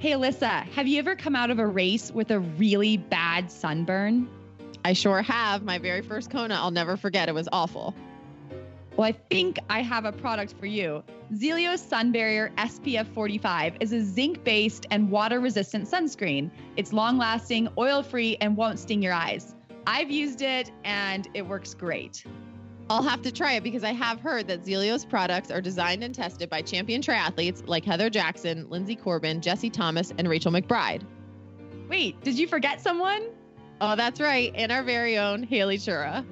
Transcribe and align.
Hey, 0.00 0.12
Alyssa, 0.12 0.64
have 0.70 0.88
you 0.88 0.98
ever 0.98 1.14
come 1.14 1.36
out 1.36 1.50
of 1.50 1.58
a 1.58 1.66
race 1.66 2.10
with 2.10 2.30
a 2.30 2.40
really 2.40 2.96
bad 2.96 3.50
sunburn? 3.50 4.30
I 4.82 4.94
sure 4.94 5.20
have. 5.20 5.62
My 5.62 5.76
very 5.76 6.00
first 6.00 6.30
Kona, 6.30 6.54
I'll 6.54 6.70
never 6.70 6.96
forget. 6.96 7.28
It 7.28 7.34
was 7.34 7.50
awful. 7.52 7.94
Well, 8.96 9.06
I 9.06 9.12
think 9.12 9.58
I 9.68 9.82
have 9.82 10.06
a 10.06 10.12
product 10.12 10.54
for 10.58 10.64
you. 10.64 11.04
Zealios 11.34 11.86
Sun 11.86 12.12
Barrier 12.12 12.50
SPF 12.56 13.08
45 13.08 13.76
is 13.80 13.92
a 13.92 14.00
zinc 14.02 14.42
based 14.42 14.86
and 14.90 15.10
water 15.10 15.38
resistant 15.38 15.86
sunscreen. 15.86 16.50
It's 16.78 16.94
long 16.94 17.18
lasting, 17.18 17.68
oil 17.76 18.02
free, 18.02 18.38
and 18.40 18.56
won't 18.56 18.78
sting 18.78 19.02
your 19.02 19.12
eyes. 19.12 19.54
I've 19.86 20.10
used 20.10 20.40
it 20.40 20.70
and 20.82 21.28
it 21.34 21.42
works 21.46 21.74
great. 21.74 22.24
I'll 22.90 23.04
have 23.04 23.22
to 23.22 23.30
try 23.30 23.52
it 23.52 23.62
because 23.62 23.84
I 23.84 23.92
have 23.92 24.20
heard 24.20 24.48
that 24.48 24.64
Zealios 24.64 25.08
products 25.08 25.52
are 25.52 25.60
designed 25.60 26.02
and 26.02 26.12
tested 26.12 26.50
by 26.50 26.60
champion 26.60 27.00
triathletes 27.00 27.62
like 27.68 27.84
Heather 27.84 28.10
Jackson, 28.10 28.66
Linsey 28.66 29.00
Corbin, 29.00 29.40
Jesse 29.40 29.70
Thomas, 29.70 30.12
and 30.18 30.28
Rachel 30.28 30.50
McBride. 30.50 31.02
Wait, 31.88 32.20
did 32.22 32.36
you 32.36 32.48
forget 32.48 32.80
someone? 32.80 33.28
Oh, 33.80 33.94
that's 33.94 34.20
right. 34.20 34.52
And 34.56 34.72
our 34.72 34.82
very 34.82 35.18
own 35.18 35.44
Haley 35.44 35.78
Chura. 35.78 36.26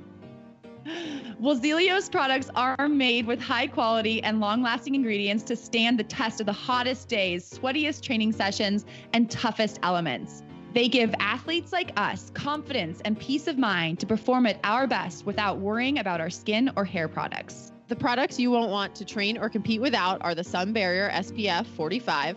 Well, 1.38 1.56
Zealios 1.56 2.10
products 2.10 2.50
are 2.56 2.88
made 2.88 3.24
with 3.24 3.40
high 3.40 3.68
quality 3.68 4.20
and 4.24 4.40
long 4.40 4.60
lasting 4.60 4.96
ingredients 4.96 5.44
to 5.44 5.54
stand 5.54 5.96
the 5.96 6.04
test 6.04 6.40
of 6.40 6.46
the 6.46 6.52
hottest 6.52 7.08
days, 7.08 7.48
sweatiest 7.48 8.02
training 8.02 8.32
sessions, 8.32 8.84
and 9.12 9.30
toughest 9.30 9.78
elements. 9.84 10.42
They 10.78 10.86
give 10.86 11.12
athletes 11.18 11.72
like 11.72 11.90
us 11.96 12.30
confidence 12.34 13.00
and 13.04 13.18
peace 13.18 13.48
of 13.48 13.58
mind 13.58 13.98
to 13.98 14.06
perform 14.06 14.46
at 14.46 14.60
our 14.62 14.86
best 14.86 15.26
without 15.26 15.58
worrying 15.58 15.98
about 15.98 16.20
our 16.20 16.30
skin 16.30 16.70
or 16.76 16.84
hair 16.84 17.08
products. 17.08 17.72
The 17.88 17.96
products 17.96 18.38
you 18.38 18.52
won't 18.52 18.70
want 18.70 18.94
to 18.94 19.04
train 19.04 19.38
or 19.38 19.48
compete 19.48 19.80
without 19.80 20.22
are 20.22 20.36
the 20.36 20.44
Sun 20.44 20.72
Barrier 20.74 21.10
SPF 21.12 21.66
45, 21.66 22.36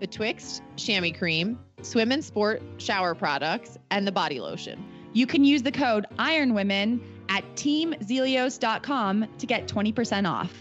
the 0.00 0.08
Twixt 0.08 0.60
Chamois 0.74 1.16
Cream, 1.16 1.56
Swim 1.82 2.10
and 2.10 2.24
Sport 2.24 2.64
shower 2.78 3.14
products, 3.14 3.78
and 3.92 4.04
the 4.04 4.10
body 4.10 4.40
lotion. 4.40 4.84
You 5.12 5.28
can 5.28 5.44
use 5.44 5.62
the 5.62 5.70
code 5.70 6.04
IRONWOMEN 6.18 7.00
at 7.28 7.44
teamzealios.com 7.54 9.28
to 9.38 9.46
get 9.46 9.68
20% 9.68 10.28
off. 10.28 10.52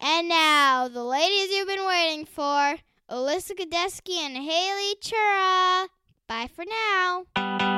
And 0.00 0.28
now, 0.28 0.86
the 0.86 1.02
ladies 1.02 1.50
you've 1.50 1.66
been 1.66 1.84
waiting 1.84 2.26
for 2.26 2.76
Alyssa 3.10 3.52
Godesky 3.54 4.16
and 4.16 4.36
Haley 4.36 4.94
Chura. 5.02 5.88
Bye 6.26 6.48
for 6.54 6.64
now. 6.64 7.73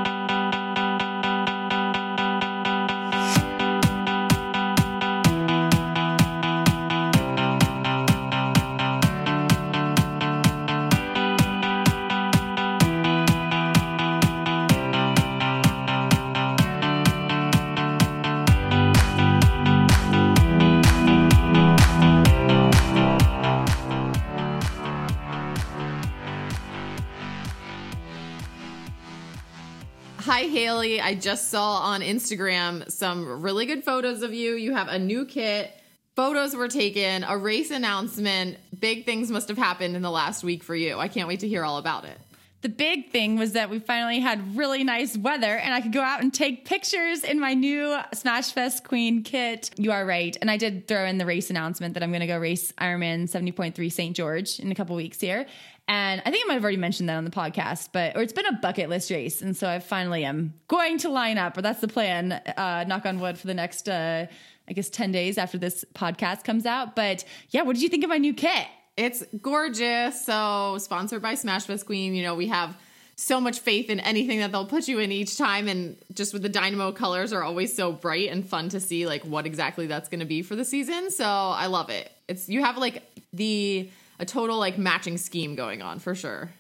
Hi, 30.37 30.43
Haley. 30.43 31.01
I 31.01 31.15
just 31.15 31.49
saw 31.49 31.79
on 31.79 32.03
Instagram 32.03 32.91
some 32.91 33.41
really 33.41 33.65
good 33.65 33.83
photos 33.83 34.21
of 34.21 34.35
you. 34.35 34.53
You 34.53 34.75
have 34.75 34.89
a 34.89 34.99
new 34.99 35.25
kit. 35.25 35.73
Photos 36.15 36.55
were 36.55 36.69
taken, 36.69 37.25
a 37.25 37.39
race 37.39 37.71
announcement. 37.71 38.59
Big 38.79 39.07
things 39.07 39.31
must 39.31 39.49
have 39.49 39.57
happened 39.57 39.97
in 39.97 40.03
the 40.03 40.11
last 40.11 40.45
week 40.45 40.63
for 40.63 40.75
you. 40.75 40.99
I 40.99 41.09
can't 41.09 41.27
wait 41.27 41.41
to 41.41 41.49
hear 41.49 41.65
all 41.65 41.79
about 41.79 42.05
it. 42.05 42.19
The 42.61 42.69
big 42.69 43.11
thing 43.11 43.39
was 43.39 43.53
that 43.53 43.71
we 43.71 43.79
finally 43.79 44.21
had 44.21 44.57
really 44.57 44.85
nice 44.85 45.17
weather 45.17 45.57
and 45.57 45.73
I 45.73 45.81
could 45.81 45.93
go 45.93 46.03
out 46.03 46.21
and 46.21 46.35
take 46.35 46.67
pictures 46.67 47.25
in 47.25 47.41
my 47.41 47.55
new 47.55 47.97
Smash 48.13 48.53
Fest 48.53 48.85
Queen 48.85 49.23
kit. 49.23 49.71
You 49.79 49.93
are 49.93 50.05
right. 50.05 50.37
And 50.43 50.51
I 50.51 50.59
did 50.59 50.87
throw 50.87 51.07
in 51.07 51.17
the 51.17 51.25
race 51.25 51.49
announcement 51.49 51.95
that 51.95 52.03
I'm 52.03 52.11
going 52.11 52.21
to 52.21 52.27
go 52.27 52.37
race 52.39 52.73
Ironman 52.73 53.23
70.3 53.25 53.91
St. 53.91 54.15
George 54.15 54.59
in 54.59 54.71
a 54.71 54.75
couple 54.75 54.97
weeks 54.97 55.19
here. 55.19 55.47
And 55.89 56.21
I 56.25 56.31
think 56.31 56.45
I 56.45 56.49
might 56.49 56.55
have 56.55 56.65
already 56.65 56.79
mentioned 56.79 57.09
that 57.09 57.17
on 57.17 57.25
the 57.25 57.31
podcast, 57.31 57.91
but 57.93 58.17
or 58.17 58.23
it's 58.23 58.33
been 58.33 58.47
a 58.47 58.53
bucket 58.53 58.89
list 58.89 59.11
race, 59.11 59.41
and 59.41 59.57
so 59.57 59.69
I 59.69 59.79
finally 59.79 60.25
am 60.25 60.55
going 60.67 60.99
to 60.99 61.09
line 61.09 61.39
up, 61.39 61.57
or 61.57 61.63
that's 61.63 61.81
the 61.81 61.89
plan. 61.89 62.33
Uh, 62.33 62.85
knock 62.89 63.07
on 63.07 63.21
wood 63.21 63.39
for 63.39 63.47
the 63.47 63.55
next, 63.55 63.89
uh, 63.89 64.27
I 64.69 64.73
guess, 64.73 64.89
ten 64.89 65.13
days 65.13 65.39
after 65.39 65.59
this 65.59 65.85
podcast 65.95 66.43
comes 66.43 66.67
out. 66.67 66.97
But 66.97 67.25
yeah, 67.51 67.63
what 67.63 67.75
did 67.75 67.83
you 67.83 67.89
think 67.89 68.03
of 68.03 68.11
my 68.11 68.19
new 68.19 68.35
kit? 68.35 68.67
It's 68.97 69.23
gorgeous. 69.41 70.27
So 70.27 70.79
sponsored 70.81 71.23
by 71.23 71.37
Smash 71.37 71.67
Fest 71.67 71.87
Queen. 71.87 72.17
You 72.17 72.25
know 72.25 72.35
we 72.35 72.49
have 72.49 72.77
so 73.15 73.41
much 73.41 73.61
faith 73.61 73.89
in 73.89 73.99
anything 74.01 74.41
that 74.41 74.53
they'll 74.53 74.67
put 74.67 74.89
you 74.89 74.99
in 74.99 75.13
each 75.13 75.39
time, 75.39 75.69
and 75.69 75.97
just 76.13 76.33
with 76.33 76.43
the 76.43 76.49
dynamo 76.49 76.91
colors 76.91 77.33
are 77.33 77.45
always 77.45 77.75
so 77.77 77.93
bright 77.93 78.29
and 78.29 78.45
fun 78.45 78.71
to 78.71 78.81
see 78.81 79.07
like 79.07 79.23
what 79.23 79.47
exactly 79.47 79.87
that's 79.87 80.09
going 80.09 80.21
to 80.21 80.27
be 80.27 80.43
for 80.43 80.57
the 80.57 80.65
season. 80.65 81.13
So 81.13 81.25
I 81.25 81.67
love 81.67 81.91
it. 81.91 82.11
It's 82.27 82.49
you 82.49 82.65
have 82.65 82.77
like 82.77 83.05
the 83.33 83.89
a 84.19 84.25
total 84.25 84.59
like 84.59 84.78
matching 84.78 85.19
scheme 85.19 85.54
going 85.54 85.82
on 85.82 85.99
for 85.99 86.15
sure. 86.15 86.50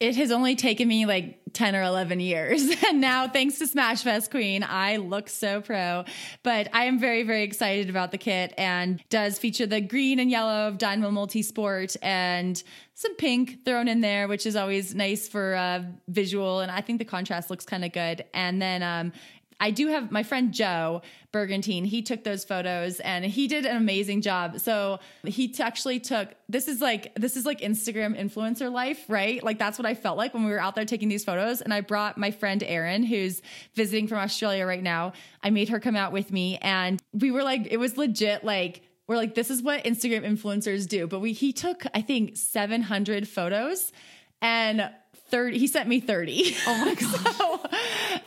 It 0.00 0.16
has 0.16 0.32
only 0.32 0.56
taken 0.56 0.88
me 0.88 1.06
like 1.06 1.40
10 1.54 1.76
or 1.76 1.82
11 1.82 2.20
years. 2.20 2.68
And 2.84 3.00
now, 3.00 3.26
thanks 3.28 3.58
to 3.58 3.66
Smash 3.66 4.02
Fest 4.02 4.30
Queen, 4.30 4.62
I 4.62 4.96
look 4.96 5.28
so 5.28 5.60
pro. 5.60 6.04
But 6.42 6.68
I 6.74 6.84
am 6.84 6.98
very, 6.98 7.22
very 7.22 7.42
excited 7.44 7.88
about 7.88 8.10
the 8.10 8.18
kit 8.18 8.52
and 8.58 9.02
does 9.08 9.38
feature 9.38 9.66
the 9.66 9.80
green 9.80 10.18
and 10.18 10.30
yellow 10.30 10.68
of 10.68 10.78
Dynamo 10.78 11.10
Multisport 11.10 11.96
and 12.02 12.62
some 12.94 13.16
pink 13.16 13.64
thrown 13.64 13.88
in 13.88 14.00
there, 14.00 14.28
which 14.28 14.44
is 14.46 14.54
always 14.54 14.94
nice 14.94 15.28
for 15.28 15.54
uh, 15.54 15.82
visual. 16.08 16.60
And 16.60 16.70
I 16.70 16.82
think 16.82 16.98
the 16.98 17.04
contrast 17.04 17.48
looks 17.48 17.64
kind 17.64 17.84
of 17.84 17.92
good. 17.92 18.24
And 18.34 18.60
then 18.60 18.82
um, 18.82 19.12
I 19.60 19.70
do 19.70 19.88
have 19.88 20.10
my 20.10 20.22
friend 20.22 20.52
Joe 20.52 21.02
Bergantine. 21.32 21.84
He 21.84 22.02
took 22.02 22.24
those 22.24 22.44
photos 22.44 23.00
and 23.00 23.24
he 23.24 23.48
did 23.48 23.66
an 23.66 23.76
amazing 23.76 24.20
job. 24.20 24.60
So 24.60 25.00
he 25.24 25.48
t- 25.48 25.62
actually 25.62 26.00
took 26.00 26.28
this 26.48 26.68
is 26.68 26.80
like 26.80 27.14
this 27.14 27.36
is 27.36 27.46
like 27.46 27.60
Instagram 27.60 28.18
influencer 28.18 28.70
life, 28.70 29.04
right? 29.08 29.42
Like 29.42 29.58
that's 29.58 29.78
what 29.78 29.86
I 29.86 29.94
felt 29.94 30.16
like 30.16 30.34
when 30.34 30.44
we 30.44 30.50
were 30.50 30.60
out 30.60 30.74
there 30.74 30.84
taking 30.84 31.08
these 31.08 31.24
photos. 31.24 31.60
And 31.60 31.72
I 31.72 31.80
brought 31.80 32.18
my 32.18 32.30
friend 32.30 32.62
Erin, 32.62 33.02
who's 33.02 33.42
visiting 33.74 34.08
from 34.08 34.18
Australia 34.18 34.66
right 34.66 34.82
now. 34.82 35.12
I 35.42 35.50
made 35.50 35.68
her 35.70 35.80
come 35.80 35.96
out 35.96 36.12
with 36.12 36.32
me, 36.32 36.58
and 36.58 37.02
we 37.12 37.30
were 37.30 37.42
like, 37.42 37.68
it 37.70 37.78
was 37.78 37.96
legit 37.96 38.44
like 38.44 38.82
we're 39.06 39.16
like 39.16 39.34
this 39.34 39.50
is 39.50 39.62
what 39.62 39.84
Instagram 39.84 40.24
influencers 40.24 40.88
do. 40.88 41.06
But 41.06 41.20
we 41.20 41.32
he 41.32 41.52
took 41.52 41.84
I 41.94 42.00
think 42.00 42.36
700 42.36 43.28
photos 43.28 43.92
and 44.40 44.90
30 45.34 45.58
he 45.58 45.66
sent 45.66 45.88
me 45.88 45.98
30 45.98 46.56
oh 46.68 46.84
my 46.84 46.94
god 46.94 47.34
so, 47.34 47.60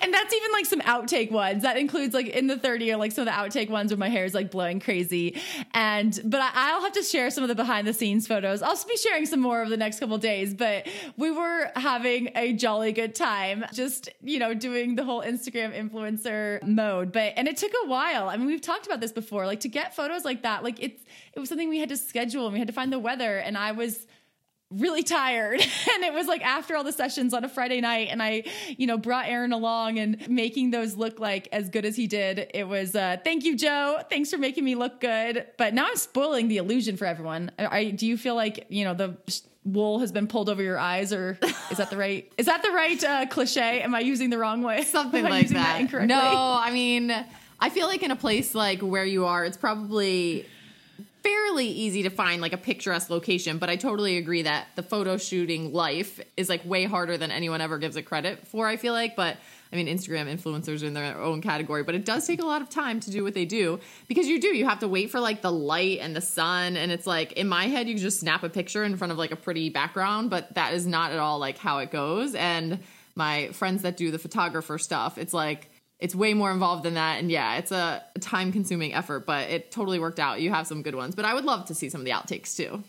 and 0.01 0.13
that's 0.13 0.33
even 0.33 0.51
like 0.51 0.65
some 0.65 0.81
outtake 0.81 1.31
ones. 1.31 1.63
That 1.63 1.77
includes 1.77 2.13
like 2.13 2.27
in 2.27 2.48
the 2.48 2.57
30 2.57 2.94
or 2.94 2.98
like 2.98 3.12
some 3.12 3.27
of 3.27 3.33
the 3.33 3.39
outtake 3.39 3.69
ones 3.69 3.92
where 3.92 3.98
my 3.98 4.09
hair 4.09 4.25
is 4.25 4.33
like 4.33 4.51
blowing 4.51 4.80
crazy. 4.80 5.39
And 5.74 6.19
but 6.24 6.42
I, 6.42 6.51
I'll 6.54 6.81
have 6.81 6.94
to 6.94 7.04
share 7.04 7.30
some 7.30 7.44
of 7.44 7.48
the 7.48 7.56
behind 7.56 7.88
the 7.88 7.94
scenes 7.94 8.27
photos. 8.27 8.62
I'll 8.62 8.77
be 8.88 8.98
sharing 8.98 9.25
some 9.25 9.39
more 9.39 9.62
over 9.62 9.69
the 9.69 9.77
next 9.77 10.00
couple 10.00 10.18
days. 10.18 10.54
But 10.54 10.88
we 11.18 11.31
were 11.31 11.71
having 11.75 12.30
a 12.36 12.54
jolly 12.54 12.92
good 12.92 13.15
time, 13.15 13.65
just 13.74 14.10
you 14.21 14.39
know, 14.39 14.53
doing 14.53 14.95
the 14.95 15.03
whole 15.03 15.21
Instagram 15.21 15.75
influencer 15.75 16.62
mode. 16.63 17.12
But 17.12 17.33
and 17.36 17.48
it 17.48 17.57
took 17.57 17.71
a 17.83 17.88
while. 17.88 18.30
I 18.30 18.38
mean, 18.38 18.48
we've 18.48 18.62
talked 18.62 18.86
about 18.86 19.00
this 19.00 19.12
before. 19.12 19.45
Like 19.45 19.62
to 19.62 19.69
get 19.69 19.95
photos 19.95 20.25
like 20.25 20.44
that, 20.44 20.63
like 20.63 20.81
it's 20.81 21.03
it 21.33 21.39
was 21.39 21.50
something 21.50 21.69
we 21.69 21.80
had 21.80 21.89
to 21.89 21.98
schedule 21.98 22.45
and 22.45 22.53
we 22.53 22.60
had 22.60 22.68
to 22.68 22.74
find 22.74 22.92
the 22.92 23.00
weather. 23.00 23.38
And 23.38 23.57
I 23.57 23.71
was 23.71 24.07
really 24.71 25.03
tired. 25.03 25.61
And 25.97 26.03
it 26.03 26.13
was 26.13 26.27
like 26.27 26.45
after 26.45 26.75
all 26.75 26.83
the 26.83 26.91
sessions 26.91 27.33
on 27.33 27.43
a 27.43 27.49
friday 27.49 27.81
night 27.81 28.09
and 28.11 28.21
i 28.21 28.43
you 28.77 28.85
know 28.85 28.97
brought 28.97 29.27
Erin 29.27 29.51
along 29.51 29.97
and 29.97 30.29
making 30.29 30.69
those 30.69 30.95
look 30.95 31.19
like 31.19 31.47
as 31.51 31.69
good 31.69 31.85
as 31.85 31.95
he 31.95 32.05
did 32.05 32.51
it 32.53 32.67
was 32.67 32.93
uh 32.95 33.17
thank 33.23 33.45
you 33.45 33.55
joe. 33.57 34.01
Thanks 34.07 34.29
for 34.29 34.37
making 34.37 34.63
me 34.63 34.75
look 34.75 34.99
good. 34.99 35.47
But 35.57 35.73
now 35.73 35.87
i'm 35.87 35.95
spoiling 35.95 36.49
the 36.49 36.57
illusion 36.57 36.97
for 36.97 37.05
everyone. 37.05 37.51
I, 37.57 37.65
I 37.65 37.89
do 37.91 38.05
you 38.05 38.15
feel 38.15 38.35
like 38.35 38.67
you 38.69 38.83
know 38.83 38.93
the 38.93 39.17
wool 39.63 39.99
has 39.99 40.11
been 40.11 40.27
pulled 40.27 40.49
over 40.49 40.61
your 40.61 40.77
eyes 40.77 41.11
or 41.11 41.39
is 41.71 41.77
that 41.77 41.89
the 41.89 41.97
right 41.97 42.31
is 42.37 42.45
that 42.45 42.61
the 42.61 42.71
right 42.71 43.03
uh, 43.03 43.25
cliche? 43.27 43.81
Am 43.81 43.95
i 43.95 44.01
using 44.01 44.29
the 44.29 44.37
wrong 44.37 44.61
way? 44.61 44.83
Something 44.83 45.23
like 45.23 45.49
that. 45.49 45.81
incorrectly? 45.81 46.07
no, 46.07 46.21
I 46.21 46.71
mean, 46.71 47.11
I 47.59 47.69
feel 47.69 47.87
like 47.87 48.03
in 48.03 48.11
a 48.11 48.15
place 48.15 48.53
like 48.53 48.81
where 48.81 49.05
you 49.05 49.25
are, 49.25 49.45
it's 49.45 49.57
probably 49.57 50.45
fairly 51.27 51.68
easy 51.68 52.03
to 52.03 52.09
find 52.09 52.41
like 52.41 52.53
a 52.53 52.57
picturesque 52.57 53.09
location, 53.09 53.57
but 53.57 53.69
I 53.69 53.75
totally 53.75 54.15
agree 54.15 54.44
that 54.44 54.68
the 54.75 54.83
photo 54.83 55.18
shooting 55.18 55.74
life 55.74 56.21
is 56.38 56.47
like 56.47 56.63
way 56.63 56.85
harder 56.85 57.18
than 57.18 57.31
anyone 57.31 57.59
ever 57.59 57.77
gives 57.77 57.97
it 57.97 58.03
credit 58.03 58.47
for, 58.47 58.65
I 58.65 58.77
feel 58.77 58.94
like, 58.94 59.18
but 59.18 59.35
I 59.69 59.75
mean, 59.75 59.88
Instagram 59.88 60.33
influencers 60.33 60.83
are 60.83 60.85
in 60.85 60.94
their 60.94 61.19
own 61.19 61.41
category, 61.41 61.83
but 61.83 61.95
it 61.95 62.06
does 62.06 62.25
take 62.25 62.41
a 62.41 62.45
lot 62.45 62.62
of 62.62 62.69
time 62.69 63.01
to 63.01 63.12
do 63.12 63.25
what 63.25 63.33
they 63.33 63.44
do 63.44 63.81
because 64.07 64.27
you 64.27 64.39
do. 64.39 64.47
You 64.47 64.65
have 64.69 64.79
to 64.79 64.88
wait 64.88 65.12
for 65.12 65.19
like 65.19 65.41
the 65.41 65.51
light 65.51 66.00
and 66.00 66.15
the 66.15 66.21
sun. 66.21 66.77
And 66.77 66.94
it's 66.94 67.06
like 67.06 67.33
in 67.33 67.50
my 67.50 67.65
head, 67.65 67.89
you 67.89 67.97
just 67.97 68.21
snap 68.21 68.44
a 68.44 68.50
picture 68.50 68.85
in 68.85 68.95
front 68.95 69.12
of 69.12 69.18
like 69.18 69.31
a 69.31 69.35
pretty 69.35 69.69
background, 69.69 70.29
but 70.29 70.53
that 70.53 70.74
is 70.74 70.88
not 70.88 71.12
at 71.12 71.19
all 71.19 71.39
like 71.39 71.57
how 71.57 71.79
it 71.79 71.91
goes. 71.91 72.35
And 72.35 72.79
my 73.15 73.50
friends 73.50 73.81
that 73.81 73.97
do 73.97 74.12
the 74.12 74.19
photographer 74.19 74.77
stuff, 74.77 75.18
it's 75.18 75.33
like, 75.33 75.69
it's 75.99 76.13
way 76.13 76.33
more 76.33 76.51
involved 76.51 76.83
than 76.83 76.94
that. 76.94 77.19
And 77.19 77.31
yeah, 77.31 77.57
it's 77.57 77.71
a 77.71 78.03
time 78.19 78.51
consuming 78.51 78.94
effort, 78.94 79.25
but 79.25 79.49
it 79.49 79.71
totally 79.71 79.99
worked 79.99 80.19
out. 80.19 80.41
You 80.41 80.51
have 80.51 80.67
some 80.67 80.83
good 80.83 80.95
ones, 80.95 81.15
but 81.15 81.25
I 81.25 81.33
would 81.33 81.45
love 81.45 81.65
to 81.65 81.75
see 81.75 81.89
some 81.89 82.01
of 82.01 82.05
the 82.05 82.11
outtakes 82.11 82.55
too. 82.55 82.83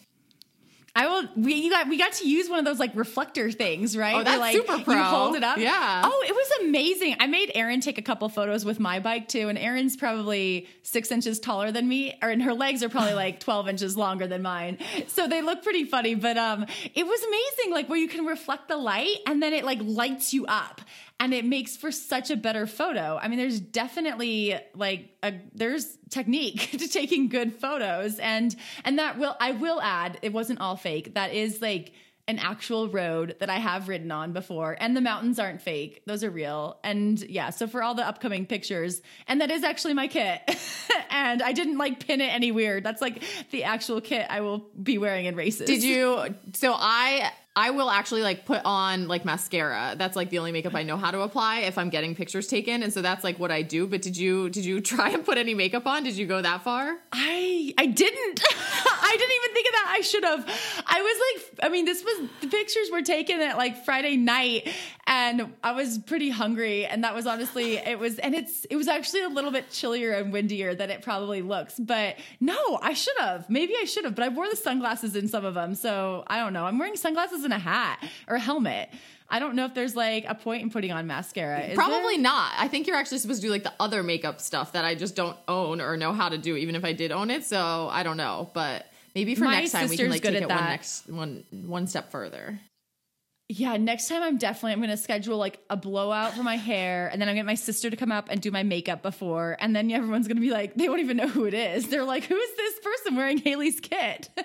I 0.98 1.06
will. 1.06 1.28
We 1.36 1.54
you 1.54 1.70
got 1.70 1.88
we 1.88 1.96
got 1.96 2.14
to 2.14 2.28
use 2.28 2.50
one 2.50 2.58
of 2.58 2.64
those 2.64 2.80
like 2.80 2.90
reflector 2.96 3.52
things, 3.52 3.96
right? 3.96 4.16
Oh, 4.16 4.24
that's 4.24 4.30
Where, 4.30 4.38
like, 4.38 4.56
super 4.56 4.82
pro. 4.82 4.94
You 4.96 5.02
hold 5.02 5.36
it 5.36 5.44
up. 5.44 5.58
Yeah. 5.58 6.02
Oh, 6.04 6.24
it 6.26 6.34
was 6.34 6.66
amazing. 6.66 7.14
I 7.20 7.28
made 7.28 7.52
Erin 7.54 7.80
take 7.80 7.98
a 7.98 8.02
couple 8.02 8.28
photos 8.28 8.64
with 8.64 8.80
my 8.80 8.98
bike 8.98 9.28
too, 9.28 9.48
and 9.48 9.56
Erin's 9.56 9.96
probably 9.96 10.66
six 10.82 11.12
inches 11.12 11.38
taller 11.38 11.70
than 11.70 11.86
me, 11.86 12.18
or 12.20 12.30
and 12.30 12.42
her 12.42 12.52
legs 12.52 12.82
are 12.82 12.88
probably 12.88 13.14
like 13.14 13.38
twelve 13.48 13.68
inches 13.68 13.96
longer 13.96 14.26
than 14.26 14.42
mine, 14.42 14.78
so 15.06 15.28
they 15.28 15.40
look 15.40 15.62
pretty 15.62 15.84
funny. 15.84 16.16
But 16.16 16.36
um, 16.36 16.66
it 16.94 17.06
was 17.06 17.22
amazing, 17.22 17.72
like 17.72 17.88
where 17.88 17.98
you 17.98 18.08
can 18.08 18.26
reflect 18.26 18.66
the 18.66 18.76
light, 18.76 19.18
and 19.24 19.40
then 19.40 19.52
it 19.52 19.64
like 19.64 19.78
lights 19.80 20.34
you 20.34 20.46
up 20.46 20.80
and 21.20 21.34
it 21.34 21.44
makes 21.44 21.76
for 21.76 21.90
such 21.90 22.30
a 22.30 22.36
better 22.36 22.66
photo. 22.66 23.18
I 23.20 23.28
mean, 23.28 23.38
there's 23.38 23.60
definitely 23.60 24.58
like 24.74 25.16
a 25.22 25.34
there's 25.54 25.98
technique 26.10 26.70
to 26.72 26.88
taking 26.88 27.28
good 27.28 27.54
photos, 27.54 28.18
and 28.18 28.54
and 28.84 28.98
that 28.98 29.18
will 29.18 29.36
I 29.40 29.52
will 29.52 29.80
add 29.80 30.18
it 30.22 30.32
wasn't 30.32 30.60
all 30.60 30.76
fake. 30.76 31.14
That 31.14 31.32
is 31.32 31.60
like 31.60 31.92
an 32.28 32.38
actual 32.38 32.90
road 32.90 33.36
that 33.40 33.48
I 33.48 33.56
have 33.56 33.88
ridden 33.88 34.12
on 34.12 34.32
before, 34.32 34.76
and 34.78 34.96
the 34.96 35.00
mountains 35.00 35.40
aren't 35.40 35.60
fake; 35.60 36.02
those 36.06 36.22
are 36.22 36.30
real. 36.30 36.78
And 36.84 37.18
yeah, 37.20 37.50
so 37.50 37.66
for 37.66 37.82
all 37.82 37.94
the 37.94 38.06
upcoming 38.06 38.46
pictures, 38.46 39.02
and 39.26 39.40
that 39.40 39.50
is 39.50 39.64
actually 39.64 39.94
my 39.94 40.06
kit, 40.06 40.40
and 41.10 41.42
I 41.42 41.52
didn't 41.52 41.78
like 41.78 42.06
pin 42.06 42.20
it 42.20 42.32
any 42.32 42.52
weird. 42.52 42.84
That's 42.84 43.02
like 43.02 43.24
the 43.50 43.64
actual 43.64 44.00
kit 44.00 44.26
I 44.30 44.40
will 44.42 44.68
be 44.80 44.98
wearing 44.98 45.26
in 45.26 45.34
races. 45.34 45.66
Did 45.66 45.82
you? 45.82 46.34
So 46.54 46.74
I 46.74 47.32
I 47.58 47.70
will 47.70 47.90
actually 47.90 48.22
like 48.22 48.44
put 48.44 48.60
on 48.64 49.08
like 49.08 49.24
mascara. 49.24 49.96
That's 49.98 50.14
like 50.14 50.30
the 50.30 50.38
only 50.38 50.52
makeup 50.52 50.76
I 50.76 50.84
know 50.84 50.96
how 50.96 51.10
to 51.10 51.22
apply 51.22 51.62
if 51.62 51.76
I'm 51.76 51.90
getting 51.90 52.14
pictures 52.14 52.46
taken, 52.46 52.84
and 52.84 52.92
so 52.92 53.02
that's 53.02 53.24
like 53.24 53.40
what 53.40 53.50
I 53.50 53.62
do. 53.62 53.88
But 53.88 54.00
did 54.00 54.16
you 54.16 54.48
did 54.48 54.64
you 54.64 54.80
try 54.94 55.10
and 55.10 55.24
put 55.24 55.38
any 55.38 55.54
makeup 55.54 55.84
on? 55.84 56.04
Did 56.04 56.14
you 56.14 56.24
go 56.24 56.40
that 56.40 56.62
far? 56.62 56.96
I 57.12 57.74
I 57.76 57.86
didn't. 57.86 58.44
I 59.08 59.16
didn't 59.18 59.36
even 59.36 59.54
think 59.54 59.66
of 59.66 59.72
that. 59.72 59.94
I 59.96 60.00
should 60.02 60.24
have. 60.24 60.84
I 60.86 61.02
was 61.02 61.20
like, 61.26 61.66
I 61.66 61.68
mean, 61.68 61.84
this 61.84 62.04
was 62.04 62.28
the 62.42 62.46
pictures 62.46 62.90
were 62.92 63.02
taken 63.02 63.40
at 63.40 63.56
like 63.56 63.84
Friday 63.84 64.16
night, 64.16 64.68
and 65.08 65.52
I 65.64 65.72
was 65.72 65.98
pretty 65.98 66.30
hungry, 66.30 66.86
and 66.86 67.02
that 67.02 67.14
was 67.14 67.26
honestly 67.26 67.78
it 67.78 67.98
was, 67.98 68.20
and 68.20 68.36
it's 68.36 68.66
it 68.66 68.76
was 68.76 68.86
actually 68.86 69.24
a 69.24 69.28
little 69.28 69.50
bit 69.50 69.68
chillier 69.72 70.12
and 70.12 70.32
windier 70.32 70.76
than 70.76 70.90
it 70.90 71.02
probably 71.02 71.42
looks. 71.42 71.76
But 71.76 72.18
no, 72.38 72.78
I 72.80 72.92
should 72.92 73.16
have. 73.18 73.50
Maybe 73.50 73.74
I 73.80 73.84
should 73.84 74.04
have. 74.04 74.14
But 74.14 74.24
I 74.26 74.28
wore 74.28 74.48
the 74.48 74.56
sunglasses 74.56 75.16
in 75.16 75.26
some 75.26 75.44
of 75.44 75.54
them, 75.54 75.74
so 75.74 76.22
I 76.28 76.38
don't 76.38 76.52
know. 76.52 76.64
I'm 76.64 76.78
wearing 76.78 76.94
sunglasses 76.94 77.47
and 77.48 77.54
a 77.54 77.58
hat 77.58 78.04
or 78.28 78.36
a 78.36 78.40
helmet. 78.40 78.90
I 79.30 79.40
don't 79.40 79.56
know 79.56 79.66
if 79.66 79.74
there's 79.74 79.94
like 79.94 80.24
a 80.26 80.34
point 80.34 80.62
in 80.62 80.70
putting 80.70 80.90
on 80.90 81.06
mascara. 81.06 81.60
Is 81.60 81.74
Probably 81.74 82.14
there? 82.14 82.22
not. 82.22 82.52
I 82.56 82.68
think 82.68 82.86
you're 82.86 82.96
actually 82.96 83.18
supposed 83.18 83.42
to 83.42 83.46
do 83.46 83.50
like 83.50 83.62
the 83.62 83.74
other 83.78 84.02
makeup 84.02 84.40
stuff 84.40 84.72
that 84.72 84.84
I 84.84 84.94
just 84.94 85.14
don't 85.16 85.36
own 85.46 85.80
or 85.80 85.96
know 85.96 86.12
how 86.12 86.28
to 86.28 86.38
do, 86.38 86.56
even 86.56 86.74
if 86.74 86.84
I 86.84 86.92
did 86.92 87.12
own 87.12 87.30
it. 87.30 87.44
So 87.44 87.88
I 87.90 88.02
don't 88.02 88.16
know, 88.16 88.50
but 88.54 88.86
maybe 89.14 89.34
for 89.34 89.44
My 89.44 89.60
next 89.60 89.72
time 89.72 89.88
we 89.88 89.96
can 89.96 90.10
like 90.10 90.22
take 90.22 90.34
it 90.34 90.48
one 90.48 90.64
next 90.64 91.08
one 91.08 91.44
one 91.50 91.86
step 91.86 92.10
further. 92.10 92.58
Yeah, 93.50 93.78
next 93.78 94.08
time 94.08 94.22
I'm 94.22 94.36
definitely 94.36 94.72
I'm 94.72 94.80
gonna 94.80 94.96
schedule 94.96 95.38
like 95.38 95.58
a 95.70 95.76
blowout 95.76 96.34
for 96.34 96.42
my 96.42 96.56
hair, 96.56 97.08
and 97.08 97.20
then 97.20 97.28
I'm 97.28 97.32
gonna 97.34 97.40
get 97.40 97.46
my 97.46 97.54
sister 97.54 97.88
to 97.88 97.96
come 97.96 98.12
up 98.12 98.28
and 98.30 98.40
do 98.42 98.50
my 98.50 98.62
makeup 98.62 99.02
before, 99.02 99.56
and 99.60 99.74
then 99.74 99.90
everyone's 99.90 100.28
gonna 100.28 100.40
be 100.40 100.50
like, 100.50 100.74
they 100.74 100.88
won't 100.88 101.00
even 101.00 101.16
know 101.16 101.28
who 101.28 101.44
it 101.46 101.54
is. 101.54 101.88
They're 101.88 102.04
like, 102.04 102.24
who 102.24 102.36
is 102.36 102.56
this 102.56 102.74
person 102.80 103.16
wearing 103.16 103.38
Haley's 103.38 103.80
kit? 103.80 104.28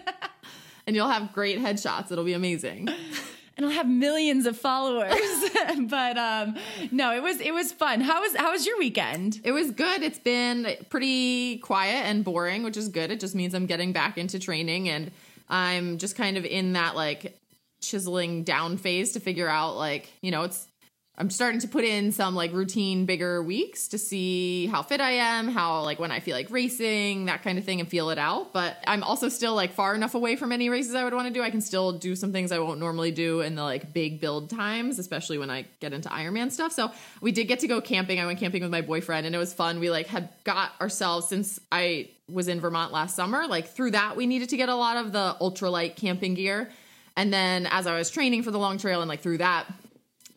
And 0.86 0.96
you'll 0.96 1.10
have 1.10 1.34
great 1.34 1.60
headshots. 1.60 2.12
It'll 2.12 2.26
be 2.26 2.34
amazing. 2.34 2.90
and 3.58 3.66
I'll 3.66 3.72
have 3.72 3.88
millions 3.88 4.46
of 4.46 4.58
followers. 4.58 5.14
but 5.90 6.18
um, 6.18 6.56
no, 6.92 7.14
it 7.16 7.22
was 7.22 7.40
it 7.42 7.54
was 7.54 7.72
fun. 7.72 8.02
How 8.02 8.22
was 8.22 8.36
how 8.36 8.52
was 8.52 8.66
your 8.66 8.78
weekend? 8.78 9.42
It 9.44 9.52
was 9.52 9.72
good. 9.72 10.02
It's 10.02 10.20
been 10.20 10.68
pretty 10.90 11.58
quiet 11.60 12.06
and 12.06 12.24
boring, 12.24 12.64
which 12.64 12.78
is 12.78 12.90
good. 12.90 13.12
It 13.12 13.20
just 13.20 13.36
means 13.36 13.54
I'm 13.54 13.66
getting 13.66 13.94
back 13.94 14.18
into 14.18 14.40
training 14.40 14.90
and 14.90 15.12
I'm 15.50 15.98
just 15.98 16.16
kind 16.16 16.38
of 16.38 16.46
in 16.46 16.74
that 16.74 16.96
like 16.96 17.38
chiseling 17.82 18.44
down 18.44 18.78
phase 18.78 19.14
to 19.14 19.20
figure 19.20 19.48
out 19.48 19.76
like, 19.76 20.10
you 20.22 20.32
know, 20.32 20.44
it's 20.44 20.68
I'm 21.16 21.30
starting 21.30 21.60
to 21.60 21.68
put 21.68 21.84
in 21.84 22.12
some 22.12 22.34
like 22.34 22.52
routine 22.54 23.06
bigger 23.06 23.44
weeks 23.44 23.90
to 23.90 24.00
see 24.00 24.66
how 24.66 24.82
fit 24.82 25.00
I 25.00 25.12
am, 25.12 25.48
how 25.48 25.84
like 25.84 26.00
when 26.00 26.10
I 26.10 26.20
feel 26.20 26.36
like 26.36 26.50
racing, 26.50 27.26
that 27.26 27.44
kind 27.44 27.60
of 27.60 27.66
thing 27.66 27.80
and 27.80 27.88
feel 27.88 28.10
it 28.10 28.18
out. 28.18 28.52
But 28.52 28.78
I'm 28.88 29.04
also 29.04 29.30
still 29.30 29.54
like 29.54 29.74
far 29.74 29.94
enough 29.94 30.16
away 30.16 30.36
from 30.36 30.52
any 30.52 30.70
races 30.70 30.96
I 30.96 31.04
would 31.04 31.14
want 31.14 31.28
to 31.28 31.34
do. 31.34 31.44
I 31.44 31.52
can 31.52 31.62
still 31.62 31.92
do 31.92 32.16
some 32.16 32.32
things 32.32 32.52
I 32.52 32.58
won't 32.58 32.80
normally 32.80 33.12
do 33.12 33.42
in 33.42 33.54
the 33.54 33.62
like 33.62 33.94
big 33.94 34.22
build 34.22 34.50
times, 34.50 34.98
especially 34.98 35.38
when 35.38 35.52
I 35.52 35.66
get 35.80 35.94
into 35.94 36.10
Ironman 36.10 36.52
stuff. 36.52 36.72
So 36.72 36.92
we 37.22 37.32
did 37.32 37.48
get 37.48 37.60
to 37.60 37.68
go 37.68 37.80
camping. 37.80 38.20
I 38.20 38.26
went 38.26 38.40
camping 38.40 38.64
with 38.64 38.72
my 38.72 38.82
boyfriend 38.82 39.28
and 39.28 39.36
it 39.36 39.40
was 39.40 39.54
fun. 39.54 39.80
We 39.80 39.92
like 39.92 40.08
had 40.08 40.30
got 40.44 40.72
ourselves 40.82 41.28
since 41.28 41.60
I 41.72 42.10
was 42.28 42.48
in 42.48 42.60
Vermont 42.60 42.92
last 42.92 43.16
summer, 43.16 43.46
like 43.46 43.68
through 43.68 43.92
that 43.92 44.16
we 44.16 44.26
needed 44.26 44.50
to 44.50 44.58
get 44.58 44.70
a 44.70 44.76
lot 44.76 44.98
of 44.98 45.12
the 45.12 45.36
ultralight 45.40 45.96
camping 45.96 46.34
gear. 46.34 46.72
And 47.16 47.32
then 47.32 47.68
as 47.68 47.86
I 47.86 47.96
was 47.96 48.10
training 48.10 48.42
for 48.42 48.50
the 48.50 48.58
long 48.58 48.80
trail 48.80 49.02
and 49.02 49.08
like 49.08 49.22
through 49.22 49.38
that, 49.38 49.68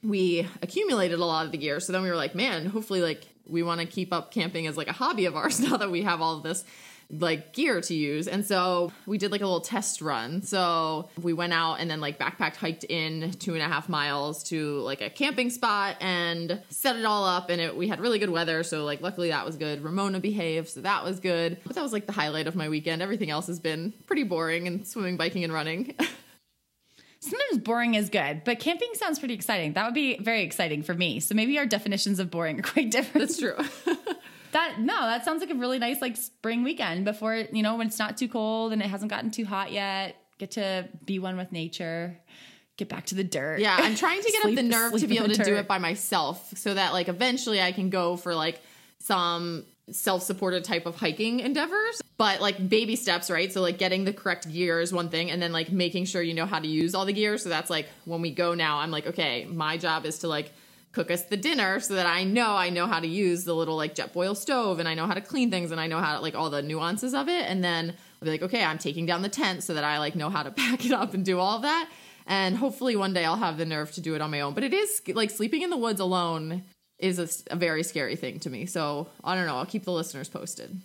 we 0.06 0.48
accumulated 0.62 1.18
a 1.18 1.25
lot 1.25 1.46
of 1.46 1.52
the 1.52 1.58
gear. 1.58 1.80
So 1.80 1.92
then 1.92 2.02
we 2.02 2.10
were 2.10 2.16
like, 2.16 2.34
man, 2.34 2.66
hopefully 2.66 3.00
like 3.02 3.26
we 3.48 3.62
want 3.62 3.80
to 3.80 3.86
keep 3.86 4.12
up 4.12 4.30
camping 4.30 4.66
as 4.66 4.76
like 4.76 4.88
a 4.88 4.92
hobby 4.92 5.26
of 5.26 5.36
ours 5.36 5.60
now 5.70 5.76
that 5.76 5.90
we 5.90 6.02
have 6.02 6.20
all 6.20 6.36
of 6.36 6.42
this 6.42 6.64
like 7.08 7.52
gear 7.52 7.80
to 7.80 7.94
use. 7.94 8.26
And 8.26 8.44
so 8.44 8.90
we 9.06 9.16
did 9.16 9.30
like 9.30 9.40
a 9.40 9.44
little 9.44 9.60
test 9.60 10.02
run. 10.02 10.42
So 10.42 11.08
we 11.22 11.32
went 11.32 11.52
out 11.52 11.75
and 11.75 11.88
then 11.88 12.00
like 12.00 12.18
backpacked, 12.18 12.56
hiked 12.56 12.82
in 12.82 13.30
two 13.32 13.54
and 13.54 13.62
a 13.62 13.66
half 13.66 13.88
miles 13.88 14.42
to 14.44 14.80
like 14.80 15.00
a 15.00 15.08
camping 15.08 15.50
spot 15.50 15.96
and 16.00 16.60
set 16.68 16.96
it 16.96 17.04
all 17.04 17.25
up. 17.25 17.48
And 17.48 17.60
it, 17.60 17.76
we 17.76 17.86
had 17.86 18.00
really 18.00 18.18
good 18.18 18.30
weather. 18.30 18.64
So 18.64 18.84
like 18.84 19.02
luckily 19.02 19.28
that 19.28 19.46
was 19.46 19.56
good. 19.56 19.84
Ramona 19.84 20.18
behaved. 20.18 20.68
So 20.68 20.80
that 20.80 21.04
was 21.04 21.20
good. 21.20 21.58
But 21.64 21.76
that 21.76 21.82
was 21.82 21.92
like 21.92 22.06
the 22.06 22.12
highlight 22.12 22.48
of 22.48 22.56
my 22.56 22.68
weekend. 22.68 23.02
Everything 23.02 23.30
else 23.30 23.46
has 23.46 23.60
been 23.60 23.92
pretty 24.06 24.25
boring 24.25 24.66
and 24.66 24.86
swimming, 24.86 25.16
biking, 25.16 25.44
and 25.44 25.52
running. 25.52 25.94
Sometimes 27.20 27.58
boring 27.58 27.94
is 27.94 28.08
good, 28.11 28.42
but 28.44 28.58
camping 28.61 28.90
sounds 28.94 29.18
pretty 29.18 29.35
exciting. 29.35 29.73
That 29.73 29.85
would 29.87 29.94
be 29.94 30.18
very 30.18 30.42
exciting 30.42 30.82
for 30.82 30.94
me. 30.94 31.20
So 31.20 31.35
maybe 31.35 31.58
our 31.58 31.66
definitions 31.66 32.18
of 32.20 32.30
boring 32.30 32.58
are 32.61 32.62
quite 32.62 32.90
different. 32.92 33.26
That's 33.28 33.38
true. 33.38 33.56
That 34.52 34.80
no, 34.80 34.94
that 35.02 35.25
sounds 35.25 35.40
like 35.42 35.50
a 35.50 35.54
really 35.54 35.78
nice 35.78 36.00
like 36.00 36.16
spring 36.16 36.62
weekend 36.62 37.04
before 37.04 37.35
you 37.35 37.62
know 37.62 37.76
when 37.76 37.88
it's 37.88 37.99
not 37.99 38.16
too 38.16 38.28
cold 38.28 38.73
and 38.73 38.80
it 38.80 38.87
hasn't 38.87 39.11
gotten 39.11 39.30
too 39.30 39.44
hot 39.44 39.70
yet. 39.70 40.16
Get 40.38 40.52
to 40.52 40.88
be 41.04 41.18
one 41.18 41.37
with 41.37 41.52
nature. 41.52 42.18
Get 42.78 42.88
back 42.88 43.06
to 43.06 43.14
the 43.16 43.25
dirt. 43.25 43.58
Yeah, 43.58 43.76
I'm 43.78 43.96
trying 43.96 44.23
to 44.23 44.30
get 44.30 44.42
Sleep- 44.42 44.56
up 44.58 44.64
the 44.64 44.68
nerve 44.70 44.92
to 45.00 45.06
be 45.08 45.18
able 45.18 45.28
to 45.35 45.44
do 45.44 45.56
it 45.56 45.66
by 45.66 45.76
myself 45.76 46.52
so 46.56 46.73
that 46.73 46.94
like 46.94 47.08
eventually 47.08 47.61
I 47.61 47.73
can 47.73 47.90
go 47.90 48.16
for 48.16 48.35
like 48.35 48.62
some 49.00 49.66
self-supported 49.90 50.64
type 50.64 50.84
of 50.84 50.96
hiking 50.96 51.40
endeavors 51.40 52.02
but 52.16 52.40
like 52.40 52.68
baby 52.68 52.96
steps 52.96 53.30
right 53.30 53.52
so 53.52 53.60
like 53.60 53.78
getting 53.78 54.04
the 54.04 54.12
correct 54.12 54.50
gear 54.52 54.80
is 54.80 54.92
one 54.92 55.08
thing 55.08 55.30
and 55.30 55.40
then 55.40 55.52
like 55.52 55.70
making 55.70 56.04
sure 56.04 56.20
you 56.20 56.34
know 56.34 56.46
how 56.46 56.58
to 56.58 56.66
use 56.66 56.94
all 56.94 57.04
the 57.04 57.12
gear 57.12 57.38
so 57.38 57.48
that's 57.48 57.70
like 57.70 57.86
when 58.04 58.20
we 58.20 58.30
go 58.30 58.54
now 58.54 58.78
i'm 58.78 58.90
like 58.90 59.06
okay 59.06 59.44
my 59.44 59.76
job 59.76 60.04
is 60.04 60.18
to 60.18 60.28
like 60.28 60.50
cook 60.96 61.10
us 61.10 61.24
the 61.24 61.36
dinner 61.36 61.78
so 61.78 61.94
that 61.94 62.06
I 62.06 62.24
know 62.24 62.56
I 62.56 62.70
know 62.70 62.86
how 62.86 63.00
to 63.00 63.06
use 63.06 63.44
the 63.44 63.54
little 63.54 63.76
like 63.76 63.94
Jetboil 63.94 64.34
stove 64.34 64.78
and 64.78 64.88
I 64.88 64.94
know 64.94 65.06
how 65.06 65.12
to 65.12 65.20
clean 65.20 65.50
things 65.50 65.70
and 65.70 65.78
I 65.78 65.88
know 65.88 66.00
how 66.00 66.16
to 66.16 66.22
like 66.22 66.34
all 66.34 66.48
the 66.48 66.62
nuances 66.62 67.12
of 67.12 67.28
it. 67.28 67.44
And 67.50 67.62
then 67.62 67.90
I'll 67.90 68.24
be 68.24 68.30
like, 68.30 68.40
okay, 68.40 68.64
I'm 68.64 68.78
taking 68.78 69.04
down 69.04 69.20
the 69.20 69.28
tent 69.28 69.62
so 69.62 69.74
that 69.74 69.84
I 69.84 69.98
like 69.98 70.14
know 70.16 70.30
how 70.30 70.42
to 70.42 70.50
pack 70.56 70.86
it 70.86 70.92
up 70.92 71.12
and 71.12 71.22
do 71.22 71.38
all 71.38 71.58
that. 71.58 71.90
And 72.26 72.56
hopefully 72.56 72.96
one 72.96 73.12
day 73.12 73.26
I'll 73.26 73.36
have 73.36 73.58
the 73.58 73.66
nerve 73.66 73.92
to 73.92 74.00
do 74.00 74.14
it 74.14 74.22
on 74.22 74.30
my 74.30 74.40
own. 74.40 74.54
But 74.54 74.64
it 74.64 74.72
is 74.72 75.02
like 75.12 75.28
sleeping 75.28 75.60
in 75.60 75.68
the 75.68 75.76
woods 75.76 76.00
alone 76.00 76.64
is 76.98 77.18
a, 77.18 77.54
a 77.54 77.56
very 77.56 77.82
scary 77.82 78.16
thing 78.16 78.40
to 78.40 78.50
me. 78.50 78.66
So 78.66 79.08
I 79.22 79.34
don't 79.34 79.46
know. 79.46 79.56
I'll 79.56 79.66
keep 79.66 79.84
the 79.84 79.92
listeners 79.92 80.28
posted. 80.28 80.80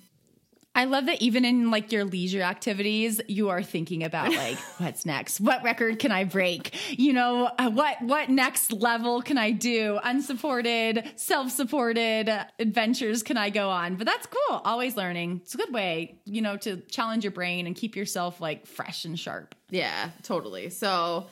I 0.74 0.86
love 0.86 1.08
that 1.08 1.22
even 1.22 1.44
in 1.44 1.70
like 1.70 1.92
your 1.92 2.06
leisure 2.06 2.42
activities, 2.42 3.20
you 3.28 3.50
are 3.50 3.62
thinking 3.62 4.04
about 4.04 4.32
like 4.36 4.58
what's 4.78 5.06
next? 5.06 5.42
What 5.42 5.64
record 5.64 6.00
can 6.00 6.12
I 6.12 6.24
break? 6.24 6.74
You 6.98 7.14
know, 7.14 7.52
uh, 7.58 7.70
what 7.70 8.02
what 8.02 8.30
next 8.30 8.72
level 8.72 9.22
can 9.22 9.38
I 9.38 9.52
do? 9.52 10.00
Unsupported, 10.02 11.12
self-supported 11.18 12.30
adventures 12.58 13.22
can 13.22 13.36
I 13.36 13.50
go 13.50 13.70
on? 13.70 13.96
But 13.96 14.08
that's 14.08 14.28
cool. 14.28 14.62
Always 14.64 14.96
learning. 14.96 15.42
It's 15.44 15.54
a 15.54 15.58
good 15.58 15.74
way, 15.74 16.20
you 16.26 16.42
know, 16.42 16.56
to 16.58 16.78
challenge 16.78 17.26
your 17.26 17.32
brain 17.32 17.68
and 17.68 17.76
keep 17.76 17.96
yourself 17.98 18.40
like 18.40 18.66
fresh 18.66 19.04
and 19.04 19.20
sharp. 19.20 19.56
Yeah, 19.70 20.12
totally. 20.24 20.70
So, 20.70 21.28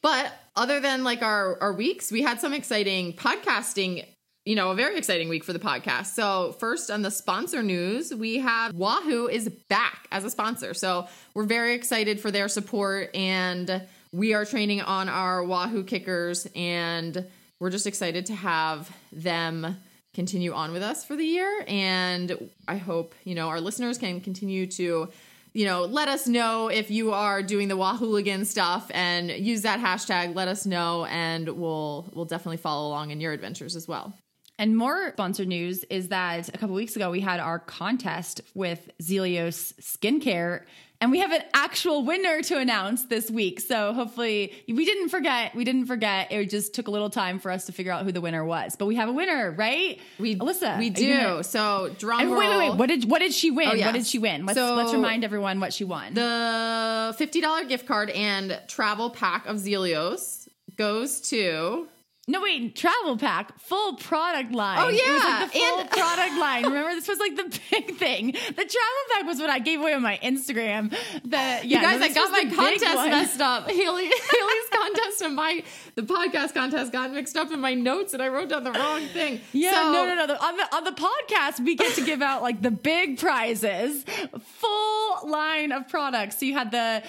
but 0.00 0.32
other 0.54 0.78
than 0.78 1.02
like 1.02 1.22
our 1.22 1.58
our 1.60 1.72
weeks, 1.72 2.12
we 2.12 2.22
had 2.22 2.40
some 2.40 2.52
exciting 2.52 3.14
podcasting 3.14 4.04
you 4.46 4.54
know, 4.54 4.70
a 4.70 4.76
very 4.76 4.96
exciting 4.96 5.28
week 5.28 5.42
for 5.42 5.52
the 5.52 5.58
podcast. 5.58 6.06
So, 6.14 6.52
first 6.60 6.88
on 6.88 7.02
the 7.02 7.10
sponsor 7.10 7.64
news, 7.64 8.14
we 8.14 8.38
have 8.38 8.72
Wahoo 8.72 9.26
is 9.26 9.48
back 9.68 10.06
as 10.12 10.24
a 10.24 10.30
sponsor. 10.30 10.72
So, 10.72 11.08
we're 11.34 11.46
very 11.46 11.74
excited 11.74 12.20
for 12.20 12.30
their 12.30 12.48
support 12.48 13.10
and 13.14 13.82
we 14.12 14.34
are 14.34 14.44
training 14.44 14.82
on 14.82 15.08
our 15.08 15.42
Wahoo 15.42 15.82
KICKRs 15.82 16.56
and 16.56 17.26
we're 17.58 17.70
just 17.70 17.88
excited 17.88 18.26
to 18.26 18.34
have 18.36 18.88
them 19.12 19.76
continue 20.14 20.52
on 20.52 20.72
with 20.72 20.82
us 20.82 21.04
for 21.04 21.16
the 21.16 21.24
year 21.24 21.64
and 21.66 22.48
I 22.68 22.76
hope, 22.76 23.16
you 23.24 23.34
know, 23.34 23.48
our 23.48 23.60
listeners 23.60 23.98
can 23.98 24.20
continue 24.20 24.66
to 24.68 25.08
you 25.54 25.64
know, 25.64 25.86
let 25.86 26.08
us 26.08 26.26
know 26.26 26.68
if 26.68 26.90
you 26.90 27.12
are 27.14 27.42
doing 27.42 27.68
the 27.68 27.78
Wahooligan 27.78 28.44
stuff 28.44 28.90
and 28.92 29.30
use 29.30 29.62
that 29.62 29.80
hashtag. 29.80 30.34
Let 30.34 30.48
us 30.48 30.66
know, 30.66 31.06
and 31.06 31.48
we'll 31.48 32.10
we'll 32.12 32.26
definitely 32.26 32.58
follow 32.58 32.88
along 32.88 33.10
in 33.10 33.22
your 33.22 33.32
adventures 33.32 33.74
as 33.74 33.88
well. 33.88 34.12
And 34.58 34.76
more 34.76 35.10
sponsor 35.12 35.44
news 35.44 35.84
is 35.90 36.08
that 36.08 36.48
a 36.48 36.52
couple 36.58 36.74
weeks 36.74 36.96
ago 36.96 37.10
we 37.10 37.20
had 37.20 37.40
our 37.40 37.58
contest 37.58 38.40
with 38.54 38.90
Zealios 39.02 39.74
Skincare, 39.80 40.62
and 40.98 41.10
we 41.10 41.18
have 41.18 41.30
an 41.30 41.42
actual 41.52 42.06
winner 42.06 42.40
to 42.40 42.56
announce 42.56 43.04
this 43.04 43.30
week. 43.30 43.60
So 43.60 43.92
hopefully 43.92 44.54
we 44.66 44.86
didn't 44.86 45.10
forget. 45.10 45.54
We 45.54 45.62
didn't 45.64 45.84
forget. 45.84 46.32
It 46.32 46.48
just 46.48 46.72
took 46.72 46.88
a 46.88 46.90
little 46.90 47.10
time 47.10 47.38
for 47.38 47.50
us 47.50 47.66
to 47.66 47.72
figure 47.72 47.92
out 47.92 48.04
who 48.04 48.12
the 48.12 48.22
winner 48.22 48.42
was, 48.46 48.76
but 48.76 48.86
we 48.86 48.96
have 48.96 49.10
a 49.10 49.12
winner, 49.12 49.50
right? 49.50 50.00
We 50.18 50.36
Alyssa, 50.36 50.78
we 50.78 50.88
gonna- 50.88 51.36
do. 51.38 51.42
So 51.42 51.94
drum 51.98 52.20
And 52.22 52.30
wait, 52.30 52.48
wait, 52.48 52.70
wait. 52.70 52.76
What 52.78 52.86
did 52.88 53.10
what 53.10 53.18
did 53.18 53.34
she 53.34 53.50
win? 53.50 53.68
Oh. 53.68 53.78
What 53.84 53.92
did 53.92 54.06
she 54.06 54.18
win? 54.18 54.46
Let's 54.46 54.58
So- 54.58 54.74
let's 54.74 54.94
remind 54.94 55.22
everyone 55.22 55.60
what 55.60 55.74
she 55.74 55.84
won. 55.84 56.14
The 56.14 57.14
fifty 57.18 57.42
dollar 57.42 57.64
gift 57.64 57.86
card 57.86 58.08
and 58.08 58.58
travel 58.66 59.10
pack 59.10 59.44
of 59.46 59.56
Zealios 59.58 60.48
goes 60.78 61.20
to 61.28 61.88
No, 62.28 62.40
wait, 62.42 62.74
travel 62.74 63.16
pack, 63.16 63.56
full 63.60 63.94
product 63.94 64.50
line. 64.52 64.78
Oh, 64.80 64.88
It 64.88 64.92
was 64.94 65.00
yeah, 65.06 65.38
like 65.40 65.52
the 65.52 65.58
full 65.60 65.78
and- 65.78 65.90
product 65.90 66.36
line. 66.40 66.64
Remember, 66.64 66.90
this 66.96 67.06
was 67.06 67.20
like 67.20 67.36
the 67.36 67.60
big 67.70 67.94
thing. 67.96 68.32
The 68.32 68.52
travel 68.52 69.02
pack 69.12 69.26
was 69.26 69.38
what 69.38 69.48
I 69.48 69.60
gave 69.60 69.78
away 69.80 69.94
on 69.94 70.02
my 70.02 70.18
Instagram. 70.24 70.90
The 71.22 71.28
yeah, 71.36 71.62
you 71.62 71.80
guys. 71.80 72.02
I 72.02 72.08
got 72.12 72.32
my 72.32 72.52
contest 72.52 72.82
messed 73.10 73.40
up. 73.40 73.70
Haley 73.70 74.06
Haley's 74.06 74.68
contest 74.72 75.22
and 75.22 75.36
my 75.36 75.62
the 75.94 76.02
podcast 76.02 76.52
contest 76.52 76.90
got 76.90 77.12
mixed 77.12 77.36
up 77.36 77.52
in 77.52 77.60
my 77.60 77.74
notes, 77.74 78.12
and 78.12 78.20
I 78.20 78.26
wrote 78.26 78.48
down 78.48 78.64
the 78.64 78.72
wrong 78.72 79.02
thing. 79.06 79.40
Yeah, 79.52 79.70
So- 79.70 79.92
no, 79.92 80.06
no, 80.06 80.14
no. 80.16 80.26
The, 80.26 80.44
on 80.44 80.56
the 80.56 80.76
on 80.76 80.82
the 80.84 80.90
podcast, 80.92 81.60
we 81.64 81.76
get 81.76 81.94
to 81.94 82.04
give 82.04 82.22
out 82.22 82.42
like 82.42 82.60
the 82.60 82.72
big 82.72 83.20
prizes, 83.20 84.04
full 84.40 85.28
line 85.30 85.70
of 85.70 85.88
products. 85.88 86.40
So 86.40 86.46
you 86.46 86.54
had 86.54 86.72
the 86.72 87.04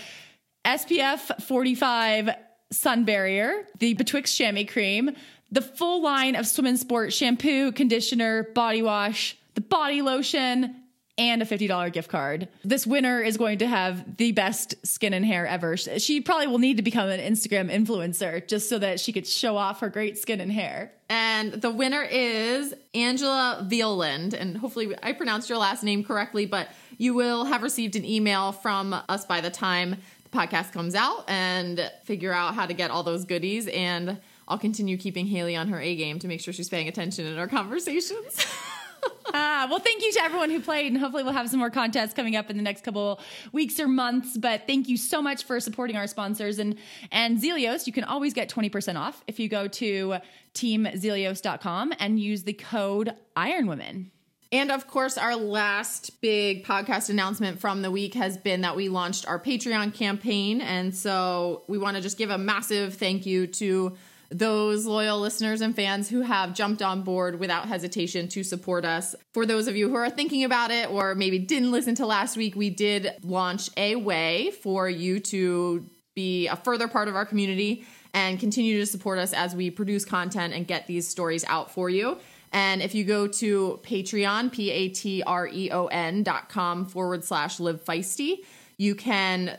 SPF 0.64 1.42
45 1.42 2.30
sun 2.72 3.06
barrier, 3.06 3.66
the 3.80 3.94
Betwixt 3.94 4.38
chamois 4.38 4.66
cream, 4.66 5.12
the 5.52 5.62
full 5.62 6.02
line 6.02 6.36
of 6.36 6.46
swim 6.46 6.66
and 6.66 6.80
sport 6.80 7.14
shampoo, 7.14 7.72
conditioner, 7.72 8.44
body 8.54 8.82
wash, 8.82 9.38
the 9.56 9.62
body 9.62 10.02
lotion, 10.02 10.76
and 11.18 11.42
a 11.42 11.46
$50 11.46 11.92
gift 11.94 12.10
card. 12.10 12.48
This 12.64 12.86
winner 12.86 13.22
is 13.22 13.38
going 13.38 13.60
to 13.60 13.68
have 13.68 14.18
the 14.18 14.34
best 14.34 14.76
skin 14.86 15.14
and 15.14 15.26
hair 15.26 15.48
ever. 15.48 15.76
She 15.76 16.22
probably 16.22 16.48
will 16.48 16.60
need 16.60 16.78
to 16.78 16.84
become 16.84 17.10
an 17.10 17.20
Instagram 17.20 17.72
influencer 17.72 18.48
just 18.48 18.70
so 18.70 18.78
that 18.78 19.00
she 19.00 19.12
could 19.12 19.26
show 19.26 19.58
off 19.58 19.80
her 19.80 19.90
great 19.90 20.20
skin 20.20 20.40
and 20.42 20.52
hair. 20.52 20.92
And 21.10 21.54
the 21.54 21.72
winner 21.72 22.04
is 22.04 22.74
Angela 22.94 23.66
Violand. 23.68 24.34
And 24.34 24.58
hopefully 24.58 24.94
I 25.02 25.14
pronounced 25.14 25.50
your 25.50 25.58
last 25.58 25.84
name 25.84 26.04
correctly, 26.04 26.46
but 26.46 26.70
you 27.00 27.16
will 27.16 27.46
have 27.46 27.64
received 27.64 27.96
an 27.96 28.06
email 28.06 28.52
from 28.52 28.94
us 28.94 29.26
by 29.26 29.42
the 29.42 29.50
time 29.50 29.98
the 30.30 30.38
podcast 30.38 30.72
comes 30.72 30.96
out 30.96 31.26
and 31.28 31.92
figure 32.04 32.34
out 32.34 32.56
how 32.56 32.66
to 32.66 32.74
get 32.74 32.92
all 32.92 33.04
those 33.04 33.26
goodies. 33.26 33.68
And 33.68 34.20
I'll 34.48 34.58
continue 34.58 34.98
keeping 34.98 35.28
Haley 35.28 35.56
on 35.56 35.68
her 35.70 35.80
A 35.80 35.96
game 35.96 36.20
to 36.20 36.28
make 36.28 36.42
sure 36.42 36.54
she's 36.54 36.70
paying 36.70 36.88
attention 36.88 37.26
in 37.26 37.38
our 37.38 37.48
conversations. 37.48 38.46
Ah, 39.34 39.68
well, 39.70 39.80
thank 39.80 40.04
you 40.04 40.12
to 40.14 40.24
everyone 40.24 40.50
who 40.50 40.60
played, 40.62 40.92
and 40.92 40.98
hopefully 40.98 41.22
we'll 41.24 41.34
have 41.34 41.50
some 41.50 41.60
more 41.60 41.70
contests 41.70 42.14
coming 42.14 42.36
up 42.36 42.50
in 42.50 42.56
the 42.56 42.64
next 42.64 42.84
couple 42.84 43.20
weeks 43.52 43.80
or 43.80 43.88
months. 43.88 44.38
But 44.38 44.66
thank 44.68 44.88
you 44.88 44.96
so 44.96 45.22
much 45.22 45.44
for 45.44 45.60
supporting 45.60 45.98
our 45.98 46.08
sponsors 46.08 46.60
and 46.60 46.78
and 47.12 47.38
Zealios. 47.38 47.88
You 47.88 47.94
can 47.94 48.06
always 48.06 48.34
get 48.34 48.48
twenty 48.50 48.70
percent 48.70 48.98
off 48.98 49.24
if 49.28 49.40
you 49.40 49.50
go 49.50 49.68
to 49.68 50.18
teamzealios.com 50.54 51.94
and 52.00 52.20
use 52.20 52.44
the 52.44 52.54
code 52.54 53.14
Iron 53.36 53.68
Women. 53.68 54.12
And 54.52 54.72
of 54.72 54.88
course, 54.88 55.18
our 55.18 55.36
last 55.36 56.22
big 56.22 56.66
podcast 56.66 57.10
announcement 57.10 57.60
from 57.60 57.82
the 57.82 57.92
week 57.92 58.14
has 58.14 58.38
been 58.38 58.62
that 58.62 58.76
we 58.76 58.88
launched 58.88 59.28
our 59.28 59.40
Patreon 59.40 59.94
campaign. 59.94 60.62
And 60.62 60.96
so 60.96 61.64
we 61.68 61.78
want 61.78 61.98
to 61.98 62.02
just 62.02 62.18
give 62.18 62.30
a 62.30 62.38
massive 62.38 62.94
thank 62.94 63.26
you 63.26 63.48
to 63.48 63.98
those 64.30 64.86
loyal 64.86 65.20
listeners 65.20 65.62
and 65.62 65.76
fans 65.76 66.10
who 66.10 66.22
have 66.22 66.54
jumped 66.54 66.82
on 66.82 67.02
board 67.02 67.40
without 67.40 67.68
hesitation 67.68 68.28
to 68.30 68.44
support 68.44 68.84
us. 68.84 69.16
For 69.34 69.46
those 69.46 69.68
of 69.68 69.76
you 69.76 69.90
who 69.90 69.96
are 69.96 70.10
thinking 70.10 70.44
about 70.44 70.72
it 70.72 70.90
or 70.90 71.16
maybe 71.16 71.40
didn't 71.40 71.72
listen 71.72 71.96
to 71.96 72.06
last 72.06 72.36
week, 72.36 72.56
we 72.56 72.70
did 72.70 73.14
launch 73.24 73.70
a 73.78 73.96
way 73.96 74.52
for 74.64 74.90
you 74.90 75.20
to 75.22 75.86
be 76.14 76.48
a 76.48 76.56
further 76.56 76.88
part 76.88 77.08
of 77.08 77.16
our 77.16 77.26
community 77.26 77.86
and 78.14 78.40
continue 78.40 78.80
to 78.80 78.86
support 78.86 79.20
us 79.20 79.34
as 79.34 79.56
we 79.56 79.70
produce 79.70 80.04
content 80.04 80.54
and 80.54 80.68
get 80.68 80.88
these 80.88 81.08
stories 81.08 81.46
out 81.46 81.72
for 81.72 81.90
you. 81.90 82.18
And 82.52 82.82
if 82.82 82.96
you 82.96 83.04
go 83.04 83.28
to 83.28 83.80
Patreon, 83.84 84.52
P 84.52 84.72
A 84.72 84.90
T 84.90 85.24
R 85.24 85.48
E 85.48 85.70
O 85.72 85.88
N 85.88 86.24
dot 86.24 86.50
com 86.50 86.86
forward 86.86 87.24
slash 87.24 87.60
live 87.60 87.84
feisty, 87.84 88.46
you 88.78 88.96
can 88.96 89.58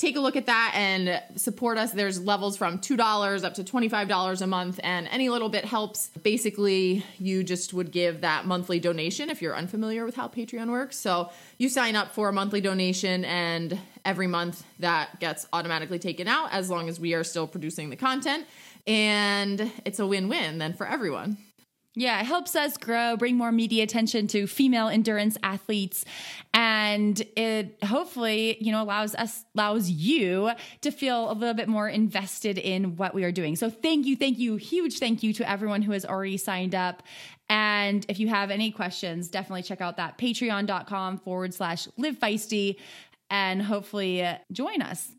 take 0.00 0.16
a 0.16 0.20
look 0.20 0.34
at 0.34 0.46
that 0.46 0.72
and 0.74 1.22
support 1.38 1.76
us. 1.76 1.92
There's 1.92 2.18
levels 2.18 2.56
from 2.56 2.78
$2 2.78 3.44
up 3.44 3.54
to 3.54 3.64
$25 3.64 4.40
a 4.40 4.46
month, 4.46 4.80
and 4.82 5.06
any 5.08 5.28
little 5.28 5.50
bit 5.50 5.66
helps. 5.66 6.08
Basically, 6.22 7.04
you 7.18 7.44
just 7.44 7.74
would 7.74 7.92
give 7.92 8.22
that 8.22 8.46
monthly 8.46 8.80
donation 8.80 9.28
if 9.28 9.42
you're 9.42 9.54
unfamiliar 9.54 10.06
with 10.06 10.16
how 10.16 10.28
Patreon 10.28 10.70
works. 10.70 10.96
So 10.96 11.30
you 11.58 11.68
sign 11.68 11.96
up 11.96 12.14
for 12.14 12.30
a 12.30 12.32
monthly 12.32 12.62
donation, 12.62 13.26
and 13.26 13.78
every 14.04 14.26
month 14.26 14.64
that 14.78 15.20
gets 15.20 15.46
automatically 15.52 15.98
taken 15.98 16.26
out 16.26 16.48
as 16.50 16.70
long 16.70 16.88
as 16.88 16.98
we 16.98 17.12
are 17.12 17.22
still 17.22 17.46
producing 17.46 17.90
the 17.90 17.96
content. 17.96 18.46
And 18.86 19.70
it's 19.84 19.98
a 19.98 20.06
win 20.06 20.30
win 20.30 20.56
then 20.56 20.72
for 20.72 20.86
everyone. 20.86 21.36
Yeah, 21.96 22.20
it 22.20 22.26
helps 22.26 22.54
us 22.54 22.76
grow, 22.76 23.16
bring 23.16 23.36
more 23.36 23.50
media 23.50 23.82
attention 23.82 24.28
to 24.28 24.46
female 24.46 24.86
endurance 24.86 25.36
athletes, 25.42 26.04
and 26.54 27.20
it 27.36 27.82
hopefully, 27.82 28.56
you 28.60 28.70
know, 28.70 28.80
allows 28.80 29.16
us 29.16 29.44
allows 29.56 29.90
you 29.90 30.52
to 30.82 30.92
feel 30.92 31.32
a 31.32 31.34
little 31.34 31.54
bit 31.54 31.68
more 31.68 31.88
invested 31.88 32.58
in 32.58 32.94
what 32.94 33.12
we 33.12 33.24
are 33.24 33.32
doing. 33.32 33.56
So 33.56 33.68
thank 33.70 34.06
you, 34.06 34.14
thank 34.14 34.38
you, 34.38 34.54
huge 34.54 35.00
thank 35.00 35.24
you 35.24 35.32
to 35.34 35.50
everyone 35.50 35.82
who 35.82 35.90
has 35.90 36.04
already 36.06 36.36
signed 36.36 36.76
up. 36.76 37.02
And 37.48 38.06
if 38.08 38.20
you 38.20 38.28
have 38.28 38.52
any 38.52 38.70
questions, 38.70 39.28
definitely 39.28 39.64
check 39.64 39.80
out 39.80 39.96
that 39.96 40.16
patreon.com 40.16 41.18
forward 41.18 41.52
slash 41.52 41.88
live 41.96 42.20
feisty 42.20 42.76
and 43.30 43.60
hopefully 43.60 44.22
uh, 44.24 44.36
join 44.52 44.80
us. 44.80 45.10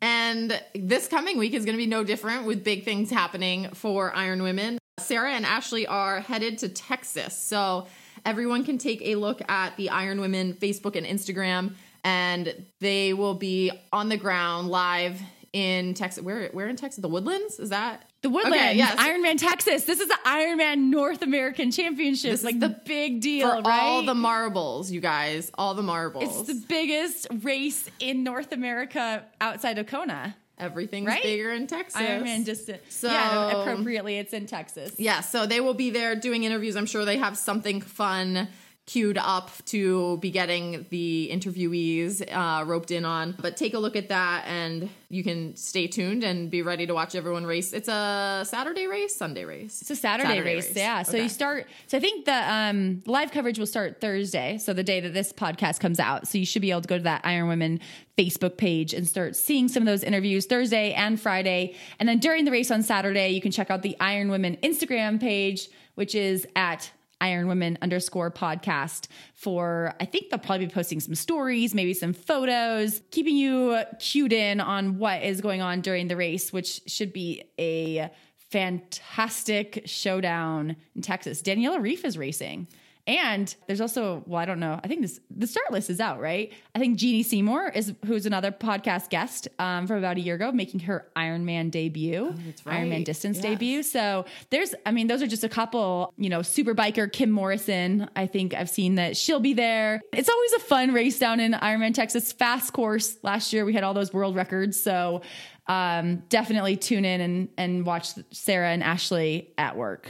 And 0.00 0.60
this 0.74 1.06
coming 1.06 1.38
week 1.38 1.54
is 1.54 1.64
going 1.64 1.76
to 1.76 1.82
be 1.82 1.86
no 1.86 2.02
different 2.02 2.44
with 2.44 2.64
big 2.64 2.84
things 2.84 3.08
happening 3.08 3.68
for 3.72 4.12
Iron 4.12 4.42
Women. 4.42 4.78
Sarah 5.04 5.32
and 5.32 5.44
Ashley 5.46 5.86
are 5.86 6.20
headed 6.20 6.58
to 6.58 6.68
Texas. 6.68 7.36
So 7.38 7.86
everyone 8.24 8.64
can 8.64 8.78
take 8.78 9.02
a 9.02 9.16
look 9.16 9.40
at 9.48 9.76
the 9.76 9.90
Iron 9.90 10.20
Women 10.20 10.54
Facebook 10.54 10.96
and 10.96 11.06
Instagram, 11.06 11.74
and 12.04 12.54
they 12.80 13.12
will 13.12 13.34
be 13.34 13.70
on 13.92 14.08
the 14.08 14.16
ground 14.16 14.68
live 14.68 15.20
in 15.52 15.92
Texas. 15.94 16.22
Where, 16.24 16.48
where 16.52 16.66
in 16.68 16.76
Texas? 16.76 17.02
The 17.02 17.08
Woodlands? 17.08 17.58
Is 17.58 17.70
that? 17.70 18.08
The 18.22 18.30
Woodlands, 18.30 18.56
Okay, 18.56 18.76
yes. 18.76 18.96
Ironman 18.96 19.36
Texas. 19.36 19.84
This 19.84 20.00
is 20.00 20.08
the 20.08 20.18
Ironman 20.24 20.90
North 20.90 21.22
American 21.22 21.70
Championship. 21.72 22.30
This 22.30 22.40
is 22.40 22.46
like 22.46 22.60
the- 22.60 22.80
big 22.86 23.20
deal, 23.20 23.50
For 23.50 23.60
right? 23.62 23.82
all 23.82 24.02
the 24.04 24.14
marbles, 24.14 24.90
you 24.92 25.00
guys. 25.00 25.50
All 25.54 25.74
the 25.74 25.82
marbles. 25.82 26.48
It's 26.48 26.48
the 26.60 26.66
biggest 26.68 27.26
race 27.42 27.90
in 27.98 28.22
North 28.22 28.52
America 28.52 29.24
outside 29.40 29.78
of 29.78 29.86
Kona. 29.88 30.36
Everything's 30.62 31.08
Right? 31.08 31.22
bigger 31.22 31.50
in 31.52 31.66
Texas. 31.66 32.00
Ironman 32.00 32.44
distance. 32.44 32.82
So- 32.88 33.08
yeah, 33.08 33.60
appropriately, 33.62 34.18
it's 34.18 34.32
in 34.32 34.46
Texas. 34.46 34.92
Yeah, 34.98 35.20
so 35.20 35.46
they 35.46 35.60
will 35.60 35.74
be 35.74 35.90
there 35.90 36.14
doing 36.14 36.44
interviews. 36.44 36.76
I'm 36.76 36.86
sure 36.86 37.04
they 37.04 37.18
have 37.18 37.36
something 37.36 37.80
fun 37.80 38.48
queued 38.84 39.16
up 39.16 39.48
to 39.66 40.16
be 40.18 40.30
getting 40.32 40.84
the 40.90 41.30
interviewees 41.32 42.20
uh, 42.32 42.64
roped 42.64 42.90
in 42.90 43.04
on. 43.04 43.32
But 43.40 43.56
take 43.56 43.74
a 43.74 43.78
look 43.78 43.94
at 43.94 44.08
that 44.08 44.44
and 44.48 44.90
you 45.08 45.22
can 45.22 45.54
stay 45.54 45.86
tuned 45.86 46.24
and 46.24 46.50
be 46.50 46.62
ready 46.62 46.86
to 46.86 46.92
watch 46.92 47.14
everyone 47.14 47.46
race. 47.46 47.72
It's 47.72 47.86
a 47.88 48.42
Saturday 48.44 48.86
race, 48.88 49.14
Sunday 49.14 49.44
race. 49.44 49.80
It's 49.82 49.90
a 49.90 49.96
Saturday, 49.96 50.40
race, 50.40 50.74
yeah. 50.74 51.02
So 51.04 51.12
Okay. 51.12 51.22
you 51.22 51.28
start. 51.28 51.68
So 51.86 51.96
I 51.96 52.00
think 52.00 52.24
the 52.24 52.52
um, 52.52 53.02
live 53.06 53.30
coverage 53.30 53.58
will 53.58 53.66
start 53.66 54.00
Thursday, 54.00 54.58
so 54.58 54.72
the 54.72 54.82
day 54.82 54.98
that 54.98 55.14
this 55.14 55.32
podcast 55.32 55.78
comes 55.78 56.00
out. 56.00 56.26
So 56.26 56.38
you 56.38 56.46
should 56.46 56.62
be 56.62 56.72
able 56.72 56.82
to 56.82 56.88
go 56.88 56.98
to 56.98 57.04
that 57.04 57.20
Iron 57.24 57.46
Women 57.46 57.78
Facebook 58.18 58.56
page 58.56 58.94
and 58.94 59.06
start 59.06 59.36
seeing 59.36 59.68
some 59.68 59.82
of 59.82 59.86
those 59.86 60.02
interviews 60.02 60.46
Thursday 60.46 60.92
and 60.92 61.20
Friday. 61.20 61.76
And 62.00 62.08
then 62.08 62.18
during 62.18 62.44
the 62.44 62.50
race 62.50 62.70
on 62.72 62.82
Saturday, 62.82 63.28
you 63.28 63.40
can 63.40 63.52
check 63.52 63.70
out 63.70 63.82
the 63.82 63.96
Iron 64.00 64.28
Women 64.28 64.56
Instagram 64.62 65.20
page, 65.20 65.68
which 65.94 66.14
is 66.16 66.46
at 66.56 66.90
Iron 67.22 67.46
Women 67.46 67.78
underscore 67.80 68.30
podcast 68.30 69.06
for 69.32 69.94
I 70.00 70.04
think 70.04 70.28
they'll 70.28 70.40
probably 70.40 70.66
be 70.66 70.72
posting 70.72 71.00
some 71.00 71.14
stories, 71.14 71.74
maybe 71.74 71.94
some 71.94 72.12
photos, 72.12 73.00
keeping 73.12 73.36
you 73.36 73.80
cued 73.98 74.32
in 74.32 74.60
on 74.60 74.98
what 74.98 75.22
is 75.22 75.40
going 75.40 75.62
on 75.62 75.80
during 75.80 76.08
the 76.08 76.16
race, 76.16 76.52
which 76.52 76.82
should 76.86 77.12
be 77.12 77.44
a 77.58 78.10
fantastic 78.50 79.82
showdown 79.86 80.76
in 80.94 81.00
Texas. 81.00 81.40
Daniela 81.40 81.78
Ryf 81.78 82.04
is 82.04 82.18
racing. 82.18 82.66
And 83.04 83.52
there's 83.66 83.80
also, 83.80 84.22
well, 84.26 84.38
I 84.40 84.44
don't 84.44 84.60
know. 84.60 84.78
I 84.84 84.86
think 84.86 85.02
this 85.02 85.18
the 85.28 85.48
start 85.48 85.72
list 85.72 85.90
is 85.90 85.98
out, 85.98 86.20
right? 86.20 86.52
I 86.72 86.78
think 86.78 86.98
Jeanni 87.00 87.24
Seymour 87.24 87.70
is 87.74 87.92
who's 88.06 88.26
another 88.26 88.52
podcast 88.52 89.10
guest 89.10 89.48
um, 89.58 89.88
from 89.88 89.98
about 89.98 90.18
a 90.18 90.20
year 90.20 90.36
ago, 90.36 90.52
making 90.52 90.80
her 90.80 91.08
Ironman 91.16 91.72
debut, 91.72 92.32
right. 92.64 92.84
Ironman 92.84 93.04
distance 93.04 93.38
Yes. 93.38 93.42
debut. 93.44 93.82
So 93.82 94.24
there's, 94.50 94.72
I 94.86 94.92
mean, 94.92 95.08
those 95.08 95.20
are 95.20 95.26
just 95.26 95.42
a 95.42 95.48
couple. 95.48 96.14
You 96.16 96.28
know, 96.30 96.42
super 96.42 96.76
biker 96.76 97.10
Kim 97.12 97.32
Morrison. 97.32 98.08
I 98.14 98.26
think 98.28 98.54
I've 98.54 98.70
seen 98.70 98.94
that 98.94 99.16
she'll 99.16 99.40
be 99.40 99.54
there. 99.54 100.00
It's 100.12 100.28
always 100.28 100.52
a 100.52 100.60
fun 100.60 100.92
race 100.94 101.18
down 101.18 101.40
in 101.40 101.52
Ironman 101.54 101.94
Texas. 101.94 102.30
Fast 102.32 102.72
course. 102.72 103.16
Last 103.24 103.52
year 103.52 103.64
we 103.64 103.72
had 103.72 103.82
all 103.82 103.94
those 103.94 104.12
world 104.12 104.36
records. 104.36 104.80
So 104.80 105.22
um, 105.66 106.22
definitely 106.28 106.76
tune 106.76 107.04
in 107.04 107.20
and 107.20 107.48
and 107.58 107.84
watch 107.84 108.10
Sarah 108.30 108.70
and 108.70 108.82
Ashley 108.82 109.52
at 109.58 109.76
work. 109.76 110.08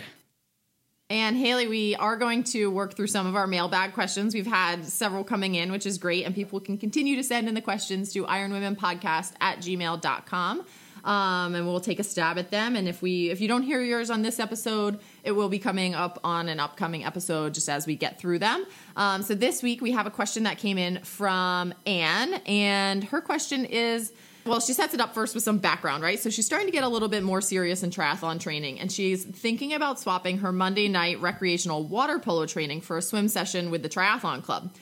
And 1.12 1.36
Haley, 1.36 1.68
we 1.68 1.94
are 1.96 2.16
going 2.16 2.42
to 2.44 2.70
work 2.70 2.94
through 2.94 3.08
some 3.08 3.26
of 3.26 3.36
our 3.36 3.46
mailbag 3.46 3.92
questions. 3.92 4.32
We've 4.32 4.46
had 4.46 4.86
several 4.86 5.24
coming 5.24 5.56
in, 5.56 5.70
which 5.70 5.84
is 5.84 5.98
great. 5.98 6.24
And 6.24 6.34
people 6.34 6.58
can 6.58 6.78
continue 6.78 7.16
to 7.16 7.22
send 7.22 7.48
in 7.48 7.54
the 7.54 7.60
questions 7.60 8.14
to 8.14 8.24
ironwomenpodcast 8.24 9.34
at 9.38 9.58
gmail.com. 9.58 10.64
Um, 11.04 11.54
and 11.54 11.66
we'll 11.66 11.80
take 11.80 12.00
a 12.00 12.02
stab 12.02 12.38
at 12.38 12.50
them. 12.50 12.76
And 12.76 12.88
if 12.88 13.02
we 13.02 13.28
if 13.28 13.42
you 13.42 13.48
don't 13.48 13.62
hear 13.62 13.82
yours 13.82 14.08
on 14.08 14.22
this 14.22 14.40
episode, 14.40 15.00
it 15.22 15.32
will 15.32 15.50
be 15.50 15.58
coming 15.58 15.94
up 15.94 16.18
on 16.24 16.48
an 16.48 16.58
upcoming 16.58 17.04
episode 17.04 17.52
just 17.52 17.68
as 17.68 17.86
we 17.86 17.94
get 17.94 18.18
through 18.18 18.38
them. 18.38 18.64
Um, 18.96 19.22
so 19.22 19.34
this 19.34 19.62
week 19.62 19.82
we 19.82 19.90
have 19.90 20.06
a 20.06 20.10
question 20.10 20.44
that 20.44 20.56
came 20.56 20.78
in 20.78 21.02
from 21.02 21.74
Anne, 21.84 22.40
and 22.46 23.04
her 23.04 23.20
question 23.20 23.66
is 23.66 24.12
well, 24.44 24.60
she 24.60 24.72
sets 24.72 24.94
it 24.94 25.00
up 25.00 25.14
first 25.14 25.34
with 25.34 25.44
some 25.44 25.58
background, 25.58 26.02
right? 26.02 26.18
So 26.18 26.30
she's 26.30 26.46
starting 26.46 26.66
to 26.66 26.72
get 26.72 26.84
a 26.84 26.88
little 26.88 27.08
bit 27.08 27.22
more 27.22 27.40
serious 27.40 27.82
in 27.82 27.90
triathlon 27.90 28.40
training, 28.40 28.80
and 28.80 28.90
she's 28.90 29.24
thinking 29.24 29.72
about 29.72 30.00
swapping 30.00 30.38
her 30.38 30.52
Monday 30.52 30.88
night 30.88 31.20
recreational 31.20 31.84
water 31.84 32.18
polo 32.18 32.46
training 32.46 32.80
for 32.80 32.96
a 32.98 33.02
swim 33.02 33.28
session 33.28 33.70
with 33.70 33.82
the 33.82 33.88
triathlon 33.88 34.42
club. 34.42 34.74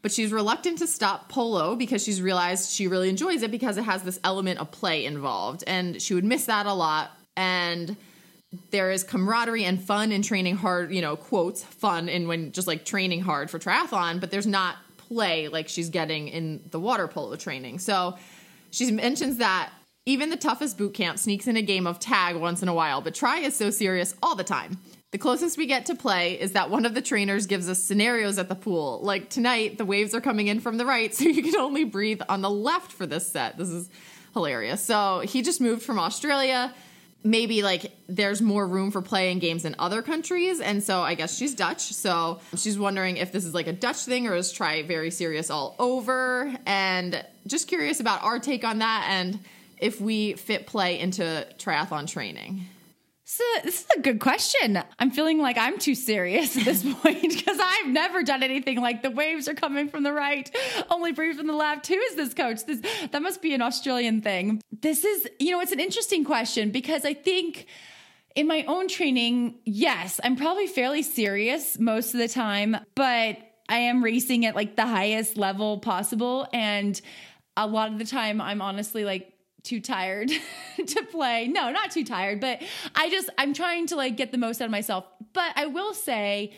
But 0.00 0.12
she's 0.12 0.32
reluctant 0.32 0.78
to 0.78 0.86
stop 0.86 1.28
polo 1.28 1.76
because 1.76 2.02
she's 2.02 2.20
realized 2.20 2.70
she 2.70 2.88
really 2.88 3.08
enjoys 3.08 3.42
it 3.42 3.50
because 3.50 3.76
it 3.76 3.84
has 3.84 4.02
this 4.02 4.18
element 4.24 4.58
of 4.58 4.70
play 4.70 5.04
involved, 5.04 5.62
and 5.66 6.00
she 6.00 6.14
would 6.14 6.24
miss 6.24 6.46
that 6.46 6.66
a 6.66 6.72
lot. 6.72 7.10
And 7.36 7.96
there 8.70 8.90
is 8.90 9.04
camaraderie 9.04 9.64
and 9.64 9.82
fun 9.82 10.12
in 10.12 10.22
training 10.22 10.56
hard, 10.56 10.92
you 10.92 11.00
know, 11.00 11.16
quotes, 11.16 11.62
fun 11.62 12.08
in 12.08 12.28
when 12.28 12.52
just 12.52 12.66
like 12.66 12.84
training 12.84 13.20
hard 13.20 13.50
for 13.50 13.58
triathlon, 13.58 14.20
but 14.20 14.30
there's 14.30 14.46
not 14.46 14.76
play 14.96 15.48
like 15.48 15.68
she's 15.68 15.90
getting 15.90 16.28
in 16.28 16.62
the 16.70 16.80
water 16.80 17.08
polo 17.08 17.36
training. 17.36 17.78
So 17.78 18.16
she 18.72 18.90
mentions 18.90 19.36
that 19.36 19.70
even 20.04 20.30
the 20.30 20.36
toughest 20.36 20.76
boot 20.76 20.94
camp 20.94 21.18
sneaks 21.18 21.46
in 21.46 21.56
a 21.56 21.62
game 21.62 21.86
of 21.86 22.00
tag 22.00 22.34
once 22.34 22.62
in 22.62 22.68
a 22.68 22.74
while, 22.74 23.00
but 23.00 23.14
try 23.14 23.38
is 23.38 23.54
so 23.54 23.70
serious 23.70 24.14
all 24.22 24.34
the 24.34 24.42
time. 24.42 24.78
The 25.12 25.18
closest 25.18 25.58
we 25.58 25.66
get 25.66 25.86
to 25.86 25.94
play 25.94 26.40
is 26.40 26.52
that 26.52 26.70
one 26.70 26.86
of 26.86 26.94
the 26.94 27.02
trainers 27.02 27.46
gives 27.46 27.68
us 27.68 27.78
scenarios 27.78 28.38
at 28.38 28.48
the 28.48 28.54
pool. 28.54 29.00
Like 29.02 29.28
tonight, 29.28 29.76
the 29.76 29.84
waves 29.84 30.14
are 30.14 30.22
coming 30.22 30.48
in 30.48 30.58
from 30.58 30.78
the 30.78 30.86
right, 30.86 31.14
so 31.14 31.24
you 31.24 31.42
can 31.42 31.56
only 31.56 31.84
breathe 31.84 32.22
on 32.28 32.40
the 32.40 32.50
left 32.50 32.90
for 32.90 33.06
this 33.06 33.30
set. 33.30 33.58
This 33.58 33.68
is 33.68 33.90
hilarious. 34.32 34.82
So 34.82 35.20
he 35.20 35.42
just 35.42 35.60
moved 35.60 35.82
from 35.82 35.98
Australia. 35.98 36.74
Maybe 37.24 37.62
like 37.62 37.92
there's 38.08 38.42
more 38.42 38.66
room 38.66 38.90
for 38.90 39.00
playing 39.00 39.38
games 39.38 39.64
in 39.64 39.76
other 39.78 40.02
countries. 40.02 40.60
And 40.60 40.82
so 40.82 41.02
I 41.02 41.14
guess 41.14 41.36
she's 41.36 41.54
Dutch. 41.54 41.80
So 41.92 42.40
she's 42.56 42.78
wondering 42.78 43.16
if 43.16 43.30
this 43.32 43.44
is 43.44 43.54
like 43.54 43.68
a 43.68 43.72
Dutch 43.72 43.98
thing 43.98 44.26
or 44.26 44.34
is 44.34 44.52
try 44.52 44.82
very 44.82 45.10
serious 45.10 45.50
all 45.50 45.76
over. 45.78 46.52
And 46.66 47.24
just 47.46 47.68
curious 47.68 48.00
about 48.00 48.22
our 48.22 48.38
take 48.38 48.64
on 48.64 48.78
that 48.78 49.06
and 49.08 49.38
if 49.78 50.00
we 50.00 50.34
fit 50.34 50.66
play 50.66 50.98
into 50.98 51.46
triathlon 51.58 52.08
training. 52.08 52.66
So 53.34 53.44
this 53.64 53.80
is 53.80 53.86
a 53.96 54.00
good 54.00 54.20
question. 54.20 54.78
I'm 54.98 55.10
feeling 55.10 55.38
like 55.38 55.56
I'm 55.56 55.78
too 55.78 55.94
serious 55.94 56.54
at 56.54 56.66
this 56.66 56.82
point 57.02 57.22
because 57.22 57.58
I've 57.58 57.86
never 57.86 58.22
done 58.22 58.42
anything 58.42 58.78
like 58.78 59.00
the 59.00 59.10
waves 59.10 59.48
are 59.48 59.54
coming 59.54 59.88
from 59.88 60.02
the 60.02 60.12
right, 60.12 60.54
only 60.90 61.12
breathe 61.12 61.38
from 61.38 61.46
the 61.46 61.54
left. 61.54 61.86
Who 61.86 61.94
is 61.94 62.14
this 62.14 62.34
coach? 62.34 62.66
This 62.66 62.82
that 63.10 63.22
must 63.22 63.40
be 63.40 63.54
an 63.54 63.62
Australian 63.62 64.20
thing. 64.20 64.60
This 64.82 65.02
is, 65.02 65.26
you 65.40 65.50
know, 65.52 65.60
it's 65.60 65.72
an 65.72 65.80
interesting 65.80 66.26
question 66.26 66.72
because 66.72 67.06
I 67.06 67.14
think 67.14 67.68
in 68.34 68.46
my 68.46 68.66
own 68.68 68.86
training, 68.86 69.60
yes, 69.64 70.20
I'm 70.22 70.36
probably 70.36 70.66
fairly 70.66 71.02
serious 71.02 71.78
most 71.78 72.12
of 72.12 72.20
the 72.20 72.28
time, 72.28 72.76
but 72.94 73.38
I 73.66 73.78
am 73.78 74.04
racing 74.04 74.44
at 74.44 74.54
like 74.54 74.76
the 74.76 74.86
highest 74.86 75.38
level 75.38 75.78
possible 75.78 76.46
and 76.52 77.00
a 77.56 77.66
lot 77.66 77.90
of 77.90 77.98
the 77.98 78.04
time 78.04 78.42
I'm 78.42 78.60
honestly 78.60 79.06
like 79.06 79.31
too 79.62 79.80
tired 79.80 80.30
to 80.86 81.02
play. 81.04 81.48
No, 81.48 81.70
not 81.70 81.90
too 81.90 82.04
tired, 82.04 82.40
but 82.40 82.62
I 82.94 83.10
just 83.10 83.30
I'm 83.38 83.54
trying 83.54 83.86
to 83.88 83.96
like 83.96 84.16
get 84.16 84.32
the 84.32 84.38
most 84.38 84.60
out 84.60 84.66
of 84.66 84.70
myself. 84.70 85.04
But 85.32 85.52
I 85.56 85.66
will 85.66 85.94
say 85.94 86.52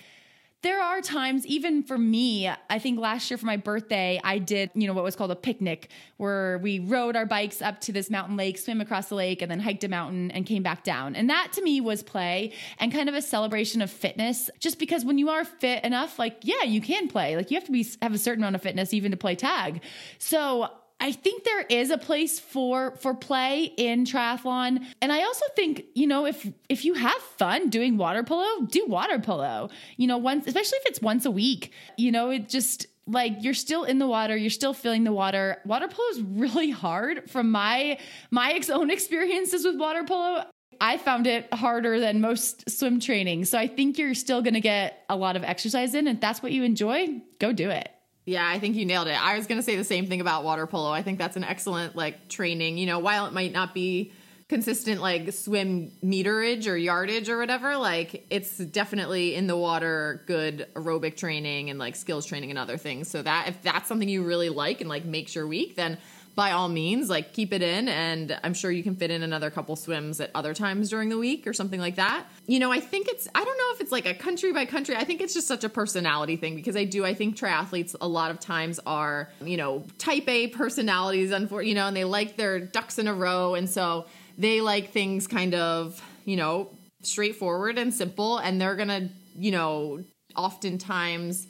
there 0.65 0.81
are 0.81 1.03
times 1.03 1.47
even 1.47 1.83
for 1.83 1.99
me, 1.99 2.49
I 2.49 2.79
think 2.79 2.99
last 2.99 3.31
year 3.31 3.37
for 3.37 3.45
my 3.45 3.59
birthday, 3.59 4.19
I 4.25 4.39
did, 4.39 4.71
you 4.75 4.87
know, 4.87 4.95
what 4.95 5.05
was 5.05 5.15
called 5.15 5.31
a 5.31 5.37
picnic 5.37 5.91
where 6.17 6.57
we 6.57 6.79
rode 6.79 7.17
our 7.17 7.27
bikes 7.27 7.61
up 7.61 7.83
to 7.83 7.93
this 7.93 8.09
mountain 8.09 8.39
lake, 8.39 8.57
swim 8.57 8.81
across 8.81 9.11
the 9.11 9.15
lake 9.15 9.43
and 9.43 9.51
then 9.51 9.61
hiked 9.61 9.85
a 9.85 9.89
mountain 9.89 10.31
and 10.31 10.47
came 10.47 10.63
back 10.63 10.83
down. 10.83 11.17
And 11.17 11.29
that 11.29 11.53
to 11.53 11.63
me 11.63 11.83
was 11.83 12.03
play 12.03 12.55
and 12.79 12.91
kind 12.91 13.11
of 13.11 13.15
a 13.15 13.21
celebration 13.21 13.83
of 13.83 13.91
fitness 13.91 14.49
just 14.59 14.79
because 14.79 15.05
when 15.05 15.19
you 15.19 15.29
are 15.29 15.45
fit 15.45 15.85
enough, 15.85 16.19
like 16.19 16.39
yeah, 16.41 16.63
you 16.63 16.81
can 16.81 17.09
play. 17.09 17.37
Like 17.37 17.51
you 17.51 17.57
have 17.57 17.67
to 17.67 17.73
be 17.73 17.87
have 18.01 18.15
a 18.15 18.19
certain 18.19 18.43
amount 18.43 18.57
of 18.57 18.63
fitness 18.63 18.95
even 18.95 19.11
to 19.11 19.19
play 19.19 19.35
tag. 19.35 19.83
So 20.19 20.71
I 21.05 21.13
think 21.13 21.45
there 21.45 21.61
is 21.61 21.91
a 21.91 21.99
place 21.99 22.41
for 22.41 22.93
for 22.97 23.13
play 23.13 23.65
in 23.77 24.07
triathlon. 24.07 24.87
And 25.03 25.13
I 25.13 25.23
also 25.25 25.45
think, 25.55 25.85
you 25.95 26.07
know, 26.07 26.25
if 26.25 26.49
if 26.71 26.87
you 26.87 26.95
have 26.95 27.21
fun 27.37 27.69
doing 27.69 27.99
water 27.99 28.23
polo, 28.23 28.65
do 28.65 28.87
water 28.87 29.19
polo. 29.19 29.69
You 29.99 30.07
know, 30.07 30.17
once 30.17 30.47
especially 30.47 30.79
if 30.79 30.87
it's 30.87 31.03
once 31.03 31.27
a 31.27 31.31
week. 31.31 31.73
You 31.99 32.11
know, 32.11 32.31
it 32.31 32.49
just 32.49 32.87
like 33.07 33.35
you're 33.41 33.53
still 33.53 33.85
in 33.85 33.99
the 33.99 34.07
water, 34.07 34.35
you're 34.35 34.49
still 34.49 34.73
feeling 34.73 35.05
the 35.05 35.13
water. 35.13 35.59
Water 35.67 35.89
polo 35.89 36.09
is 36.13 36.23
really 36.23 36.71
hard 36.71 37.29
from 37.29 37.51
my 37.51 37.99
my 38.31 38.59
own 38.73 38.91
experiences 38.91 39.67
with 39.67 39.77
water 39.77 40.05
polo. 40.05 40.47
I 40.81 40.97
found 40.97 41.27
it 41.27 41.53
harder 41.53 42.01
than 42.01 42.23
most 42.23 42.71
swim 42.71 42.99
training. 42.99 43.45
So 43.45 43.59
I 43.59 43.67
think 43.67 43.99
you're 43.99 44.15
still 44.15 44.41
going 44.41 44.55
to 44.55 44.61
get 44.63 45.05
a 45.11 45.17
lot 45.17 45.37
of 45.37 45.45
exercise 45.45 45.95
in. 45.95 46.09
And 46.09 46.19
that's 46.19 46.43
what 46.43 46.51
you 46.51 46.65
enjoy, 46.65 47.21
go 47.39 47.53
do 47.53 47.69
it. 47.69 47.94
Yeah, 48.27 48.49
I 48.49 48.59
think 48.59 48.77
you 48.77 48.87
nailed 48.87 49.09
it. 49.09 49.23
I 49.23 49.37
was 49.37 49.47
going 49.47 49.59
to 49.59 49.63
say 49.63 49.77
the 49.77 49.85
same 49.85 50.07
thing 50.07 50.21
about 50.21 50.45
water 50.45 50.67
polo. 50.67 50.91
I 50.91 51.03
think 51.03 51.19
that's 51.19 51.37
an 51.37 51.45
excellent 51.45 51.95
like 51.95 52.29
training. 52.29 52.79
You 52.79 52.87
know, 52.87 52.99
while 52.99 53.27
it 53.27 53.33
might 53.33 53.53
not 53.53 53.75
be 53.75 54.13
consistent 54.49 55.01
like 55.01 55.33
swim 55.33 55.91
meterage 56.03 56.67
or 56.67 56.77
yardage 56.77 57.29
or 57.29 57.39
whatever, 57.39 57.77
like 57.77 58.27
it's 58.31 58.57
definitely 58.57 59.35
in 59.35 59.47
the 59.47 59.57
water 59.57 60.23
good 60.27 60.67
aerobic 60.75 61.17
training 61.17 61.71
and 61.71 61.79
like 61.79 61.97
skills 61.97 62.25
training 62.25 62.51
and 62.51 62.59
other 62.59 62.77
things. 62.79 63.09
So 63.09 63.23
that 63.23 63.49
if 63.49 63.61
that's 63.63 63.89
something 63.89 64.09
you 64.09 64.23
really 64.25 64.49
like 64.49 64.81
and 64.81 64.89
like 64.89 65.05
makes 65.05 65.35
your 65.35 65.47
week, 65.47 65.77
then 65.77 65.99
by 66.35 66.51
all 66.51 66.69
means, 66.69 67.09
like 67.09 67.33
keep 67.33 67.53
it 67.53 67.63
in. 67.63 67.89
And 67.89 68.39
I'm 68.43 68.55
sure 68.55 68.71
you 68.71 68.83
can 68.83 68.97
fit 68.97 69.11
in 69.11 69.23
another 69.23 69.51
couple 69.51 69.77
swims 69.77 70.21
at 70.21 70.31
other 70.35 70.55
times 70.55 70.91
during 70.91 71.09
the 71.09 71.19
week 71.19 71.47
or 71.47 71.53
something 71.53 71.81
like 71.81 71.97
that. 71.97 72.27
You 72.47 72.59
know, 72.59 72.73
I 72.73 72.81
think 72.81 73.09
it's, 73.09 73.29
I 73.35 73.45
don't 73.45 73.57
know 73.57 73.75
if 73.75 73.81
it's 73.81 73.93
like 73.93 74.07
a 74.07 74.15
country 74.15 74.53
by 74.53 74.65
country. 74.65 74.97
I 74.97 75.05
think 75.05 75.21
it's 75.21 75.35
just 75.35 75.47
such 75.47 75.65
a 75.65 75.69
personality 75.69 76.37
thing 76.37 76.57
because 76.57 76.77
I 76.77 76.85
do, 76.85 77.05
I 77.05 77.15
think 77.15 77.37
triathletes 77.37 77.95
a 78.01 78.09
lot 78.09 78.31
of 78.31 78.41
times 78.41 78.81
are, 78.87 79.31
you 79.43 79.57
know, 79.57 79.85
type 79.99 80.29
A 80.29 80.49
personalities, 80.49 81.31
you 81.31 81.75
know, 81.75 81.87
and 81.87 81.97
they 81.97 82.05
like 82.05 82.37
their 82.37 82.59
ducks 82.59 82.99
in 82.99 83.07
a 83.07 83.15
row. 83.15 83.55
And 83.55 83.71
so 83.71 84.07
they 84.37 84.61
like 84.61 84.91
things 84.91 85.27
kind 85.27 85.55
of, 85.55 86.03
you 86.25 86.37
know, 86.37 86.71
straightforward 87.03 87.79
and 87.79 87.95
simple. 87.95 88.39
And 88.39 88.61
they're 88.61 88.77
going 88.77 88.89
to, 88.89 89.09
you 89.37 89.53
know, 89.53 90.03
oftentimes 90.35 91.47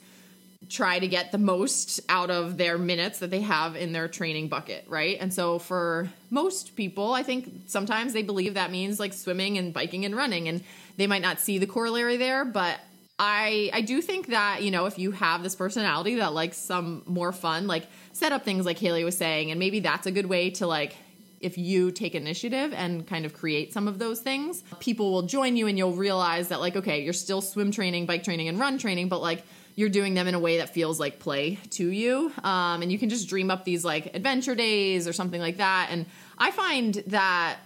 try 0.69 0.99
to 0.99 1.07
get 1.07 1.31
the 1.31 1.37
most 1.37 1.99
out 2.09 2.29
of 2.29 2.57
their 2.57 2.77
minutes 2.77 3.19
that 3.19 3.29
they 3.29 3.41
have 3.41 3.75
in 3.75 3.91
their 3.91 4.07
training 4.07 4.47
bucket, 4.47 4.85
right? 4.87 5.17
And 5.19 5.33
so 5.33 5.59
for 5.59 6.09
most 6.29 6.75
people, 6.75 7.13
I 7.13 7.23
think 7.23 7.63
sometimes 7.67 8.13
they 8.13 8.23
believe 8.23 8.55
that 8.55 8.71
means 8.71 8.99
like 8.99 9.13
swimming 9.13 9.57
and 9.57 9.73
biking 9.73 10.05
and 10.05 10.15
running 10.15 10.47
and 10.47 10.63
they 10.97 11.07
might 11.07 11.21
not 11.21 11.39
see 11.39 11.57
the 11.57 11.67
corollary 11.67 12.17
there, 12.17 12.45
but 12.45 12.79
I 13.19 13.69
I 13.73 13.81
do 13.81 14.01
think 14.01 14.27
that, 14.27 14.63
you 14.63 14.71
know, 14.71 14.85
if 14.85 14.97
you 14.97 15.11
have 15.11 15.43
this 15.43 15.55
personality 15.55 16.15
that 16.15 16.33
likes 16.33 16.57
some 16.57 17.03
more 17.05 17.31
fun, 17.31 17.67
like 17.67 17.87
set 18.13 18.31
up 18.31 18.43
things 18.43 18.65
like 18.65 18.77
Haley 18.79 19.03
was 19.03 19.17
saying 19.17 19.51
and 19.51 19.59
maybe 19.59 19.79
that's 19.79 20.07
a 20.07 20.11
good 20.11 20.25
way 20.25 20.49
to 20.51 20.67
like 20.67 20.95
if 21.41 21.57
you 21.57 21.91
take 21.91 22.15
initiative 22.15 22.73
and 22.73 23.05
kind 23.05 23.25
of 23.25 23.33
create 23.33 23.71
some 23.71 23.87
of 23.87 23.99
those 23.99 24.19
things, 24.19 24.63
people 24.79 25.11
will 25.11 25.23
join 25.23 25.57
you 25.57 25.67
and 25.67 25.77
you'll 25.77 25.93
realize 25.93 26.47
that 26.47 26.59
like 26.59 26.75
okay, 26.75 27.03
you're 27.03 27.13
still 27.13 27.41
swim 27.41 27.71
training, 27.71 28.05
bike 28.05 28.23
training 28.23 28.47
and 28.47 28.59
run 28.59 28.77
training, 28.77 29.09
but 29.09 29.21
like 29.21 29.43
you're 29.75 29.89
doing 29.89 30.13
them 30.13 30.27
in 30.27 30.33
a 30.33 30.39
way 30.39 30.57
that 30.57 30.73
feels 30.73 30.99
like 30.99 31.19
play 31.19 31.59
to 31.71 31.87
you. 31.87 32.31
Um, 32.43 32.81
and 32.81 32.91
you 32.91 32.97
can 32.97 33.09
just 33.09 33.27
dream 33.27 33.51
up 33.51 33.65
these 33.65 33.83
like 33.83 34.15
adventure 34.15 34.55
days 34.55 35.07
or 35.07 35.13
something 35.13 35.41
like 35.41 35.57
that. 35.57 35.89
And 35.91 36.05
I 36.37 36.51
find 36.51 36.95
that 37.07 37.57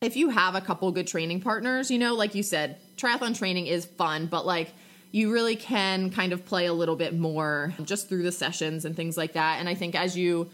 if 0.00 0.16
you 0.16 0.30
have 0.30 0.54
a 0.54 0.60
couple 0.60 0.90
good 0.92 1.06
training 1.06 1.40
partners, 1.40 1.90
you 1.90 1.98
know, 1.98 2.14
like 2.14 2.34
you 2.34 2.42
said, 2.42 2.78
triathlon 2.96 3.36
training 3.36 3.66
is 3.66 3.84
fun, 3.84 4.26
but 4.26 4.44
like 4.46 4.72
you 5.12 5.32
really 5.32 5.56
can 5.56 6.10
kind 6.10 6.32
of 6.32 6.44
play 6.44 6.66
a 6.66 6.72
little 6.72 6.96
bit 6.96 7.18
more 7.18 7.74
just 7.82 8.08
through 8.08 8.22
the 8.22 8.32
sessions 8.32 8.84
and 8.84 8.94
things 8.94 9.16
like 9.16 9.32
that. 9.32 9.58
And 9.60 9.68
I 9.68 9.74
think 9.74 9.94
as 9.94 10.16
you 10.16 10.50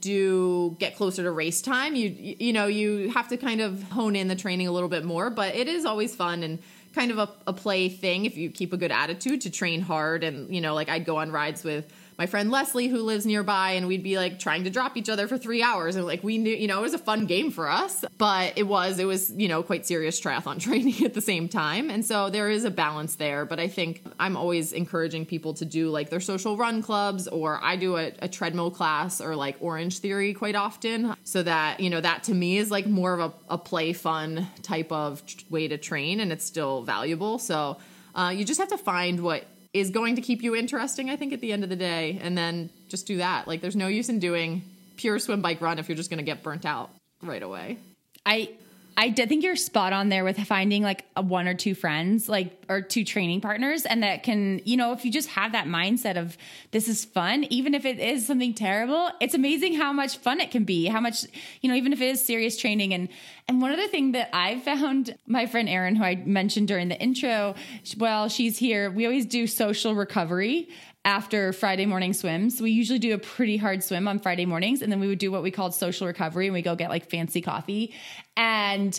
do 0.00 0.76
get 0.78 0.96
closer 0.96 1.22
to 1.22 1.30
race 1.30 1.62
time, 1.62 1.94
you 1.94 2.08
you 2.08 2.52
know, 2.52 2.66
you 2.66 3.10
have 3.10 3.28
to 3.28 3.36
kind 3.36 3.60
of 3.60 3.82
hone 3.84 4.16
in 4.16 4.28
the 4.28 4.36
training 4.36 4.66
a 4.66 4.72
little 4.72 4.88
bit 4.88 5.04
more, 5.04 5.30
but 5.30 5.54
it 5.54 5.68
is 5.68 5.84
always 5.84 6.14
fun 6.14 6.42
and 6.42 6.58
kind 6.96 7.10
of 7.10 7.18
a, 7.18 7.28
a 7.46 7.52
play 7.52 7.90
thing 7.90 8.24
if 8.24 8.38
you 8.38 8.50
keep 8.50 8.72
a 8.72 8.76
good 8.76 8.90
attitude 8.90 9.42
to 9.42 9.50
train 9.50 9.82
hard 9.82 10.24
and 10.24 10.52
you 10.52 10.62
know, 10.62 10.74
like 10.74 10.88
I'd 10.88 11.04
go 11.04 11.18
on 11.18 11.30
rides 11.30 11.62
with 11.62 11.92
my 12.18 12.26
friend 12.26 12.50
Leslie, 12.50 12.88
who 12.88 13.02
lives 13.02 13.26
nearby, 13.26 13.72
and 13.72 13.86
we'd 13.86 14.02
be 14.02 14.16
like 14.16 14.38
trying 14.38 14.64
to 14.64 14.70
drop 14.70 14.96
each 14.96 15.08
other 15.08 15.28
for 15.28 15.36
three 15.36 15.62
hours. 15.62 15.96
And 15.96 16.06
like 16.06 16.24
we 16.24 16.38
knew, 16.38 16.54
you 16.54 16.66
know, 16.66 16.78
it 16.78 16.82
was 16.82 16.94
a 16.94 16.98
fun 16.98 17.26
game 17.26 17.50
for 17.50 17.68
us, 17.68 18.04
but 18.16 18.54
it 18.56 18.62
was, 18.62 18.98
it 18.98 19.04
was, 19.04 19.30
you 19.32 19.48
know, 19.48 19.62
quite 19.62 19.86
serious 19.86 20.20
triathlon 20.20 20.60
training 20.66 21.04
at 21.04 21.14
the 21.14 21.20
same 21.20 21.48
time. 21.48 21.90
And 21.90 22.04
so 22.04 22.30
there 22.30 22.48
is 22.48 22.64
a 22.64 22.70
balance 22.70 23.16
there. 23.16 23.44
But 23.44 23.60
I 23.60 23.68
think 23.68 24.02
I'm 24.18 24.36
always 24.36 24.72
encouraging 24.72 25.26
people 25.26 25.54
to 25.54 25.64
do 25.64 25.90
like 25.90 26.08
their 26.08 26.20
social 26.20 26.56
run 26.56 26.82
clubs, 26.82 27.28
or 27.28 27.60
I 27.62 27.76
do 27.76 27.96
a, 27.96 28.12
a 28.20 28.28
treadmill 28.28 28.70
class 28.70 29.20
or 29.20 29.36
like 29.36 29.56
Orange 29.60 29.98
Theory 29.98 30.32
quite 30.32 30.54
often. 30.54 31.14
So 31.24 31.42
that, 31.42 31.80
you 31.80 31.90
know, 31.90 32.00
that 32.00 32.24
to 32.24 32.34
me 32.34 32.56
is 32.56 32.70
like 32.70 32.86
more 32.86 33.12
of 33.12 33.20
a, 33.20 33.54
a 33.54 33.58
play 33.58 33.92
fun 33.92 34.46
type 34.62 34.90
of 34.90 35.22
way 35.50 35.68
to 35.68 35.76
train 35.76 36.20
and 36.20 36.32
it's 36.32 36.44
still 36.44 36.82
valuable. 36.82 37.38
So 37.38 37.76
uh, 38.14 38.32
you 38.34 38.44
just 38.44 38.58
have 38.58 38.70
to 38.70 38.78
find 38.78 39.20
what 39.20 39.44
is 39.76 39.90
going 39.90 40.16
to 40.16 40.22
keep 40.22 40.42
you 40.42 40.56
interesting, 40.56 41.10
I 41.10 41.16
think, 41.16 41.32
at 41.32 41.40
the 41.40 41.52
end 41.52 41.62
of 41.62 41.70
the 41.70 41.76
day. 41.76 42.18
And 42.22 42.36
then 42.36 42.70
just 42.88 43.06
do 43.06 43.18
that. 43.18 43.46
Like, 43.46 43.60
there's 43.60 43.76
no 43.76 43.88
use 43.88 44.08
in 44.08 44.18
doing 44.18 44.62
pure 44.96 45.18
swim, 45.18 45.42
bike, 45.42 45.60
run 45.60 45.78
if 45.78 45.88
you're 45.88 45.96
just 45.96 46.10
going 46.10 46.18
to 46.18 46.24
get 46.24 46.42
burnt 46.42 46.64
out 46.64 46.90
right 47.22 47.42
away. 47.42 47.78
I 48.24 48.50
I 48.98 49.10
did 49.10 49.28
think 49.28 49.44
you're 49.44 49.56
spot 49.56 49.92
on 49.92 50.08
there 50.08 50.24
with 50.24 50.38
finding 50.38 50.82
like 50.82 51.04
a 51.16 51.22
one 51.22 51.46
or 51.46 51.54
two 51.54 51.74
friends, 51.74 52.30
like 52.30 52.62
or 52.68 52.80
two 52.80 53.04
training 53.04 53.42
partners, 53.42 53.84
and 53.84 54.02
that 54.02 54.22
can, 54.22 54.62
you 54.64 54.78
know, 54.78 54.92
if 54.92 55.04
you 55.04 55.12
just 55.12 55.28
have 55.28 55.52
that 55.52 55.66
mindset 55.66 56.16
of 56.16 56.38
this 56.70 56.88
is 56.88 57.04
fun, 57.04 57.44
even 57.44 57.74
if 57.74 57.84
it 57.84 57.98
is 57.98 58.26
something 58.26 58.54
terrible, 58.54 59.10
it's 59.20 59.34
amazing 59.34 59.74
how 59.74 59.92
much 59.92 60.16
fun 60.16 60.40
it 60.40 60.50
can 60.50 60.64
be. 60.64 60.86
How 60.86 61.00
much, 61.00 61.26
you 61.60 61.68
know, 61.68 61.76
even 61.76 61.92
if 61.92 62.00
it 62.00 62.08
is 62.08 62.24
serious 62.24 62.56
training. 62.56 62.94
And 62.94 63.10
and 63.48 63.60
one 63.60 63.70
other 63.70 63.86
thing 63.86 64.12
that 64.12 64.30
I 64.32 64.58
found, 64.60 65.16
my 65.26 65.46
friend 65.46 65.68
Erin, 65.68 65.94
who 65.94 66.02
I 66.02 66.16
mentioned 66.16 66.66
during 66.66 66.88
the 66.88 66.98
intro, 66.98 67.54
well, 67.98 68.28
she's 68.28 68.58
here. 68.58 68.90
We 68.90 69.04
always 69.04 69.26
do 69.26 69.46
social 69.46 69.94
recovery, 69.94 70.68
after 71.06 71.52
Friday 71.52 71.86
morning 71.86 72.12
swims. 72.12 72.60
We 72.60 72.72
usually 72.72 72.98
do 72.98 73.14
a 73.14 73.18
pretty 73.18 73.56
hard 73.56 73.82
swim 73.82 74.08
on 74.08 74.18
Friday 74.18 74.44
mornings, 74.44 74.82
and 74.82 74.90
then 74.90 75.00
we 75.00 75.06
would 75.06 75.20
do 75.20 75.30
what 75.30 75.42
we 75.42 75.52
called 75.52 75.72
social 75.74 76.08
recovery, 76.08 76.46
and 76.46 76.52
we 76.52 76.62
go 76.62 76.74
get 76.74 76.90
like 76.90 77.08
fancy 77.08 77.40
coffee. 77.40 77.94
And 78.36 78.98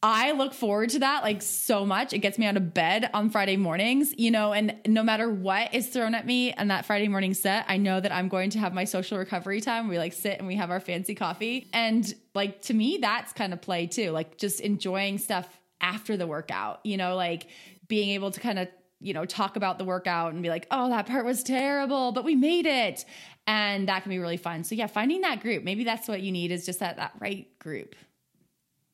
I 0.00 0.30
look 0.30 0.54
forward 0.54 0.90
to 0.90 1.00
that 1.00 1.24
like 1.24 1.42
so 1.42 1.84
much. 1.84 2.12
It 2.12 2.20
gets 2.20 2.38
me 2.38 2.46
out 2.46 2.56
of 2.56 2.72
bed 2.72 3.10
on 3.12 3.30
Friday 3.30 3.56
mornings, 3.56 4.14
you 4.16 4.30
know, 4.30 4.52
and 4.52 4.76
no 4.86 5.02
matter 5.02 5.28
what 5.28 5.74
is 5.74 5.88
thrown 5.88 6.14
at 6.14 6.24
me 6.24 6.54
on 6.54 6.68
that 6.68 6.86
Friday 6.86 7.08
morning 7.08 7.34
set, 7.34 7.64
I 7.66 7.78
know 7.78 7.98
that 7.98 8.12
I'm 8.12 8.28
going 8.28 8.50
to 8.50 8.60
have 8.60 8.72
my 8.72 8.84
social 8.84 9.18
recovery 9.18 9.60
time. 9.60 9.88
We 9.88 9.98
like 9.98 10.12
sit 10.12 10.38
and 10.38 10.46
we 10.46 10.54
have 10.54 10.70
our 10.70 10.78
fancy 10.78 11.16
coffee. 11.16 11.68
And 11.72 12.14
like 12.32 12.62
to 12.62 12.74
me, 12.74 12.98
that's 13.00 13.32
kind 13.32 13.52
of 13.52 13.60
play 13.60 13.88
too, 13.88 14.12
like 14.12 14.38
just 14.38 14.60
enjoying 14.60 15.18
stuff 15.18 15.48
after 15.80 16.16
the 16.16 16.28
workout, 16.28 16.78
you 16.84 16.96
know, 16.96 17.16
like 17.16 17.48
being 17.88 18.10
able 18.10 18.30
to 18.30 18.38
kind 18.38 18.60
of 18.60 18.68
you 19.00 19.14
know, 19.14 19.24
talk 19.24 19.56
about 19.56 19.78
the 19.78 19.84
workout 19.84 20.32
and 20.32 20.42
be 20.42 20.48
like, 20.48 20.66
oh, 20.70 20.88
that 20.88 21.06
part 21.06 21.24
was 21.24 21.42
terrible, 21.42 22.12
but 22.12 22.24
we 22.24 22.34
made 22.34 22.66
it. 22.66 23.04
And 23.46 23.88
that 23.88 24.02
can 24.02 24.10
be 24.10 24.18
really 24.18 24.36
fun. 24.36 24.64
So, 24.64 24.74
yeah, 24.74 24.88
finding 24.88 25.20
that 25.22 25.40
group, 25.40 25.64
maybe 25.64 25.84
that's 25.84 26.08
what 26.08 26.20
you 26.20 26.32
need 26.32 26.50
is 26.50 26.66
just 26.66 26.80
that, 26.80 26.96
that 26.96 27.12
right 27.18 27.46
group. 27.58 27.94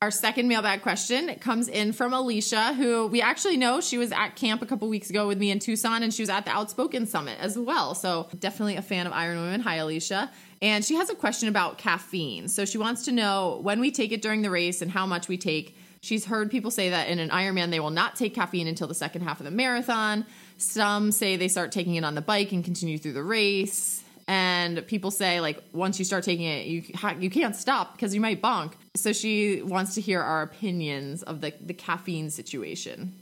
Our 0.03 0.11
second 0.11 0.49
mailbag 0.49 0.83
question 0.83 1.35
comes 1.37 1.67
in 1.67 1.95
from 1.95 2.13
Alicia, 2.13 2.75
who 2.75 3.07
we 3.07 3.23
actually 3.23 3.57
know 3.57 3.81
she 3.81 3.97
was 3.97 4.13
at 4.13 4.37
camp 4.37 4.61
a 4.61 4.67
couple 4.67 4.87
weeks 4.89 5.09
ago 5.09 5.27
with 5.27 5.39
me 5.39 5.51
in 5.51 5.59
Tucson, 5.59 6.03
and 6.03 6.13
she 6.13 6.21
was 6.21 6.29
at 6.29 6.45
the 6.45 6.51
Outspoken 6.51 7.07
Summit 7.07 7.39
as 7.41 7.59
well. 7.59 7.95
So, 7.95 8.29
definitely 8.39 8.77
a 8.77 8.83
fan 8.83 9.07
of 9.07 9.15
Iron 9.15 9.39
Women. 9.39 9.63
Hi, 9.63 9.77
Alicia. 9.77 10.31
And 10.61 10.85
she 10.85 10.95
has 10.97 11.09
a 11.09 11.15
question 11.15 11.49
about 11.49 11.79
caffeine. 11.79 12.49
So, 12.49 12.67
she 12.67 12.77
wants 12.77 13.07
to 13.07 13.13
know 13.13 13.61
when 13.63 13.81
we 13.81 13.91
take 13.91 14.13
it 14.13 14.21
during 14.21 14.43
the 14.43 14.51
race 14.51 14.83
and 14.83 14.91
how 14.91 15.07
much 15.07 15.27
we 15.27 15.39
take 15.39 15.75
She's 16.05 16.27
heard 16.27 16.51
people 16.51 16.71
say 16.71 16.91
that 16.91 17.09
in 17.09 17.19
an 17.19 17.31
Ironman 17.31 17.71
they 17.71 17.81
will 17.81 17.89
not 17.89 18.15
take 18.15 18.35
caffeine 18.35 18.69
until 18.69 18.87
the 18.87 18.95
second 18.95 19.23
half 19.23 19.41
of 19.41 19.45
the 19.45 19.51
marathon. 19.51 20.27
Some 20.59 21.13
say 21.13 21.37
they 21.37 21.49
start 21.49 21.73
taking 21.73 21.95
it 21.95 22.05
on 22.05 22.15
the 22.15 22.21
bike 22.21 22.53
and 22.53 22.63
continue 22.63 22.99
through 22.99 23.15
the 23.15 23.23
race. 23.23 24.05
And 24.29 24.87
people 24.87 25.11
say 25.11 25.41
like 25.41 25.63
once 25.73 25.99
you 25.99 26.05
start 26.05 26.23
taking 26.23 26.45
it, 26.45 26.67
you 26.67 26.83
you 27.19 27.31
can't 27.31 27.57
stop 27.57 27.95
because 27.97 28.15
you 28.15 28.21
might 28.21 28.43
bonk. 28.43 28.75
So 28.97 29.15
she 29.15 29.63
wants 29.63 29.95
to 29.95 30.03
hear 30.03 30.21
our 30.21 30.43
opinions 30.43 31.23
of 31.23 31.41
the 31.41 31.55
the 31.65 31.75
caffeine 31.75 32.29
situation. 32.29 33.15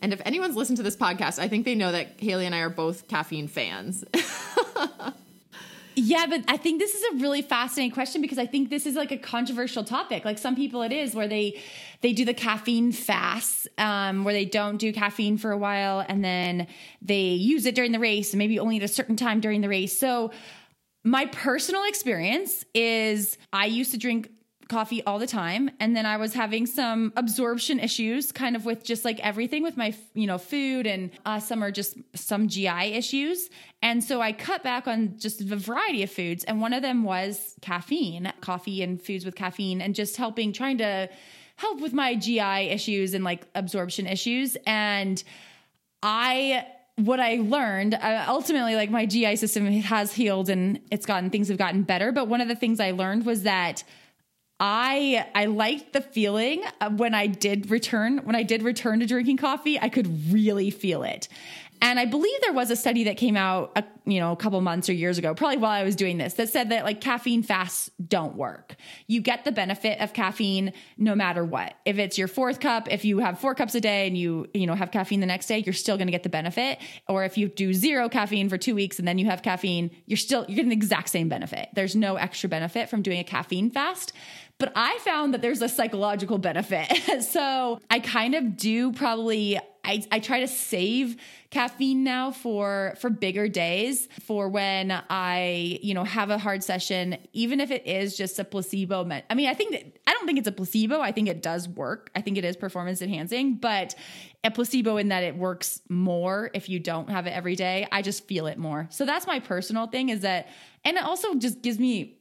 And 0.00 0.12
if 0.12 0.20
anyone's 0.24 0.56
listened 0.56 0.78
to 0.78 0.82
this 0.82 0.96
podcast, 0.96 1.38
I 1.38 1.46
think 1.46 1.64
they 1.64 1.76
know 1.76 1.92
that 1.92 2.18
Haley 2.18 2.46
and 2.46 2.54
I 2.54 2.58
are 2.62 2.68
both 2.68 3.06
caffeine 3.06 3.46
fans. 3.46 4.04
Yeah, 5.94 6.26
but 6.26 6.44
I 6.48 6.56
think 6.56 6.78
this 6.78 6.94
is 6.94 7.02
a 7.12 7.22
really 7.22 7.42
fascinating 7.42 7.92
question 7.92 8.22
because 8.22 8.38
I 8.38 8.46
think 8.46 8.70
this 8.70 8.86
is 8.86 8.94
like 8.94 9.12
a 9.12 9.18
controversial 9.18 9.84
topic. 9.84 10.24
Like 10.24 10.38
some 10.38 10.56
people, 10.56 10.82
it 10.82 10.92
is 10.92 11.14
where 11.14 11.28
they 11.28 11.60
they 12.00 12.12
do 12.12 12.24
the 12.24 12.34
caffeine 12.34 12.92
fast, 12.92 13.68
um, 13.78 14.24
where 14.24 14.34
they 14.34 14.44
don't 14.44 14.78
do 14.78 14.92
caffeine 14.92 15.36
for 15.36 15.52
a 15.52 15.58
while 15.58 16.04
and 16.08 16.24
then 16.24 16.66
they 17.00 17.28
use 17.30 17.66
it 17.66 17.74
during 17.74 17.92
the 17.92 17.98
race, 17.98 18.32
and 18.32 18.38
maybe 18.38 18.58
only 18.58 18.76
at 18.76 18.82
a 18.82 18.88
certain 18.88 19.16
time 19.16 19.40
during 19.40 19.60
the 19.60 19.68
race. 19.68 19.96
So 19.98 20.30
my 21.04 21.26
personal 21.26 21.84
experience 21.84 22.64
is 22.74 23.36
I 23.52 23.66
used 23.66 23.90
to 23.92 23.98
drink 23.98 24.30
coffee 24.72 25.02
all 25.04 25.18
the 25.18 25.26
time. 25.26 25.70
And 25.78 25.94
then 25.94 26.06
i 26.06 26.16
was 26.16 26.32
having 26.32 26.64
some 26.66 27.12
absorption 27.16 27.78
issues 27.78 28.32
kind 28.32 28.56
of 28.56 28.64
with 28.64 28.82
just 28.82 29.04
like 29.04 29.20
everything 29.20 29.62
with 29.62 29.76
my 29.76 29.94
you 30.14 30.26
know 30.26 30.38
food 30.38 30.86
and 30.86 31.10
uh, 31.26 31.38
some 31.38 31.62
are 31.62 31.70
just 31.70 31.96
some 32.14 32.48
gi 32.48 32.66
issues. 32.68 33.50
And 33.82 34.02
so 34.02 34.20
i 34.20 34.32
cut 34.32 34.62
back 34.62 34.88
on 34.88 35.18
just 35.18 35.40
a 35.42 35.56
variety 35.56 36.02
of 36.02 36.10
foods. 36.10 36.44
And 36.44 36.60
one 36.60 36.72
of 36.72 36.82
them 36.82 37.04
was 37.04 37.54
caffeine 37.60 38.32
coffee 38.40 38.82
and 38.82 39.00
foods 39.00 39.24
with 39.24 39.34
caffeine 39.34 39.80
and 39.80 39.94
just 39.94 40.16
helping 40.16 40.52
trying 40.52 40.78
to 40.78 41.08
help 41.56 41.80
with 41.80 41.92
my 41.92 42.14
gi 42.14 42.68
issues 42.78 43.14
and 43.14 43.22
like 43.24 43.46
absorption 43.54 44.06
issues. 44.06 44.56
And 44.66 45.22
i 46.02 46.66
what 46.96 47.20
I 47.20 47.36
learned 47.36 47.94
uh, 47.94 48.24
ultimately, 48.28 48.76
like 48.76 48.90
my 48.90 49.06
GI 49.06 49.36
system 49.36 49.66
has 49.66 50.12
healed 50.12 50.50
and 50.50 50.78
it's 50.90 51.06
gotten 51.06 51.30
things 51.30 51.48
have 51.48 51.56
gotten 51.56 51.82
better. 51.82 52.12
But 52.12 52.28
one 52.28 52.40
of 52.40 52.48
the 52.48 52.54
things 52.54 52.80
I 52.80 52.90
learned 52.90 53.24
was 53.24 53.44
that 53.44 53.82
I 54.64 55.26
I 55.34 55.46
liked 55.46 55.92
the 55.92 56.00
feeling 56.00 56.62
when 56.96 57.14
I 57.14 57.26
did 57.26 57.68
return 57.68 58.18
when 58.18 58.36
I 58.36 58.44
did 58.44 58.62
return 58.62 59.00
to 59.00 59.06
drinking 59.06 59.38
coffee. 59.38 59.76
I 59.78 59.88
could 59.88 60.32
really 60.32 60.70
feel 60.70 61.02
it. 61.02 61.26
And 61.82 61.98
I 61.98 62.04
believe 62.04 62.40
there 62.42 62.52
was 62.52 62.70
a 62.70 62.76
study 62.76 63.04
that 63.04 63.16
came 63.16 63.36
out, 63.36 63.72
a, 63.74 63.82
you 64.04 64.20
know, 64.20 64.30
a 64.30 64.36
couple 64.36 64.60
months 64.60 64.88
or 64.88 64.92
years 64.92 65.18
ago, 65.18 65.34
probably 65.34 65.56
while 65.56 65.72
I 65.72 65.82
was 65.82 65.96
doing 65.96 66.16
this, 66.16 66.34
that 66.34 66.48
said 66.48 66.68
that 66.68 66.84
like 66.84 67.00
caffeine 67.00 67.42
fasts 67.42 67.90
don't 68.06 68.36
work. 68.36 68.76
You 69.08 69.20
get 69.20 69.44
the 69.44 69.50
benefit 69.50 70.00
of 70.00 70.12
caffeine 70.12 70.74
no 70.96 71.16
matter 71.16 71.44
what. 71.44 71.74
If 71.84 71.98
it's 71.98 72.16
your 72.16 72.28
fourth 72.28 72.60
cup, 72.60 72.86
if 72.88 73.04
you 73.04 73.18
have 73.18 73.40
four 73.40 73.56
cups 73.56 73.74
a 73.74 73.80
day 73.80 74.06
and 74.06 74.16
you, 74.16 74.46
you 74.54 74.68
know, 74.68 74.76
have 74.76 74.92
caffeine 74.92 75.18
the 75.18 75.26
next 75.26 75.48
day, 75.48 75.58
you're 75.58 75.72
still 75.72 75.96
going 75.96 76.06
to 76.06 76.12
get 76.12 76.22
the 76.22 76.28
benefit. 76.28 76.78
Or 77.08 77.24
if 77.24 77.36
you 77.36 77.48
do 77.48 77.74
zero 77.74 78.08
caffeine 78.08 78.48
for 78.48 78.58
two 78.58 78.76
weeks 78.76 79.00
and 79.00 79.08
then 79.08 79.18
you 79.18 79.26
have 79.26 79.42
caffeine, 79.42 79.90
you're 80.06 80.16
still, 80.16 80.44
you're 80.46 80.54
getting 80.54 80.68
the 80.68 80.76
exact 80.76 81.08
same 81.08 81.28
benefit. 81.28 81.68
There's 81.74 81.96
no 81.96 82.14
extra 82.14 82.48
benefit 82.48 82.90
from 82.90 83.02
doing 83.02 83.18
a 83.18 83.24
caffeine 83.24 83.72
fast. 83.72 84.12
But 84.62 84.74
I 84.76 84.96
found 85.00 85.34
that 85.34 85.42
there's 85.42 85.60
a 85.60 85.68
psychological 85.68 86.38
benefit. 86.38 86.86
so 87.28 87.80
I 87.90 87.98
kind 87.98 88.36
of 88.36 88.56
do 88.56 88.92
probably 88.92 89.58
I, 89.84 90.04
I 90.12 90.20
try 90.20 90.38
to 90.38 90.46
save 90.46 91.16
caffeine 91.50 92.04
now 92.04 92.30
for 92.30 92.94
for 93.00 93.10
bigger 93.10 93.48
days 93.48 94.06
for 94.20 94.48
when 94.48 94.92
I 95.10 95.80
you 95.82 95.94
know 95.94 96.04
have 96.04 96.30
a 96.30 96.38
hard 96.38 96.62
session 96.62 97.18
even 97.32 97.60
if 97.60 97.72
it 97.72 97.88
is 97.88 98.16
just 98.16 98.38
a 98.38 98.44
placebo 98.44 99.04
I 99.28 99.34
mean 99.34 99.48
I 99.48 99.54
think 99.54 99.72
that 99.72 99.98
I 100.06 100.12
don't 100.12 100.26
think 100.26 100.38
it's 100.38 100.46
a 100.46 100.52
placebo. 100.52 101.00
I 101.00 101.10
think 101.10 101.26
it 101.28 101.42
does 101.42 101.68
work. 101.68 102.12
I 102.14 102.20
think 102.20 102.38
it 102.38 102.44
is 102.44 102.56
performance 102.56 103.02
enhancing, 103.02 103.56
but 103.56 103.96
a 104.44 104.52
placebo 104.52 104.96
in 104.96 105.08
that 105.08 105.24
it 105.24 105.36
works 105.36 105.80
more 105.88 106.52
if 106.54 106.68
you 106.68 106.78
don't 106.78 107.10
have 107.10 107.26
it 107.26 107.30
every 107.30 107.56
day. 107.56 107.88
I 107.90 108.02
just 108.02 108.28
feel 108.28 108.46
it 108.46 108.58
more. 108.58 108.86
So 108.90 109.04
that's 109.04 109.26
my 109.26 109.40
personal 109.40 109.88
thing 109.88 110.10
is 110.10 110.20
that, 110.20 110.48
and 110.84 110.96
it 110.96 111.02
also 111.02 111.34
just 111.34 111.62
gives 111.62 111.80
me 111.80 112.18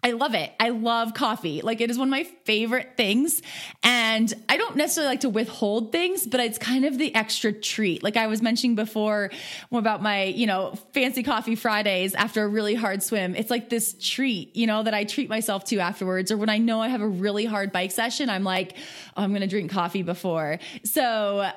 I 0.00 0.12
love 0.12 0.34
it. 0.34 0.52
I 0.60 0.68
love 0.68 1.12
coffee. 1.12 1.60
Like 1.60 1.80
it 1.80 1.90
is 1.90 1.98
one 1.98 2.06
of 2.06 2.10
my 2.10 2.22
favorite 2.44 2.92
things. 2.96 3.42
And 3.82 4.32
I 4.48 4.56
don't 4.56 4.76
necessarily 4.76 5.10
like 5.10 5.20
to 5.20 5.28
withhold 5.28 5.90
things, 5.90 6.24
but 6.24 6.38
it's 6.38 6.56
kind 6.56 6.84
of 6.84 6.98
the 6.98 7.12
extra 7.16 7.52
treat. 7.52 8.04
Like 8.04 8.16
I 8.16 8.28
was 8.28 8.40
mentioning 8.40 8.76
before 8.76 9.30
about 9.72 10.00
my, 10.00 10.24
you 10.24 10.46
know, 10.46 10.74
fancy 10.94 11.24
coffee 11.24 11.56
Fridays 11.56 12.14
after 12.14 12.44
a 12.44 12.48
really 12.48 12.76
hard 12.76 13.02
swim. 13.02 13.34
It's 13.34 13.50
like 13.50 13.70
this 13.70 13.96
treat, 14.00 14.54
you 14.54 14.68
know, 14.68 14.84
that 14.84 14.94
I 14.94 15.02
treat 15.02 15.28
myself 15.28 15.64
to 15.66 15.80
afterwards. 15.80 16.30
Or 16.30 16.36
when 16.36 16.48
I 16.48 16.58
know 16.58 16.80
I 16.80 16.88
have 16.88 17.00
a 17.00 17.08
really 17.08 17.44
hard 17.44 17.72
bike 17.72 17.90
session, 17.90 18.30
I'm 18.30 18.44
like, 18.44 18.76
oh, 19.16 19.22
I'm 19.24 19.30
going 19.30 19.40
to 19.40 19.48
drink 19.48 19.72
coffee 19.72 20.04
before. 20.04 20.60
So 20.84 21.50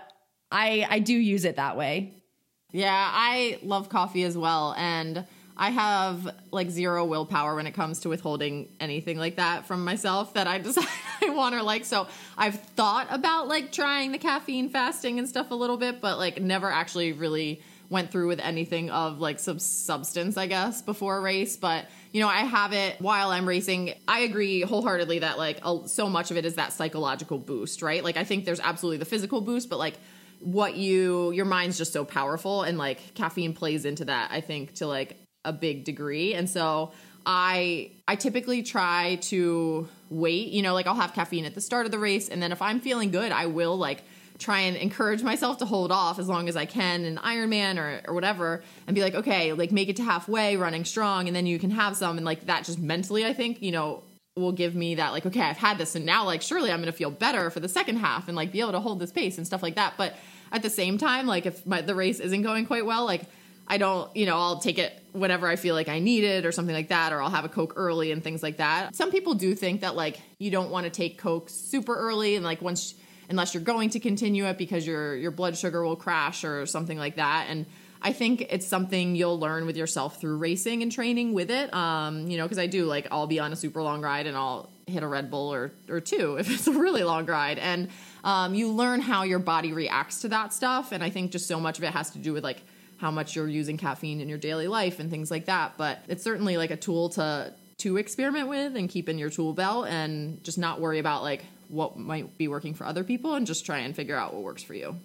I, 0.51 0.88
I 0.89 0.97
do 0.97 1.13
use 1.13 1.45
it 1.45 1.58
that 1.58 1.77
way. 1.77 2.23
Yeah, 2.71 2.91
I 2.91 3.60
love 3.62 3.89
coffee 3.89 4.23
as 4.23 4.36
well. 4.36 4.73
And 4.77 5.27
I 5.62 5.69
have 5.69 6.28
like 6.50 6.71
zero 6.71 7.06
willpower 7.06 7.54
when 7.54 7.67
it 7.67 7.74
comes 7.74 8.00
to 8.00 8.10
withholding 8.10 8.67
anything 8.80 9.19
like 9.19 9.36
that 9.36 9.67
from 9.67 9.86
myself 9.86 10.34
that 10.34 10.47
I 10.47 10.58
decide 10.67 10.88
I 11.21 11.30
want 11.30 11.54
or 11.54 11.62
like. 11.62 11.86
So 11.86 12.08
I've 12.36 12.60
thought 12.60 13.06
about 13.12 13.47
like 13.47 13.71
trying 13.71 14.12
the 14.12 14.17
caffeine 14.17 14.69
fasting 14.69 15.19
and 15.19 15.30
stuff 15.30 15.52
a 15.52 15.56
little 15.56 15.78
bit, 15.78 16.02
but 16.02 16.17
like 16.17 16.41
never 16.41 16.71
actually 16.71 17.13
really 17.13 17.62
went 17.91 18.10
through 18.10 18.30
with 18.30 18.39
anything 18.39 18.89
of 18.89 19.19
like 19.19 19.38
some 19.38 19.60
substance, 19.60 20.36
I 20.36 20.47
guess, 20.47 20.82
before 20.82 21.17
a 21.17 21.21
race. 21.21 21.58
But 21.58 21.86
you 22.12 22.21
know, 22.21 22.28
I 22.28 22.39
have 22.39 22.74
it 22.74 23.00
while 23.00 23.30
I'm 23.30 23.47
racing. 23.47 23.93
I 24.08 24.21
agree 24.21 24.62
wholeheartedly 24.62 25.19
that 25.19 25.38
like 25.38 25.60
so 25.86 26.10
much 26.10 26.32
of 26.32 26.38
it 26.38 26.45
is 26.45 26.56
that 26.56 26.74
psychological 26.74 27.38
boost, 27.38 27.84
right? 27.84 28.04
Like 28.04 28.17
I 28.17 28.24
think 28.24 28.45
there's 28.45 28.60
absolutely 28.60 28.97
the 28.97 29.06
physical 29.06 29.41
boost, 29.41 29.69
but 29.69 29.78
like 29.78 30.00
what 30.39 30.76
you 30.76 31.30
your 31.34 31.45
mind's 31.45 31.78
just 31.78 31.93
so 31.93 32.04
powerful 32.04 32.63
and 32.63 32.80
like 32.80 33.13
caffeine 33.13 33.54
plays 33.54 33.86
into 33.86 34.06
that 34.06 34.32
i 34.32 34.41
think 34.41 34.74
to 34.74 34.88
like 34.88 35.15
a 35.45 35.54
big 35.54 35.84
degree. 35.84 36.34
And 36.34 36.49
so 36.49 36.91
I 37.25 37.91
I 38.08 38.15
typically 38.15 38.63
try 38.63 39.15
to 39.23 39.88
wait, 40.10 40.49
you 40.49 40.62
know, 40.62 40.73
like 40.73 40.88
I'll 40.88 40.95
have 40.95 41.13
caffeine 41.13 41.45
at 41.45 41.56
the 41.56 41.62
start 41.62 41.86
of 41.86 41.91
the 41.91 41.99
race 41.99 42.30
and 42.30 42.41
then 42.41 42.51
if 42.51 42.62
I'm 42.62 42.80
feeling 42.80 43.12
good, 43.12 43.32
I 43.32 43.45
will 43.45 43.77
like 43.77 44.04
try 44.39 44.62
and 44.62 44.75
encourage 44.75 45.21
myself 45.21 45.60
to 45.60 45.65
hold 45.65 45.91
off 45.91 46.17
as 46.17 46.27
long 46.27 46.49
as 46.49 46.56
I 46.56 46.65
can 46.65 47.06
in 47.06 47.17
Ironman 47.17 47.77
or, 47.77 48.01
or 48.08 48.15
whatever 48.15 48.63
and 48.88 48.95
be 48.95 49.01
like, 49.01 49.13
okay, 49.13 49.54
like 49.54 49.71
make 49.71 49.88
it 49.88 49.97
to 49.97 50.04
halfway 50.04 50.58
running 50.58 50.84
strong 50.84 51.27
and 51.27 51.36
then 51.36 51.45
you 51.45 51.60
can 51.60 51.69
have 51.69 51.95
some 51.95 52.17
and 52.17 52.25
like 52.25 52.47
that 52.47 52.65
just 52.65 52.80
mentally 52.80 53.23
I 53.25 53.34
think, 53.34 53.62
you 53.62 53.71
know, 53.71 54.04
will 54.36 54.51
give 54.51 54.73
me 54.73 54.95
that 54.95 55.12
like, 55.12 55.25
okay, 55.25 55.41
I've 55.41 55.58
had 55.58 55.77
this 55.77 55.95
and 55.95 56.06
now 56.06 56.25
like 56.25 56.41
surely 56.41 56.71
I'm 56.71 56.80
gonna 56.80 56.91
feel 56.91 57.12
better 57.12 57.51
for 57.51 57.60
the 57.60 57.69
second 57.69 57.97
half 57.97 58.27
and 58.27 58.36
like 58.36 58.51
be 58.51 58.62
able 58.62 58.71
to 58.71 58.80
hold 58.80 58.99
this 58.99 59.12
pace 59.12 59.38
and 59.38 59.45
stuff 59.45 59.62
like 59.62 59.75
that. 59.75 59.93
But 59.95 60.15
at 60.51 60.63
the 60.63 60.69
same 60.69 60.97
time, 60.97 61.27
like 61.27 61.45
if 61.45 61.65
my 61.65 61.82
the 61.82 61.95
race 61.95 62.19
isn't 62.19 62.41
going 62.41 62.65
quite 62.65 62.86
well, 62.86 63.06
like 63.06 63.23
I 63.67 63.78
don't, 63.78 64.13
you 64.15 64.26
know, 64.26 64.38
I'll 64.38 64.60
take 64.60 64.78
it 64.78 64.93
whenever 65.13 65.47
I 65.47 65.56
feel 65.56 65.76
like 65.76 65.88
I 65.88 66.00
need 66.00 66.24
it 66.24 66.45
or 66.45 66.52
something 66.52 66.76
like 66.76 66.89
that, 66.89 67.13
or 67.13 67.21
I'll 67.21 67.30
have 67.30 67.45
a 67.45 67.50
Coke 67.50 67.74
early 67.76 68.12
and 68.12 68.24
things 68.24 68.43
like 68.43 68.58
that. 68.58 68.95
Some 68.95 69.12
people 69.12 69.34
do 69.34 69.56
think 69.56 69.82
that 69.82 69.95
like 69.95 70.19
you 70.39 70.52
don't 70.52 70.71
want 70.71 70.86
to 70.86 70.89
take 70.89 71.17
Coke 71.17 71.50
super 71.50 71.95
early 71.95 72.36
and 72.36 72.43
like 72.43 72.62
once 72.62 72.95
unless 73.30 73.54
you're 73.54 73.63
going 73.63 73.89
to 73.91 74.00
continue 74.00 74.45
it 74.45 74.58
because 74.58 74.86
your 74.86 75.15
your 75.15 75.32
blood 75.32 75.58
sugar 75.58 75.84
will 75.84 75.95
crash 75.95 76.43
or 76.43 76.65
something 76.65 76.97
like 76.97 77.15
that. 77.15 77.47
And 77.50 77.65
I 78.02 78.13
think 78.13 78.47
it's 78.50 78.65
something 78.65 79.15
you'll 79.15 79.39
learn 79.39 79.65
with 79.65 79.78
yourself 79.78 80.19
through 80.19 80.38
racing 80.38 80.82
and 80.82 80.91
training 80.91 81.34
with 81.34 81.52
it. 81.52 81.74
Um, 81.74 82.28
you 82.28 82.38
know, 82.38 82.43
because 82.43 82.60
I 82.60 82.67
do 82.67 82.86
like 82.86 83.08
I'll 83.12 83.28
be 83.28 83.39
on 83.39 83.54
a 83.54 83.56
super 83.56 83.82
long 83.82 84.02
ride 84.02 84.28
and 84.28 84.36
I'll 84.36 84.69
hit 84.88 85.04
a 85.04 85.08
Red 85.08 85.32
Bull 85.32 85.54
or 85.54 85.71
or 85.88 86.02
two 86.02 86.36
if 86.39 86.50
it's 86.50 86.67
a 86.67 86.74
really 86.74 87.04
long 87.04 87.26
ride. 87.26 87.58
And 87.58 87.89
um, 88.24 88.54
you 88.54 88.71
learn 88.71 89.02
how 89.02 89.24
your 89.24 89.39
body 89.39 89.74
reacts 89.74 90.21
to 90.21 90.30
that 90.30 90.54
stuff. 90.54 90.91
And 90.91 91.04
I 91.04 91.10
think 91.10 91.32
just 91.32 91.47
so 91.47 91.60
much 91.60 91.78
of 91.78 91.84
it 91.84 91.93
has 91.93 92.12
to 92.12 92.19
do 92.19 92.34
with 92.34 92.43
like 92.43 92.62
how 93.01 93.09
much 93.09 93.35
you're 93.35 93.47
using 93.47 93.77
caffeine 93.77 94.21
in 94.21 94.29
your 94.29 94.37
daily 94.37 94.67
life 94.67 94.99
and 94.99 95.09
things 95.09 95.31
like 95.31 95.45
that. 95.45 95.73
But 95.75 96.03
it's 96.07 96.23
certainly 96.23 96.55
like 96.55 96.69
a 96.69 96.77
tool 96.77 97.09
to 97.09 97.53
to 97.79 97.97
experiment 97.97 98.47
with 98.47 98.75
and 98.75 98.87
keep 98.87 99.09
in 99.09 99.17
your 99.17 99.31
tool 99.31 99.53
belt 99.53 99.87
and 99.87 100.43
just 100.43 100.59
not 100.59 100.79
worry 100.79 100.99
about 100.99 101.23
like 101.23 101.43
what 101.67 101.97
might 101.97 102.37
be 102.37 102.47
working 102.47 102.75
for 102.75 102.85
other 102.85 103.03
people 103.03 103.33
and 103.33 103.47
just 103.47 103.65
try 103.65 103.79
and 103.79 103.95
figure 103.95 104.15
out 104.15 104.35
what 104.35 104.43
works 104.43 104.61
for 104.61 104.75
you. 104.75 104.95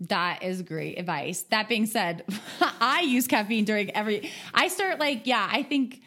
That 0.00 0.42
is 0.42 0.62
great 0.62 0.98
advice. 0.98 1.42
That 1.50 1.68
being 1.68 1.84
said, 1.84 2.24
I 2.80 3.02
use 3.02 3.26
caffeine 3.26 3.66
during 3.66 3.94
every 3.94 4.30
I 4.54 4.68
start 4.68 4.98
like 4.98 5.26
yeah, 5.26 5.46
I 5.52 5.62
think 5.62 6.00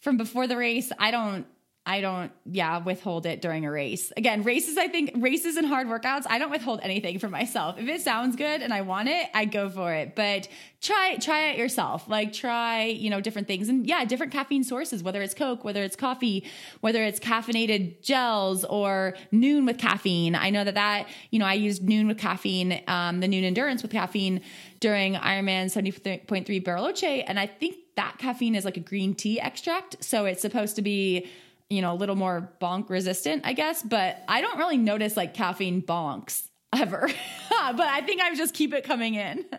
from 0.00 0.16
before 0.16 0.48
the 0.48 0.56
race, 0.56 0.90
I 0.98 1.12
don't 1.12 1.46
I 1.88 2.02
don't, 2.02 2.30
yeah, 2.44 2.76
withhold 2.76 3.24
it 3.24 3.40
during 3.40 3.64
a 3.64 3.70
race. 3.70 4.12
Again, 4.14 4.42
races, 4.42 4.76
I 4.76 4.88
think 4.88 5.12
races 5.16 5.56
and 5.56 5.66
hard 5.66 5.86
workouts, 5.86 6.24
I 6.28 6.38
don't 6.38 6.50
withhold 6.50 6.80
anything 6.82 7.18
for 7.18 7.30
myself. 7.30 7.78
If 7.78 7.88
it 7.88 8.02
sounds 8.02 8.36
good 8.36 8.60
and 8.60 8.74
I 8.74 8.82
want 8.82 9.08
it, 9.08 9.26
I 9.32 9.46
go 9.46 9.70
for 9.70 9.94
it. 9.94 10.14
But 10.14 10.48
try, 10.82 11.16
try 11.16 11.48
it 11.48 11.56
yourself. 11.56 12.06
Like 12.06 12.34
try, 12.34 12.84
you 12.84 13.08
know, 13.08 13.22
different 13.22 13.48
things 13.48 13.70
and 13.70 13.86
yeah, 13.86 14.04
different 14.04 14.34
caffeine 14.34 14.64
sources, 14.64 15.02
whether 15.02 15.22
it's 15.22 15.32
Coke, 15.32 15.64
whether 15.64 15.82
it's 15.82 15.96
coffee, 15.96 16.44
whether 16.82 17.02
it's 17.02 17.18
caffeinated 17.18 18.02
gels 18.02 18.66
or 18.66 19.16
Nuun 19.32 19.64
with 19.64 19.78
caffeine. 19.78 20.34
I 20.34 20.50
know 20.50 20.64
that 20.64 20.74
that, 20.74 21.08
you 21.30 21.38
know, 21.38 21.46
I 21.46 21.54
used 21.54 21.82
Nuun 21.82 22.06
with 22.06 22.18
caffeine, 22.18 22.82
um, 22.86 23.20
the 23.20 23.28
Nuun 23.28 23.44
endurance 23.44 23.80
with 23.80 23.92
caffeine 23.92 24.42
during 24.80 25.14
Ironman 25.14 25.74
70.3 25.74 26.62
Bariloche. 26.62 27.24
And 27.26 27.40
I 27.40 27.46
think 27.46 27.76
that 27.96 28.18
caffeine 28.18 28.54
is 28.54 28.66
like 28.66 28.76
a 28.76 28.80
green 28.80 29.14
tea 29.14 29.40
extract. 29.40 30.04
So 30.04 30.26
it's 30.26 30.42
supposed 30.42 30.76
to 30.76 30.82
be, 30.82 31.26
you 31.70 31.82
know, 31.82 31.92
a 31.92 31.96
little 31.96 32.16
more 32.16 32.50
bonk 32.60 32.88
resistant, 32.88 33.42
I 33.44 33.52
guess. 33.52 33.82
But 33.82 34.22
I 34.28 34.40
don't 34.40 34.58
really 34.58 34.78
notice 34.78 35.16
like 35.16 35.34
caffeine 35.34 35.82
bonks 35.82 36.48
ever. 36.74 37.08
but 37.50 37.80
I 37.80 38.00
think 38.02 38.20
I 38.20 38.34
just 38.34 38.54
keep 38.54 38.72
it 38.72 38.84
coming 38.84 39.14
in. 39.14 39.44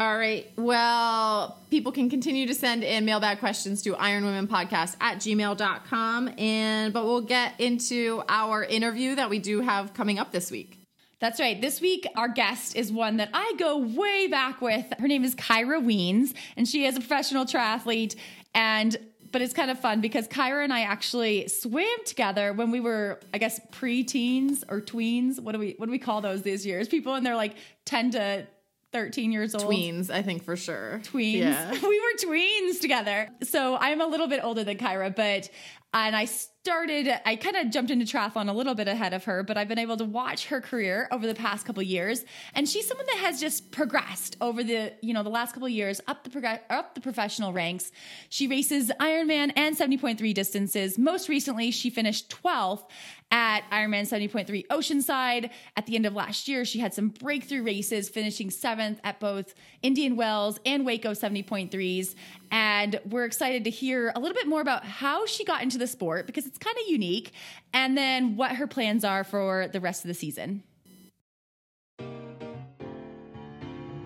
All 0.00 0.16
right. 0.16 0.46
Well, 0.56 1.58
people 1.70 1.90
can 1.90 2.08
continue 2.08 2.46
to 2.46 2.54
send 2.54 2.84
in 2.84 3.04
mailbag 3.04 3.40
questions 3.40 3.82
to 3.82 3.94
ironwomenpodcast 3.94 4.96
at 5.00 5.16
gmail.com. 5.16 6.34
And 6.38 6.92
but 6.92 7.04
we'll 7.04 7.22
get 7.22 7.60
into 7.60 8.22
our 8.28 8.62
interview 8.62 9.16
that 9.16 9.28
we 9.28 9.40
do 9.40 9.60
have 9.60 9.94
coming 9.94 10.20
up 10.20 10.30
this 10.30 10.52
week. 10.52 10.78
That's 11.20 11.40
right. 11.40 11.60
This 11.60 11.80
week, 11.80 12.06
our 12.14 12.28
guest 12.28 12.76
is 12.76 12.92
one 12.92 13.16
that 13.16 13.30
I 13.34 13.54
go 13.58 13.78
way 13.78 14.28
back 14.28 14.60
with. 14.60 14.86
Her 15.00 15.08
name 15.08 15.24
is 15.24 15.34
Kyra 15.34 15.84
Wiens, 15.84 16.32
and 16.56 16.68
she 16.68 16.84
is 16.84 16.96
a 16.96 17.00
professional 17.00 17.44
triathlete. 17.44 18.14
And 18.54 18.96
but 19.30 19.42
it's 19.42 19.54
kind 19.54 19.70
of 19.70 19.78
fun 19.78 20.00
because 20.00 20.28
Kyra 20.28 20.64
and 20.64 20.72
I 20.72 20.82
actually 20.82 21.48
swam 21.48 21.86
together 22.06 22.52
when 22.52 22.70
we 22.70 22.80
were, 22.80 23.20
I 23.32 23.38
guess, 23.38 23.60
pre-teens 23.72 24.64
or 24.68 24.80
tweens. 24.80 25.40
What 25.40 25.52
do 25.52 25.58
we 25.58 25.74
what 25.78 25.86
do 25.86 25.92
we 25.92 25.98
call 25.98 26.20
those 26.20 26.42
these 26.42 26.64
years? 26.64 26.88
People 26.88 27.14
and 27.14 27.24
they're 27.24 27.36
like 27.36 27.54
ten 27.84 28.10
to 28.12 28.46
13 28.92 29.32
years 29.32 29.54
old. 29.54 29.64
Tweens, 29.64 30.10
I 30.10 30.22
think 30.22 30.44
for 30.44 30.56
sure. 30.56 31.00
Tweens. 31.04 31.40
Yeah. 31.40 31.70
we 31.82 32.00
were 32.00 32.18
tweens 32.26 32.80
together. 32.80 33.28
So 33.42 33.76
I'm 33.76 34.00
a 34.00 34.06
little 34.06 34.28
bit 34.28 34.42
older 34.42 34.64
than 34.64 34.78
Kyra, 34.78 35.14
but 35.14 35.50
and 35.92 36.16
I 36.16 36.26
started, 36.68 37.08
I 37.24 37.36
kind 37.36 37.56
of 37.56 37.70
jumped 37.70 37.90
into 37.90 38.04
triathlon 38.04 38.50
a 38.50 38.52
little 38.52 38.74
bit 38.74 38.88
ahead 38.88 39.14
of 39.14 39.24
her, 39.24 39.42
but 39.42 39.56
I've 39.56 39.68
been 39.68 39.78
able 39.78 39.96
to 39.96 40.04
watch 40.04 40.48
her 40.48 40.60
career 40.60 41.08
over 41.10 41.26
the 41.26 41.34
past 41.34 41.64
couple 41.64 41.82
years. 41.82 42.26
And 42.52 42.68
she's 42.68 42.86
someone 42.86 43.06
that 43.06 43.16
has 43.20 43.40
just 43.40 43.70
progressed 43.70 44.36
over 44.42 44.62
the, 44.62 44.92
you 45.00 45.14
know, 45.14 45.22
the 45.22 45.30
last 45.30 45.54
couple 45.54 45.66
years 45.70 46.02
up 46.06 46.24
the 46.24 46.30
prog- 46.30 46.60
up 46.68 46.94
the 46.94 47.00
professional 47.00 47.54
ranks. 47.54 47.90
She 48.28 48.48
races 48.48 48.92
Ironman 49.00 49.50
and 49.56 49.78
70.3 49.78 50.34
distances. 50.34 50.98
Most 50.98 51.30
recently, 51.30 51.70
she 51.70 51.88
finished 51.88 52.28
12th 52.28 52.84
at 53.30 53.62
Ironman 53.70 54.08
70.3 54.08 54.66
Oceanside. 54.68 55.50
At 55.76 55.86
the 55.86 55.96
end 55.96 56.06
of 56.06 56.14
last 56.14 56.48
year, 56.48 56.64
she 56.64 56.78
had 56.78 56.94
some 56.94 57.08
breakthrough 57.08 57.62
races, 57.62 58.08
finishing 58.08 58.50
seventh 58.50 59.00
at 59.04 59.20
both 59.20 59.54
Indian 59.82 60.16
Wells 60.16 60.58
and 60.64 60.86
Waco 60.86 61.12
70.3s. 61.12 62.14
And 62.50 63.00
we're 63.08 63.24
excited 63.24 63.64
to 63.64 63.70
hear 63.70 64.12
a 64.14 64.20
little 64.20 64.34
bit 64.34 64.46
more 64.46 64.60
about 64.60 64.84
how 64.84 65.26
she 65.26 65.44
got 65.44 65.62
into 65.62 65.78
the 65.78 65.86
sport 65.86 66.26
because 66.26 66.46
it's 66.46 66.58
kind 66.58 66.76
of 66.78 66.88
unique, 66.88 67.32
and 67.72 67.96
then 67.96 68.36
what 68.36 68.52
her 68.52 68.66
plans 68.66 69.04
are 69.04 69.24
for 69.24 69.68
the 69.68 69.80
rest 69.80 70.04
of 70.04 70.08
the 70.08 70.14
season. 70.14 70.62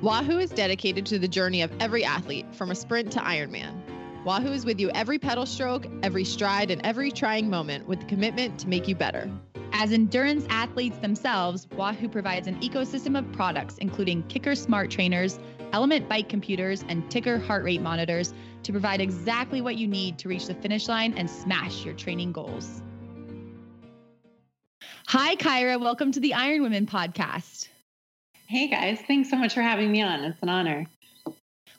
Wahoo 0.03 0.39
is 0.39 0.51
dedicated 0.51 1.07
to 1.07 1.19
the 1.21 1.29
journey 1.29 1.63
of 1.63 1.71
every 1.79 2.05
athlete 2.05 2.47
from 2.57 2.73
a 2.73 2.75
sprint 2.75 3.13
to 3.13 3.21
Ironman. 3.21 3.82
Wahoo 4.25 4.53
is 4.53 4.65
with 4.65 4.79
you 4.79 4.89
every 4.91 5.19
pedal 5.19 5.45
stroke, 5.47 5.85
every 6.05 6.25
stride, 6.25 6.71
and 6.71 6.81
every 6.87 7.11
trying 7.11 7.51
moment 7.51 7.89
with 7.89 7.99
the 7.99 8.07
commitment 8.07 8.57
to 8.61 8.69
make 8.69 8.87
you 8.87 8.95
better. 8.95 9.29
As 9.73 9.91
endurance 9.91 10.47
athletes 10.49 10.97
themselves, 10.99 11.67
Wahoo 11.77 12.09
provides 12.09 12.47
an 12.47 12.61
ecosystem 12.61 13.19
of 13.19 13.33
products, 13.33 13.79
including 13.79 14.23
KICKR 14.25 14.57
Smart 14.57 14.93
Trainers, 14.93 15.41
ELEMNT 15.73 16.09
Bike 16.09 16.29
computers, 16.29 16.85
and 16.89 17.03
TICKR 17.11 17.45
heart 17.45 17.65
rate 17.65 17.83
monitors 17.83 18.33
to 18.63 18.71
provide 18.71 19.01
exactly 19.01 19.61
what 19.61 19.75
you 19.75 19.89
need 19.89 20.19
to 20.19 20.29
reach 20.29 20.47
the 20.47 20.55
finish 20.55 20.87
line 20.87 21.15
and 21.17 21.29
smash 21.29 21.85
your 21.85 21.95
training 21.95 22.31
goals. 22.31 22.81
Hi, 25.09 25.35
Kyra. 25.35 25.81
Welcome 25.81 26.13
to 26.13 26.21
the 26.21 26.35
Iron 26.35 26.63
Women 26.63 26.87
podcast. 26.87 27.67
Hey, 28.47 28.69
guys. 28.69 29.01
Thanks 29.01 29.31
so 29.31 29.37
much 29.37 29.53
for 29.53 29.63
having 29.63 29.91
me 29.91 30.01
on. 30.01 30.23
It's 30.23 30.41
an 30.43 30.49
honor. 30.49 30.87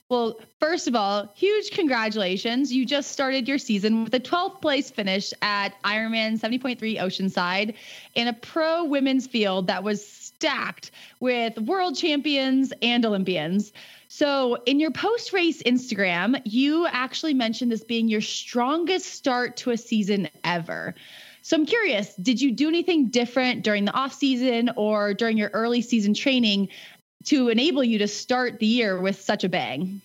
Well, 0.10 0.40
first 0.60 0.88
of 0.88 0.96
all, 0.96 1.32
huge 1.34 1.72
congratulations. 1.72 2.72
You 2.72 2.86
just 2.86 3.12
started 3.12 3.48
your 3.48 3.58
season 3.58 4.04
with 4.04 4.14
a 4.14 4.20
12th 4.20 4.62
place 4.62 4.92
finish 4.92 5.34
at 5.42 5.82
Ironman 5.84 6.40
70.3 6.40 6.78
Oceanside 7.00 7.76
in 8.14 8.28
a 8.28 8.34
pro 8.34 8.84
women's 8.84 9.26
field 9.26 9.68
that 9.68 9.84
was 9.84 10.06
stacked 10.06 10.92
with 11.20 11.58
world 11.58 11.96
champions 11.96 12.74
and 12.82 13.06
Olympians. 13.06 13.72
So, 14.10 14.62
in 14.68 14.80
your 14.80 14.92
post 14.92 15.34
race 15.34 15.64
Instagram, 15.64 16.40
you 16.46 16.86
actually 16.86 17.34
mentioned 17.34 17.72
this 17.72 17.84
being 17.84 18.08
your 18.08 18.22
strongest 18.22 19.08
start 19.08 19.58
to 19.58 19.72
a 19.72 19.78
season 19.78 20.30
ever. 20.44 20.94
So, 21.42 21.58
I'm 21.58 21.66
curious, 21.66 22.14
did 22.16 22.40
you 22.40 22.52
do 22.52 22.68
anything 22.68 23.08
different 23.08 23.64
during 23.64 23.86
the 23.86 23.94
off 23.94 24.14
season 24.14 24.70
or 24.76 25.14
during 25.14 25.38
your 25.38 25.50
early 25.54 25.82
season 25.82 26.14
training 26.14 26.70
to 27.26 27.50
enable 27.50 27.84
you 27.84 28.00
to 28.00 28.08
start 28.08 28.60
the 28.60 28.66
year 28.66 29.00
with 29.00 29.22
such 29.22 29.44
a 29.44 29.50
bang? 29.50 30.02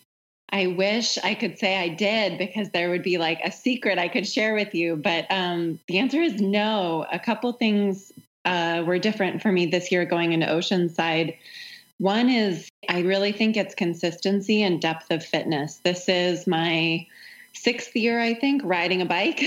I 0.51 0.69
wish 0.69 1.19
I 1.19 1.35
could 1.35 1.59
say 1.59 1.77
I 1.77 1.89
did 1.89 2.39
because 2.39 2.71
there 2.71 2.89
would 2.91 3.03
be 3.03 3.19
like 3.19 3.41
a 3.45 3.53
secret 3.53 3.99
I 3.99 4.09
could 4.09 4.27
share 4.27 4.55
with 4.55 4.75
you. 4.75 4.97
But 4.97 5.27
um, 5.31 5.79
the 5.89 5.99
answer 5.99 6.23
is 6.23 6.41
no. 6.41 7.07
A 7.13 7.19
couple 7.19 7.53
things 7.53 8.13
uh, 8.45 8.83
were 8.87 8.99
different 8.99 9.43
for 9.43 9.53
me 9.53 9.67
this 9.67 9.93
year 9.93 10.07
going 10.07 10.33
into 10.33 10.47
Oceanside. 10.47 11.37
One 11.99 12.31
is 12.31 12.69
I 12.89 13.01
really 13.01 13.33
think 13.33 13.57
it's 13.57 13.75
consistency 13.75 14.63
and 14.63 14.81
depth 14.81 15.11
of 15.11 15.25
fitness. 15.25 15.79
This 15.79 16.09
is 16.09 16.47
my 16.47 17.07
sixth 17.53 17.95
year, 17.95 18.21
I 18.21 18.35
think, 18.35 18.63
riding 18.65 19.03
a 19.03 19.07
bike. 19.07 19.43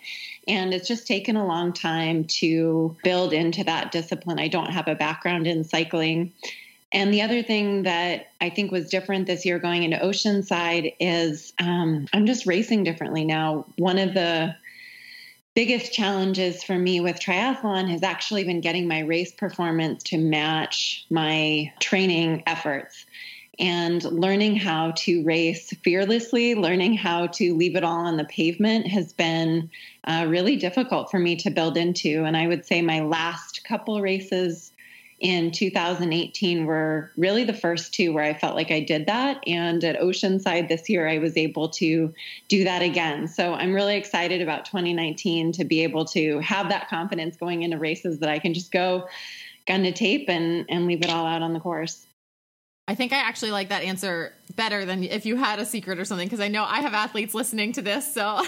and 0.48 0.72
it's 0.72 0.88
just 0.88 1.06
taken 1.06 1.36
a 1.36 1.46
long 1.46 1.72
time 1.72 2.24
to 2.24 2.96
build 3.02 3.32
into 3.32 3.64
that 3.64 3.92
discipline. 3.92 4.38
I 4.38 4.48
don't 4.48 4.70
have 4.70 4.88
a 4.88 4.94
background 4.94 5.46
in 5.46 5.64
cycling. 5.64 6.32
And 6.92 7.12
the 7.12 7.22
other 7.22 7.42
thing 7.42 7.82
that 7.82 8.28
I 8.40 8.50
think 8.50 8.70
was 8.70 8.88
different 8.88 9.26
this 9.26 9.44
year 9.44 9.58
going 9.58 9.82
into 9.82 9.98
Oceanside 9.98 10.94
is 11.00 11.52
um, 11.58 12.06
I'm 12.12 12.26
just 12.26 12.46
racing 12.46 12.84
differently 12.84 13.24
now. 13.24 13.66
One 13.76 13.98
of 13.98 14.14
the 14.14 14.54
biggest 15.54 15.92
challenges 15.92 16.62
for 16.62 16.78
me 16.78 17.00
with 17.00 17.18
triathlon 17.18 17.88
has 17.90 18.02
actually 18.02 18.44
been 18.44 18.60
getting 18.60 18.86
my 18.86 19.00
race 19.00 19.32
performance 19.32 20.02
to 20.04 20.18
match 20.18 21.06
my 21.10 21.72
training 21.80 22.42
efforts 22.46 23.06
and 23.58 24.04
learning 24.04 24.56
how 24.56 24.92
to 24.92 25.24
race 25.24 25.72
fearlessly, 25.82 26.54
learning 26.54 26.94
how 26.94 27.26
to 27.26 27.54
leave 27.54 27.74
it 27.74 27.84
all 27.84 28.06
on 28.06 28.18
the 28.18 28.24
pavement 28.24 28.86
has 28.86 29.14
been 29.14 29.70
uh, 30.04 30.26
really 30.28 30.56
difficult 30.56 31.10
for 31.10 31.18
me 31.18 31.36
to 31.36 31.50
build 31.50 31.76
into. 31.76 32.24
And 32.24 32.36
I 32.36 32.46
would 32.46 32.66
say 32.66 32.82
my 32.82 33.00
last 33.00 33.64
couple 33.64 34.00
races 34.02 34.72
in 35.18 35.50
2018 35.50 36.66
were 36.66 37.10
really 37.16 37.44
the 37.44 37.54
first 37.54 37.94
two 37.94 38.12
where 38.12 38.24
I 38.24 38.34
felt 38.34 38.54
like 38.54 38.70
I 38.70 38.80
did 38.80 39.06
that. 39.06 39.42
And 39.46 39.82
at 39.82 39.98
Oceanside 39.98 40.68
this 40.68 40.88
year, 40.90 41.08
I 41.08 41.18
was 41.18 41.36
able 41.36 41.70
to 41.70 42.12
do 42.48 42.64
that 42.64 42.82
again. 42.82 43.26
So 43.26 43.54
I'm 43.54 43.72
really 43.72 43.96
excited 43.96 44.42
about 44.42 44.66
2019 44.66 45.52
to 45.52 45.64
be 45.64 45.82
able 45.82 46.04
to 46.06 46.38
have 46.40 46.68
that 46.68 46.88
confidence 46.88 47.36
going 47.36 47.62
into 47.62 47.78
races 47.78 48.18
that 48.18 48.28
I 48.28 48.38
can 48.38 48.52
just 48.52 48.72
go 48.72 49.08
gun 49.66 49.82
to 49.84 49.92
tape 49.92 50.28
and, 50.28 50.66
and 50.68 50.86
leave 50.86 51.02
it 51.02 51.10
all 51.10 51.26
out 51.26 51.42
on 51.42 51.54
the 51.54 51.60
course. 51.60 52.06
I 52.88 52.94
think 52.94 53.12
I 53.12 53.16
actually 53.16 53.50
like 53.50 53.70
that 53.70 53.82
answer 53.82 54.32
better 54.54 54.84
than 54.84 55.02
if 55.02 55.26
you 55.26 55.34
had 55.34 55.58
a 55.58 55.66
secret 55.66 55.98
or 55.98 56.04
something 56.04 56.26
because 56.26 56.38
I 56.38 56.46
know 56.46 56.62
I 56.62 56.82
have 56.82 56.94
athletes 56.94 57.34
listening 57.34 57.72
to 57.72 57.82
this. 57.82 58.14
So 58.14 58.40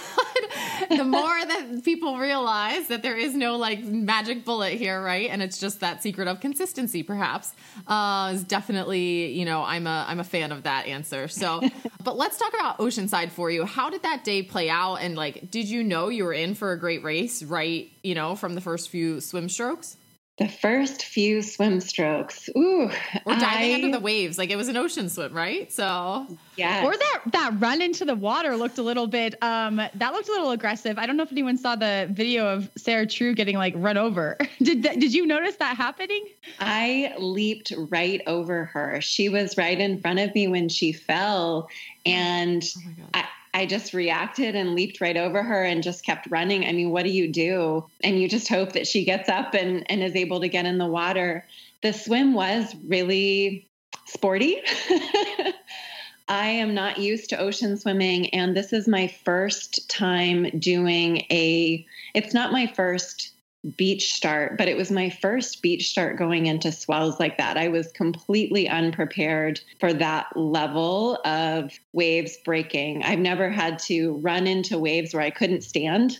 the 0.88 1.05
more 1.05 1.44
that 1.44 1.81
people 1.85 2.18
realize 2.18 2.87
that 2.87 3.03
there 3.03 3.16
is 3.16 3.35
no 3.35 3.57
like 3.57 3.83
magic 3.83 4.44
bullet 4.44 4.74
here, 4.74 5.03
right? 5.03 5.29
And 5.29 5.42
it's 5.42 5.59
just 5.59 5.81
that 5.81 6.05
secret 6.05 6.29
of 6.29 6.38
consistency, 6.38 7.03
perhaps, 7.03 7.53
uh, 7.88 8.31
is 8.33 8.44
definitely 8.44 9.33
you 9.33 9.44
know 9.44 9.64
I'm 9.64 9.88
a 9.88 10.07
I'm 10.09 10.20
a 10.20 10.24
fan 10.24 10.53
of 10.53 10.62
that 10.62 10.87
answer. 10.87 11.27
So, 11.27 11.61
but 12.05 12.16
let's 12.16 12.38
talk 12.38 12.55
about 12.55 12.79
Oceanside 12.79 13.31
for 13.31 13.51
you. 13.51 13.64
How 13.64 13.90
did 13.90 14.05
that 14.05 14.22
day 14.22 14.44
play 14.44 14.70
out? 14.70 14.96
And 14.96 15.16
like, 15.16 15.51
did 15.51 15.68
you 15.68 15.83
know 15.83 16.11
you 16.11 16.24
were 16.24 16.33
in 16.33 16.55
for 16.55 16.70
a 16.70 16.79
great 16.79 17.03
race, 17.03 17.42
right? 17.42 17.90
You 18.05 18.14
know, 18.14 18.37
from 18.37 18.55
the 18.55 18.61
first 18.61 18.88
few 18.88 19.20
swim 19.20 19.48
strokes. 19.48 19.96
The 20.38 20.48
first 20.48 21.05
few 21.05 21.42
swim 21.42 21.81
strokes. 21.81 22.48
Ooh. 22.57 22.90
Or 23.24 23.35
diving 23.35 23.72
I, 23.72 23.74
under 23.74 23.90
the 23.90 24.01
waves. 24.01 24.38
Like 24.38 24.51
it 24.51 24.57
was 24.57 24.68
an 24.68 24.77
ocean 24.77 25.09
swim, 25.09 25.33
right? 25.35 25.70
So 25.72 26.27
yeah. 26.57 26.85
Or 26.85 26.96
that 26.96 27.22
that 27.33 27.55
run 27.59 27.83
into 27.83 28.05
the 28.05 28.14
water 28.14 28.57
looked 28.57 28.79
a 28.79 28.83
little 28.83 29.09
bit 29.09 29.35
um 29.42 29.77
that 29.77 30.12
looked 30.12 30.29
a 30.29 30.33
little 30.33 30.53
aggressive. 30.53 30.96
I 30.96 31.07
don't 31.07 31.16
know 31.16 31.24
if 31.24 31.33
anyone 31.33 31.59
saw 31.59 31.74
the 31.74 32.09
video 32.12 32.46
of 32.46 32.70
Sarah 32.77 33.07
True 33.07 33.35
getting 33.35 33.57
like 33.57 33.74
run 33.77 33.96
over. 33.96 34.38
did 34.62 34.85
that, 34.85 35.01
did 35.01 35.12
you 35.12 35.27
notice 35.27 35.57
that 35.57 35.77
happening? 35.77 36.24
I 36.61 37.14
leaped 37.18 37.72
right 37.90 38.20
over 38.29 38.66
her. 38.66 39.01
She 39.01 39.29
was 39.29 39.59
right 39.59 39.79
in 39.79 40.01
front 40.01 40.20
of 40.20 40.33
me 40.37 40.46
when 40.46 40.68
she 40.68 40.92
fell 40.92 41.68
and 42.07 42.62
oh 42.79 43.05
I 43.14 43.29
I 43.54 43.66
just 43.66 43.94
reacted 43.94 44.54
and 44.54 44.74
leaped 44.74 45.00
right 45.00 45.16
over 45.16 45.42
her 45.42 45.64
and 45.64 45.82
just 45.82 46.04
kept 46.04 46.30
running. 46.30 46.64
I 46.66 46.72
mean, 46.72 46.90
what 46.90 47.04
do 47.04 47.11
you 47.11 47.32
do? 47.32 47.84
And 48.02 48.20
you 48.20 48.28
just 48.28 48.48
hope 48.48 48.72
that 48.72 48.87
she 48.87 49.04
gets 49.04 49.28
up 49.28 49.54
and, 49.54 49.90
and 49.90 50.02
is 50.02 50.16
able 50.16 50.40
to 50.40 50.48
get 50.48 50.66
in 50.66 50.78
the 50.78 50.87
water. 50.87 51.46
The 51.82 51.92
swim 51.92 52.34
was 52.34 52.74
really 52.87 53.68
sporty. 54.06 54.62
I 56.28 56.48
am 56.48 56.74
not 56.74 56.98
used 56.98 57.30
to 57.30 57.38
ocean 57.38 57.78
swimming, 57.78 58.28
and 58.34 58.54
this 58.54 58.74
is 58.74 58.87
my 58.87 59.08
first 59.08 59.88
time 59.88 60.50
doing 60.58 61.24
a, 61.30 61.87
it's 62.12 62.34
not 62.34 62.52
my 62.52 62.66
first 62.66 63.32
beach 63.77 64.14
start, 64.14 64.57
but 64.57 64.68
it 64.68 64.77
was 64.77 64.90
my 64.90 65.11
first 65.11 65.62
beach 65.62 65.90
start 65.90 66.16
going 66.16 66.47
into 66.47 66.71
swells 66.71 67.18
like 67.18 67.37
that. 67.38 67.57
I 67.57 67.68
was 67.68 67.90
completely 67.90 68.68
unprepared 68.68 69.61
for 69.81 69.92
that 69.94 70.29
level 70.37 71.18
of 71.25 71.73
waves 71.92 72.37
breaking. 72.44 73.03
I've 73.03 73.18
never 73.18 73.51
had 73.51 73.79
to 73.81 74.12
run 74.18 74.47
into 74.47 74.79
waves 74.79 75.12
where 75.12 75.25
I 75.25 75.31
couldn't 75.31 75.62
stand. 75.62 76.18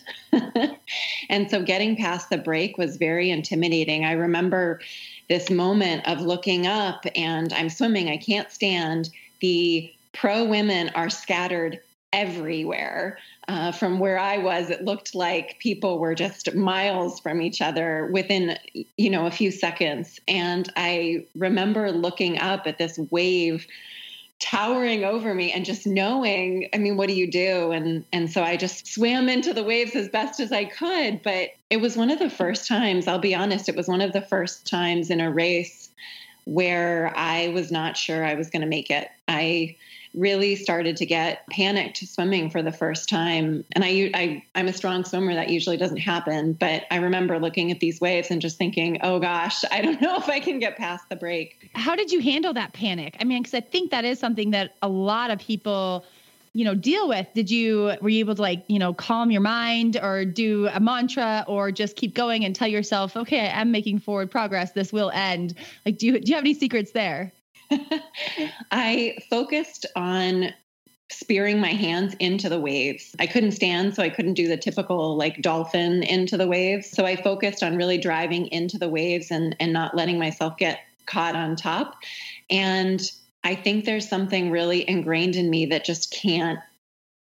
and 1.29 1.49
so 1.49 1.63
getting 1.63 1.95
past 1.95 2.29
the 2.29 2.37
break 2.37 2.77
was 2.77 2.97
very 2.97 3.31
intimidating. 3.31 4.03
I 4.03 4.13
remember 4.13 4.81
this 5.29 5.49
moment 5.49 6.05
of 6.07 6.19
looking 6.19 6.67
up 6.67 7.05
and 7.15 7.53
I'm 7.53 7.69
swimming, 7.69 8.09
I 8.09 8.17
can't 8.17 8.51
stand. 8.51 9.09
The 9.39 9.93
pro 10.11 10.43
women 10.43 10.89
are 10.95 11.09
scattered 11.09 11.79
everywhere. 12.13 13.17
Uh, 13.47 13.71
from 13.71 13.99
where 13.99 14.19
I 14.19 14.37
was, 14.37 14.69
it 14.69 14.85
looked 14.85 15.15
like 15.15 15.57
people 15.59 15.99
were 15.99 16.15
just 16.15 16.53
miles 16.55 17.19
from 17.19 17.41
each 17.41 17.61
other 17.61 18.09
within, 18.11 18.57
you 18.97 19.09
know, 19.09 19.25
a 19.25 19.31
few 19.31 19.51
seconds. 19.51 20.19
And 20.27 20.71
I 20.75 21.25
remember 21.35 21.91
looking 21.91 22.39
up 22.39 22.67
at 22.67 22.77
this 22.77 22.97
wave 23.11 23.65
towering 24.39 25.03
over 25.03 25.33
me 25.33 25.51
and 25.51 25.65
just 25.65 25.85
knowing 25.85 26.69
i 26.73 26.77
mean 26.77 26.95
what 26.95 27.09
do 27.09 27.13
you 27.13 27.29
do 27.29 27.71
and 27.71 28.05
and 28.13 28.31
so 28.31 28.41
i 28.41 28.55
just 28.55 28.87
swam 28.87 29.27
into 29.27 29.53
the 29.53 29.63
waves 29.63 29.95
as 29.97 30.07
best 30.07 30.39
as 30.39 30.53
i 30.53 30.63
could 30.63 31.21
but 31.23 31.49
it 31.69 31.81
was 31.81 31.97
one 31.97 32.09
of 32.09 32.19
the 32.19 32.29
first 32.29 32.65
times 32.65 33.05
i'll 33.05 33.19
be 33.19 33.35
honest 33.35 33.67
it 33.67 33.75
was 33.75 33.89
one 33.89 33.99
of 33.99 34.13
the 34.13 34.21
first 34.21 34.65
times 34.65 35.09
in 35.09 35.19
a 35.19 35.29
race 35.29 35.89
where 36.45 37.11
i 37.17 37.49
was 37.49 37.69
not 37.69 37.97
sure 37.97 38.23
i 38.23 38.33
was 38.33 38.49
going 38.49 38.61
to 38.61 38.67
make 38.67 38.89
it 38.89 39.09
i 39.27 39.75
really 40.13 40.55
started 40.55 40.97
to 40.97 41.05
get 41.05 41.45
panicked 41.47 41.97
swimming 41.97 42.49
for 42.49 42.61
the 42.61 42.71
first 42.71 43.09
time. 43.09 43.63
And 43.73 43.83
I, 43.83 44.11
I, 44.13 44.43
I'm 44.55 44.67
a 44.67 44.73
strong 44.73 45.03
swimmer. 45.03 45.33
That 45.33 45.49
usually 45.49 45.77
doesn't 45.77 45.97
happen. 45.97 46.53
But 46.53 46.83
I 46.89 46.97
remember 46.97 47.39
looking 47.39 47.71
at 47.71 47.79
these 47.79 48.01
waves 48.01 48.31
and 48.31 48.41
just 48.41 48.57
thinking, 48.57 48.99
oh 49.01 49.19
gosh, 49.19 49.63
I 49.71 49.81
don't 49.81 50.01
know 50.01 50.17
if 50.17 50.27
I 50.27 50.39
can 50.39 50.59
get 50.59 50.77
past 50.77 51.07
the 51.09 51.15
break. 51.15 51.69
How 51.73 51.95
did 51.95 52.11
you 52.11 52.21
handle 52.21 52.53
that 52.53 52.73
panic? 52.73 53.17
I 53.19 53.23
mean, 53.23 53.43
because 53.43 53.53
I 53.53 53.61
think 53.61 53.91
that 53.91 54.05
is 54.05 54.19
something 54.19 54.51
that 54.51 54.75
a 54.81 54.89
lot 54.89 55.31
of 55.31 55.39
people 55.39 56.05
you 56.53 56.65
know 56.65 56.73
deal 56.73 57.07
with 57.07 57.27
did 57.35 57.51
you 57.51 57.95
were 58.01 58.09
you 58.09 58.19
able 58.19 58.33
to 58.33 58.41
like 58.41 58.63
you 58.67 58.79
know 58.79 58.91
calm 58.93 59.29
your 59.29 59.41
mind 59.41 59.99
or 60.01 60.25
do 60.25 60.67
a 60.67 60.79
mantra 60.79 61.45
or 61.47 61.71
just 61.71 61.95
keep 61.95 62.15
going 62.15 62.43
and 62.43 62.55
tell 62.55 62.67
yourself 62.67 63.15
okay 63.15 63.41
i 63.41 63.61
am 63.61 63.71
making 63.71 63.99
forward 63.99 64.31
progress 64.31 64.71
this 64.71 64.91
will 64.91 65.11
end 65.11 65.53
like 65.85 65.99
do 65.99 66.07
you 66.07 66.19
do 66.19 66.29
you 66.31 66.35
have 66.35 66.43
any 66.43 66.55
secrets 66.55 66.91
there 66.91 67.31
I 68.71 69.17
focused 69.29 69.85
on 69.95 70.53
spearing 71.11 71.59
my 71.59 71.69
hands 71.69 72.15
into 72.19 72.49
the 72.49 72.59
waves. 72.59 73.15
I 73.19 73.27
couldn't 73.27 73.51
stand, 73.51 73.95
so 73.95 74.03
I 74.03 74.09
couldn't 74.09 74.35
do 74.35 74.47
the 74.47 74.57
typical 74.57 75.17
like 75.17 75.41
dolphin 75.41 76.03
into 76.03 76.37
the 76.37 76.47
waves. 76.47 76.89
So 76.89 77.05
I 77.05 77.15
focused 77.15 77.63
on 77.63 77.77
really 77.77 77.97
driving 77.97 78.47
into 78.47 78.77
the 78.77 78.89
waves 78.89 79.31
and 79.31 79.55
and 79.59 79.73
not 79.73 79.95
letting 79.95 80.19
myself 80.19 80.57
get 80.57 80.79
caught 81.05 81.35
on 81.35 81.55
top. 81.55 81.95
And 82.49 83.01
I 83.43 83.55
think 83.55 83.85
there's 83.85 84.07
something 84.07 84.51
really 84.51 84.87
ingrained 84.87 85.35
in 85.35 85.49
me 85.49 85.65
that 85.67 85.85
just 85.85 86.11
can't 86.11 86.59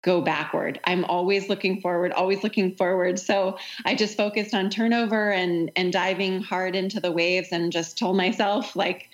go 0.03 0.21
backward. 0.21 0.79
I'm 0.85 1.05
always 1.07 1.49
looking 1.49 1.81
forward, 1.81 2.13
always 2.13 2.43
looking 2.43 2.75
forward. 2.77 3.19
So 3.19 3.59
I 3.85 3.95
just 3.95 4.17
focused 4.17 4.55
on 4.55 4.71
turnover 4.71 5.31
and 5.31 5.71
and 5.77 5.93
diving 5.93 6.43
hard 6.43 6.77
into 6.77 7.01
the 7.01 7.13
waves 7.13 7.49
and 7.53 7.73
just 7.73 7.99
told 7.99 8.17
myself 8.17 8.77
like 8.77 9.09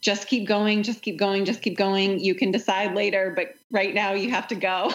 just 0.00 0.28
keep 0.28 0.48
going, 0.48 0.82
just 0.82 1.02
keep 1.02 1.18
going, 1.18 1.44
just 1.44 1.62
keep 1.62 1.76
going. 1.76 2.20
You 2.20 2.34
can 2.34 2.50
decide 2.50 2.94
later, 2.94 3.32
but 3.36 3.54
right 3.70 3.94
now 3.94 4.12
you 4.12 4.30
have 4.30 4.48
to 4.48 4.54
go. 4.54 4.92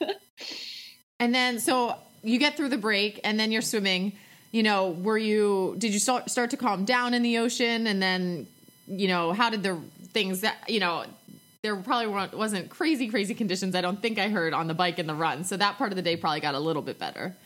and 1.20 1.34
then, 1.34 1.60
so 1.60 1.96
you 2.22 2.38
get 2.38 2.56
through 2.56 2.70
the 2.70 2.78
break 2.78 3.20
and 3.24 3.38
then 3.38 3.52
you're 3.52 3.62
swimming. 3.62 4.12
You 4.50 4.62
know, 4.62 4.90
were 4.90 5.18
you, 5.18 5.76
did 5.78 5.92
you 5.92 5.98
start, 5.98 6.30
start 6.30 6.50
to 6.50 6.56
calm 6.56 6.84
down 6.84 7.14
in 7.14 7.22
the 7.22 7.38
ocean? 7.38 7.86
And 7.86 8.02
then, 8.02 8.46
you 8.86 9.08
know, 9.08 9.32
how 9.32 9.50
did 9.50 9.62
the 9.62 9.78
things 10.12 10.40
that, 10.42 10.68
you 10.68 10.80
know, 10.80 11.04
there 11.62 11.76
probably 11.76 12.08
wasn't 12.36 12.70
crazy, 12.70 13.08
crazy 13.08 13.34
conditions. 13.34 13.76
I 13.76 13.80
don't 13.80 14.02
think 14.02 14.18
I 14.18 14.28
heard 14.28 14.52
on 14.52 14.66
the 14.66 14.74
bike 14.74 14.98
and 14.98 15.08
the 15.08 15.14
run. 15.14 15.44
So 15.44 15.56
that 15.56 15.78
part 15.78 15.92
of 15.92 15.96
the 15.96 16.02
day 16.02 16.16
probably 16.16 16.40
got 16.40 16.56
a 16.56 16.60
little 16.60 16.82
bit 16.82 16.98
better. 16.98 17.36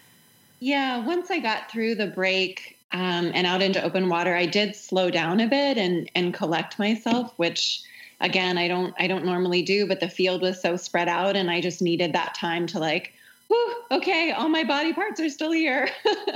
Yeah, 0.59 1.05
once 1.05 1.31
I 1.31 1.39
got 1.39 1.71
through 1.71 1.97
the 1.97 2.07
break 2.07 2.76
um, 2.93 3.33
and 3.35 3.47
out 3.47 3.63
into 3.63 3.83
open 3.83 4.09
water, 4.09 4.35
I 4.35 4.47
did 4.47 4.77
slow 4.77 5.11
down 5.11 5.41
a 5.41 5.49
bit 5.49 5.77
and 5.79 6.11
and 6.15 6.33
collect 6.33 6.79
myself, 6.79 7.33
which 7.37 7.83
again 8.21 8.59
I 8.59 8.69
don't 8.69 8.95
I 8.99 9.07
don't 9.07 9.25
normally 9.25 9.63
do. 9.63 9.87
But 9.87 10.01
the 10.01 10.09
field 10.09 10.43
was 10.43 10.61
so 10.61 10.77
spread 10.77 11.09
out, 11.09 11.37
and 11.37 11.51
I 11.51 11.61
just 11.61 11.83
needed 11.83 12.13
that 12.13 12.35
time 12.35 12.67
to 12.69 12.79
like, 12.79 13.13
whew, 13.49 13.75
okay, 13.91 14.33
all 14.33 14.49
my 14.49 14.65
body 14.65 14.93
parts 14.93 15.21
are 15.21 15.31
still 15.31 15.53
here. 15.53 15.89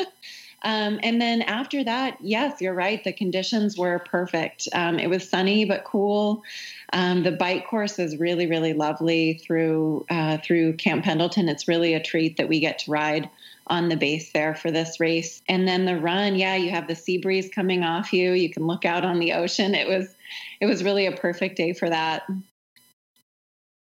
Um, 0.62 1.00
and 1.02 1.20
then 1.20 1.42
after 1.42 1.82
that, 1.84 2.18
yes, 2.20 2.60
you're 2.60 2.74
right. 2.74 3.02
The 3.02 3.12
conditions 3.12 3.78
were 3.78 4.00
perfect. 4.00 4.68
Um, 4.72 4.98
it 4.98 5.08
was 5.08 5.28
sunny 5.28 5.64
but 5.64 5.84
cool. 5.84 6.42
Um, 6.92 7.22
the 7.22 7.32
bike 7.32 7.66
course 7.66 7.98
is 7.98 8.18
really, 8.18 8.46
really 8.46 8.74
lovely 8.74 9.34
through 9.44 10.04
uh, 10.10 10.38
through 10.44 10.74
Camp 10.74 11.04
Pendleton. 11.04 11.48
It's 11.48 11.68
really 11.68 11.94
a 11.94 12.02
treat 12.02 12.36
that 12.36 12.48
we 12.48 12.60
get 12.60 12.80
to 12.80 12.90
ride 12.90 13.30
on 13.66 13.88
the 13.88 13.96
base 13.96 14.32
there 14.32 14.54
for 14.54 14.70
this 14.70 15.00
race. 15.00 15.42
And 15.48 15.66
then 15.66 15.84
the 15.84 15.98
run, 15.98 16.34
yeah, 16.34 16.56
you 16.56 16.70
have 16.70 16.88
the 16.88 16.96
sea 16.96 17.18
breeze 17.18 17.48
coming 17.48 17.84
off 17.84 18.12
you. 18.12 18.32
You 18.32 18.50
can 18.50 18.66
look 18.66 18.84
out 18.84 19.04
on 19.04 19.18
the 19.18 19.32
ocean. 19.32 19.74
It 19.74 19.88
was 19.88 20.14
it 20.60 20.66
was 20.66 20.84
really 20.84 21.06
a 21.06 21.12
perfect 21.12 21.56
day 21.56 21.72
for 21.72 21.88
that. 21.88 22.22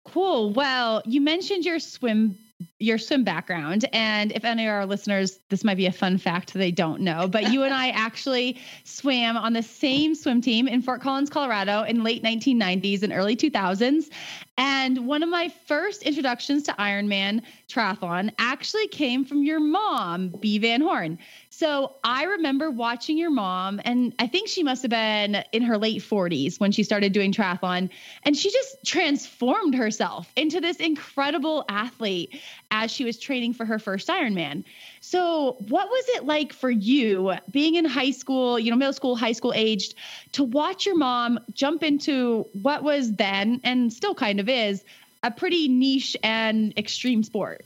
Cool. 0.05 0.51
Well, 0.51 1.01
you 1.05 1.21
mentioned 1.21 1.65
your 1.65 1.79
swim 1.79 2.37
your 2.79 2.97
swim 2.97 3.23
background. 3.23 3.85
And 3.93 4.31
if 4.31 4.45
any 4.45 4.65
of 4.65 4.71
our 4.71 4.85
listeners, 4.85 5.39
this 5.49 5.63
might 5.63 5.77
be 5.77 5.85
a 5.85 5.91
fun 5.91 6.17
fact 6.17 6.53
they 6.53 6.71
don't 6.71 7.01
know, 7.01 7.27
but 7.27 7.51
you 7.51 7.63
and 7.63 7.73
I 7.73 7.89
actually 7.95 8.59
swam 8.83 9.37
on 9.37 9.53
the 9.53 9.63
same 9.63 10.15
swim 10.15 10.41
team 10.41 10.67
in 10.67 10.81
Fort 10.81 11.01
Collins, 11.01 11.29
Colorado 11.29 11.83
in 11.83 12.03
late 12.03 12.23
1990s 12.23 13.03
and 13.03 13.13
early 13.13 13.35
2000s. 13.35 14.09
And 14.57 15.07
one 15.07 15.23
of 15.23 15.29
my 15.29 15.49
first 15.67 16.03
introductions 16.03 16.63
to 16.63 16.73
Ironman 16.73 17.41
triathlon 17.69 18.31
actually 18.37 18.87
came 18.87 19.25
from 19.25 19.43
your 19.43 19.59
mom, 19.59 20.29
B. 20.39 20.57
Van 20.57 20.81
Horn. 20.81 21.19
So 21.49 21.95
I 22.03 22.25
remember 22.25 22.69
watching 22.69 23.17
your 23.17 23.29
mom, 23.29 23.79
and 23.85 24.13
I 24.19 24.27
think 24.27 24.49
she 24.49 24.63
must 24.63 24.81
have 24.81 24.91
been 24.91 25.43
in 25.51 25.61
her 25.63 25.77
late 25.77 26.01
40s 26.01 26.59
when 26.59 26.71
she 26.71 26.83
started 26.83 27.13
doing 27.13 27.31
triathlon. 27.31 27.89
And 28.23 28.35
she 28.35 28.51
just 28.51 28.85
transformed 28.85 29.75
herself 29.75 30.31
into 30.35 30.59
this 30.59 30.77
incredible 30.77 31.63
athlete 31.69 32.39
as 32.71 32.91
she 32.91 33.05
was 33.05 33.17
training 33.17 33.53
for 33.53 33.65
her 33.65 33.79
first 33.79 34.09
Ironman. 34.09 34.65
So, 35.03 35.57
what 35.67 35.89
was 35.89 36.05
it 36.09 36.25
like 36.25 36.53
for 36.53 36.69
you 36.69 37.33
being 37.49 37.73
in 37.73 37.85
high 37.85 38.11
school, 38.11 38.59
you 38.59 38.69
know, 38.69 38.77
middle 38.77 38.93
school, 38.93 39.15
high 39.15 39.31
school 39.31 39.51
aged, 39.55 39.95
to 40.33 40.43
watch 40.43 40.85
your 40.85 40.95
mom 40.95 41.39
jump 41.51 41.81
into 41.81 42.45
what 42.61 42.83
was 42.83 43.11
then 43.13 43.61
and 43.63 43.91
still 43.91 44.13
kind 44.13 44.39
of 44.39 44.47
is 44.47 44.83
a 45.23 45.31
pretty 45.31 45.67
niche 45.67 46.15
and 46.21 46.77
extreme 46.77 47.23
sport? 47.23 47.63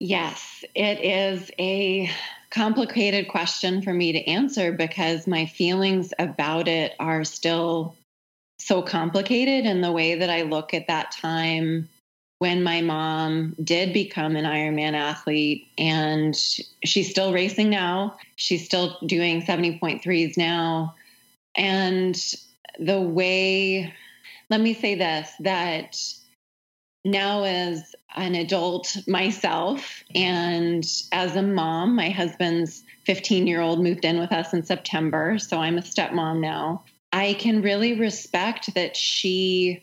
Yes, 0.00 0.64
it 0.74 1.04
is 1.04 1.50
a 1.60 2.10
complicated 2.50 3.28
question 3.28 3.80
for 3.82 3.92
me 3.92 4.12
to 4.12 4.24
answer 4.28 4.72
because 4.72 5.28
my 5.28 5.46
feelings 5.46 6.12
about 6.18 6.66
it 6.66 6.92
are 6.98 7.22
still 7.22 7.94
so 8.58 8.82
complicated 8.82 9.64
in 9.64 9.80
the 9.80 9.92
way 9.92 10.16
that 10.16 10.30
I 10.30 10.42
look 10.42 10.74
at 10.74 10.88
that 10.88 11.12
time 11.12 11.88
when 12.38 12.62
my 12.62 12.80
mom 12.80 13.56
did 13.62 13.92
become 13.92 14.36
an 14.36 14.44
Ironman 14.44 14.94
athlete 14.94 15.66
and 15.76 16.36
she's 16.84 17.10
still 17.10 17.32
racing 17.32 17.68
now. 17.68 18.16
She's 18.36 18.64
still 18.64 18.96
doing 19.06 19.42
70.3s 19.42 20.36
now. 20.36 20.94
And 21.56 22.16
the 22.78 23.00
way, 23.00 23.92
let 24.50 24.60
me 24.60 24.72
say 24.74 24.94
this, 24.94 25.32
that 25.40 26.00
now 27.04 27.42
as 27.42 27.94
an 28.16 28.34
adult 28.34 28.96
myself 29.08 30.04
and 30.14 30.84
as 31.10 31.34
a 31.34 31.42
mom, 31.42 31.96
my 31.96 32.10
husband's 32.10 32.84
15 33.04 33.46
year 33.48 33.60
old 33.60 33.82
moved 33.82 34.04
in 34.04 34.18
with 34.20 34.30
us 34.30 34.52
in 34.52 34.62
September. 34.62 35.38
So 35.38 35.58
I'm 35.58 35.78
a 35.78 35.82
stepmom 35.82 36.40
now. 36.40 36.84
I 37.12 37.34
can 37.34 37.62
really 37.62 37.98
respect 37.98 38.74
that 38.74 38.96
she 38.96 39.82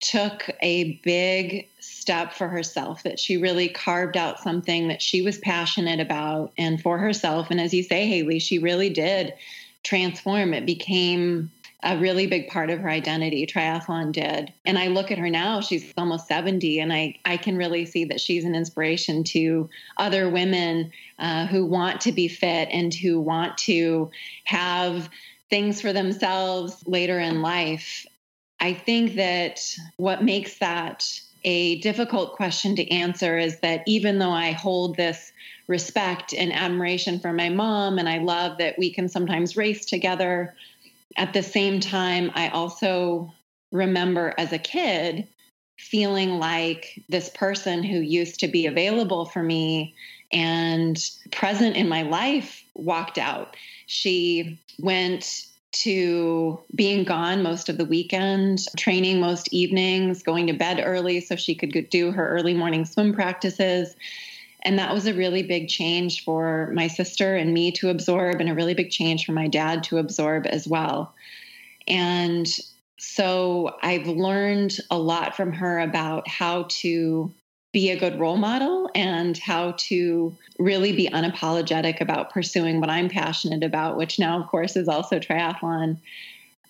took 0.00 0.50
a 0.62 0.94
big 1.04 1.68
step 1.78 2.32
for 2.32 2.48
herself, 2.48 3.02
that 3.02 3.18
she 3.18 3.36
really 3.36 3.68
carved 3.68 4.16
out 4.16 4.40
something 4.40 4.88
that 4.88 5.02
she 5.02 5.22
was 5.22 5.38
passionate 5.38 6.00
about 6.00 6.52
and 6.56 6.80
for 6.80 6.98
herself. 6.98 7.50
And 7.50 7.60
as 7.60 7.74
you 7.74 7.82
say, 7.82 8.06
Haley, 8.06 8.38
she 8.38 8.58
really 8.58 8.90
did 8.90 9.34
transform. 9.82 10.54
It 10.54 10.66
became 10.66 11.50
a 11.82 11.98
really 11.98 12.26
big 12.26 12.48
part 12.48 12.70
of 12.70 12.80
her 12.80 12.90
identity 12.90 13.46
triathlon 13.46 14.12
did 14.12 14.52
and 14.66 14.78
i 14.78 14.88
look 14.88 15.10
at 15.10 15.16
her 15.16 15.30
now 15.30 15.60
she's 15.60 15.92
almost 15.96 16.28
70 16.28 16.78
and 16.78 16.92
i, 16.92 17.16
I 17.24 17.36
can 17.38 17.56
really 17.56 17.86
see 17.86 18.04
that 18.04 18.20
she's 18.20 18.44
an 18.44 18.54
inspiration 18.54 19.24
to 19.24 19.70
other 19.96 20.28
women 20.28 20.92
uh, 21.18 21.46
who 21.46 21.64
want 21.64 22.02
to 22.02 22.12
be 22.12 22.28
fit 22.28 22.68
and 22.70 22.92
who 22.92 23.20
want 23.20 23.56
to 23.58 24.10
have 24.44 25.08
things 25.48 25.80
for 25.80 25.92
themselves 25.92 26.82
later 26.86 27.18
in 27.18 27.40
life 27.42 28.06
i 28.60 28.72
think 28.72 29.14
that 29.14 29.60
what 29.96 30.22
makes 30.22 30.58
that 30.58 31.20
a 31.44 31.80
difficult 31.80 32.34
question 32.34 32.76
to 32.76 32.88
answer 32.90 33.38
is 33.38 33.60
that 33.60 33.82
even 33.86 34.18
though 34.18 34.30
i 34.30 34.52
hold 34.52 34.96
this 34.96 35.32
respect 35.66 36.34
and 36.34 36.52
admiration 36.52 37.18
for 37.18 37.32
my 37.32 37.48
mom 37.48 37.98
and 37.98 38.08
i 38.08 38.18
love 38.18 38.58
that 38.58 38.78
we 38.78 38.92
can 38.92 39.08
sometimes 39.08 39.56
race 39.56 39.84
together 39.84 40.54
at 41.16 41.32
the 41.32 41.42
same 41.42 41.80
time, 41.80 42.30
I 42.34 42.48
also 42.48 43.32
remember 43.72 44.34
as 44.38 44.52
a 44.52 44.58
kid 44.58 45.26
feeling 45.78 46.38
like 46.38 47.02
this 47.08 47.30
person 47.30 47.82
who 47.82 47.98
used 47.98 48.40
to 48.40 48.48
be 48.48 48.66
available 48.66 49.24
for 49.24 49.42
me 49.42 49.94
and 50.32 51.02
present 51.32 51.76
in 51.76 51.88
my 51.88 52.02
life 52.02 52.62
walked 52.74 53.18
out. 53.18 53.56
She 53.86 54.60
went 54.78 55.46
to 55.72 56.60
being 56.74 57.04
gone 57.04 57.42
most 57.42 57.68
of 57.68 57.78
the 57.78 57.84
weekend, 57.84 58.66
training 58.76 59.20
most 59.20 59.52
evenings, 59.52 60.22
going 60.22 60.46
to 60.48 60.52
bed 60.52 60.82
early 60.84 61.20
so 61.20 61.36
she 61.36 61.54
could 61.54 61.88
do 61.90 62.10
her 62.10 62.28
early 62.28 62.54
morning 62.54 62.84
swim 62.84 63.12
practices. 63.14 63.94
And 64.62 64.78
that 64.78 64.92
was 64.92 65.06
a 65.06 65.14
really 65.14 65.42
big 65.42 65.68
change 65.68 66.24
for 66.24 66.70
my 66.74 66.88
sister 66.88 67.36
and 67.36 67.54
me 67.54 67.70
to 67.72 67.88
absorb, 67.88 68.40
and 68.40 68.50
a 68.50 68.54
really 68.54 68.74
big 68.74 68.90
change 68.90 69.24
for 69.24 69.32
my 69.32 69.48
dad 69.48 69.84
to 69.84 69.98
absorb 69.98 70.46
as 70.46 70.68
well. 70.68 71.14
And 71.88 72.46
so 72.98 73.76
I've 73.82 74.06
learned 74.06 74.76
a 74.90 74.98
lot 74.98 75.34
from 75.34 75.52
her 75.54 75.78
about 75.78 76.28
how 76.28 76.66
to 76.68 77.32
be 77.72 77.90
a 77.90 77.98
good 77.98 78.18
role 78.18 78.36
model 78.36 78.90
and 78.94 79.38
how 79.38 79.72
to 79.78 80.36
really 80.58 80.92
be 80.92 81.08
unapologetic 81.08 82.00
about 82.00 82.30
pursuing 82.30 82.80
what 82.80 82.90
I'm 82.90 83.08
passionate 83.08 83.62
about, 83.62 83.96
which 83.96 84.18
now, 84.18 84.40
of 84.40 84.48
course, 84.48 84.76
is 84.76 84.88
also 84.88 85.18
triathlon. 85.18 85.96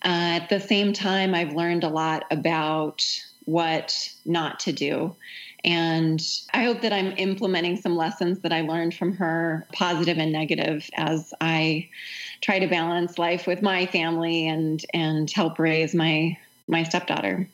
Uh, 0.03 0.37
at 0.41 0.49
the 0.49 0.59
same 0.59 0.93
time, 0.93 1.33
I've 1.33 1.53
learned 1.53 1.83
a 1.83 1.89
lot 1.89 2.25
about 2.29 3.03
what 3.45 4.13
not 4.25 4.59
to 4.61 4.71
do. 4.71 5.15
And 5.63 6.21
I 6.53 6.63
hope 6.63 6.81
that 6.81 6.93
I'm 6.93 7.13
implementing 7.17 7.77
some 7.77 7.95
lessons 7.95 8.39
that 8.39 8.53
I 8.53 8.61
learned 8.61 8.95
from 8.95 9.15
her, 9.17 9.65
positive 9.73 10.17
and 10.17 10.31
negative, 10.31 10.89
as 10.95 11.33
I 11.39 11.89
try 12.41 12.59
to 12.59 12.67
balance 12.67 13.19
life 13.19 13.45
with 13.45 13.61
my 13.61 13.85
family 13.85 14.47
and 14.47 14.83
and 14.93 15.29
help 15.29 15.59
raise 15.59 15.93
my 15.93 16.37
my 16.67 16.83
stepdaughter. 16.83 17.47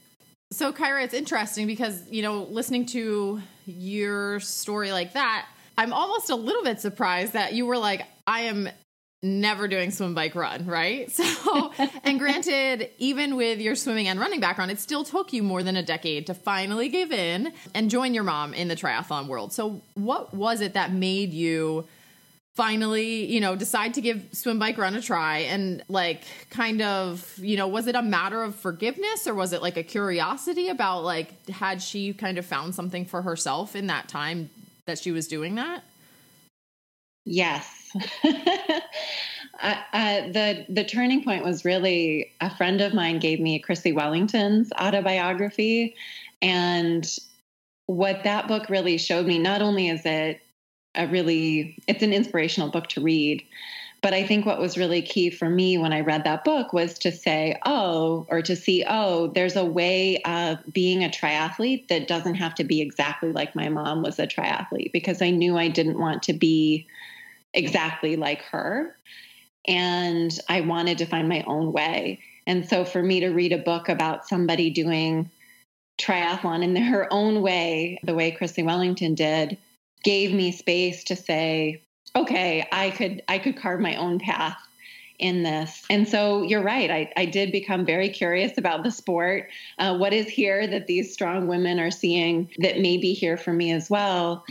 So 0.52 0.72
Kyra, 0.72 1.04
it's 1.04 1.14
interesting 1.14 1.68
because, 1.68 2.02
you 2.10 2.22
know, 2.22 2.44
listening 2.44 2.86
to 2.88 3.42
your 3.66 4.40
story 4.40 4.92
like 4.92 5.14
that, 5.14 5.46
I'm 5.78 5.92
almost 5.92 6.30
a 6.30 6.36
little 6.36 6.64
bit 6.64 6.80
surprised 6.80 7.34
that 7.34 7.54
you 7.54 7.66
were 7.66 7.78
like, 7.78 8.04
I 8.26 8.42
am 8.42 8.70
never 9.22 9.68
doing 9.68 9.92
swim 9.92 10.14
bike 10.14 10.36
run, 10.36 10.66
right? 10.66 11.12
So, 11.18 11.74
and 12.04 12.20
granted, 12.20 12.90
even 12.98 13.36
with 13.36 13.60
your 13.60 13.76
swimming 13.76 14.08
and 14.08 14.20
running 14.20 14.40
background, 14.40 14.72
it 14.72 14.80
still 14.80 15.04
took 15.04 15.34
you 15.34 15.44
more 15.44 15.64
than 15.64 15.76
a 15.76 15.84
decade 15.84 16.28
to 16.28 16.34
finally 16.34 16.90
give 16.90 17.12
in 17.12 17.54
and 17.74 17.90
join 17.90 18.14
your 18.14 18.24
mom 18.24 18.54
in 18.54 18.68
the 18.68 18.76
triathlon 18.76 19.28
world. 19.28 19.54
So, 19.54 19.82
what 19.96 20.34
was 20.34 20.62
it 20.62 20.74
that 20.74 20.92
made 20.92 21.34
you 21.34 21.88
finally, 22.58 23.32
you 23.32 23.40
know, 23.40 23.56
decide 23.56 23.94
to 23.94 24.02
give 24.02 24.28
swim 24.32 24.58
bike 24.58 24.80
run 24.80 24.96
a 24.96 25.02
try 25.02 25.38
and 25.38 25.84
like 25.90 26.24
kind 26.50 26.82
of, 26.82 27.38
you 27.38 27.56
know, 27.56 27.68
was 27.68 27.86
it 27.86 27.94
a 27.94 28.02
matter 28.02 28.42
of 28.42 28.56
forgiveness 28.56 29.28
or 29.28 29.36
was 29.36 29.54
it 29.54 29.62
like 29.62 29.78
a 29.78 29.84
curiosity 29.84 30.68
about 30.68 31.04
like 31.04 31.48
had 31.50 31.80
she 31.84 32.14
kind 32.14 32.40
of 32.40 32.46
found 32.48 32.74
something 32.74 33.06
for 33.06 33.22
herself 33.22 33.76
in 33.76 33.86
that 33.86 34.10
time 34.10 34.50
that 34.88 34.98
she 34.98 35.12
was 35.12 35.28
doing 35.28 35.54
that? 35.54 35.84
Yes. 37.26 37.96
uh, 38.24 38.80
uh, 39.62 40.22
the 40.32 40.66
the 40.68 40.84
turning 40.84 41.24
point 41.24 41.46
was 41.46 41.64
really 41.64 42.34
a 42.42 42.50
friend 42.56 42.82
of 42.82 42.92
mine 42.92 43.20
gave 43.20 43.40
me 43.40 43.60
Chrissie 43.60 43.94
Wellington's 43.94 44.72
autobiography, 44.82 45.96
and 46.42 47.08
what 47.86 48.24
that 48.24 48.48
book 48.48 48.68
really 48.70 48.98
showed 48.98 49.28
me. 49.28 49.38
Not 49.38 49.62
only 49.62 49.90
is 49.90 50.02
it 50.06 50.42
a 50.98 51.08
really 51.08 51.78
it's 51.88 52.04
an 52.04 52.12
inspirational 52.12 52.70
book 52.70 52.88
to 52.90 53.02
read, 53.02 53.44
But 54.02 54.14
I 54.14 54.24
think 54.24 54.46
what 54.46 54.60
was 54.60 54.78
really 54.78 55.02
key 55.02 55.30
for 55.30 55.50
me 55.50 55.78
when 55.78 55.94
I 55.94 56.02
read 56.02 56.24
that 56.26 56.44
book 56.44 56.74
was 56.74 56.98
to 57.00 57.12
say, 57.12 57.58
oh, 57.66 58.26
or 58.30 58.42
to 58.42 58.56
see, 58.56 58.84
oh, 58.88 59.28
there's 59.28 59.56
a 59.56 59.66
way 59.66 60.22
of 60.24 60.60
being 60.72 61.04
a 61.04 61.10
triathlete 61.10 61.88
that 61.88 62.08
doesn't 62.08 62.36
have 62.36 62.56
to 62.56 62.64
be 62.64 62.82
exactly 62.82 63.32
like 63.32 63.56
my 63.56 63.70
mom 63.70 64.02
was 64.02 64.20
a 64.20 64.28
triathlete 64.28 64.92
because 64.92 65.22
I 65.22 65.30
knew 65.30 65.58
I 65.58 65.68
didn't 65.70 66.00
want 66.00 66.24
to 66.24 66.34
be 66.34 66.88
exactly 67.54 68.16
like 68.16 68.42
her. 68.44 68.96
And 69.68 70.38
I 70.48 70.62
wanted 70.62 70.98
to 71.00 71.06
find 71.06 71.28
my 71.28 71.44
own 71.48 71.74
way. 71.74 72.20
And 72.46 72.68
so 72.68 72.86
for 72.86 73.04
me 73.04 73.20
to 73.20 73.30
read 73.30 73.52
a 73.52 73.58
book 73.58 73.90
about 73.90 74.28
somebody 74.28 74.70
doing 74.70 75.30
triathlon 76.00 76.64
in 76.64 76.76
her 76.76 77.08
own 77.12 77.42
way, 77.42 78.00
the 78.04 78.16
way 78.16 78.32
Chrissie 78.32 78.64
Wellington 78.64 79.16
did, 79.16 79.58
gave 80.04 80.34
me 80.34 80.52
space 80.52 81.04
to 81.06 81.16
say, 81.16 81.82
okay, 82.16 82.68
I 82.72 82.90
could 82.92 83.24
I 83.28 83.40
could 83.40 83.58
carve 83.58 83.80
my 83.80 83.96
own 83.96 84.20
path 84.20 84.58
in 85.20 85.44
this. 85.44 85.84
And 85.90 86.08
so 86.08 86.44
you're 86.44 86.62
right. 86.62 86.92
I, 86.92 87.12
I 87.18 87.26
did 87.26 87.52
become 87.52 87.86
very 87.86 88.10
curious 88.10 88.58
about 88.58 88.84
the 88.84 88.92
sport. 88.92 89.50
Uh, 89.80 89.98
what 89.98 90.14
is 90.14 90.28
here 90.28 90.68
that 90.68 90.88
these 90.88 91.12
strong 91.12 91.48
women 91.48 91.80
are 91.80 91.92
seeing 91.92 92.50
that 92.60 92.80
may 92.80 92.98
be 92.98 93.14
here 93.14 93.36
for 93.36 93.52
me 93.52 93.72
as 93.72 93.90
well? 93.90 94.46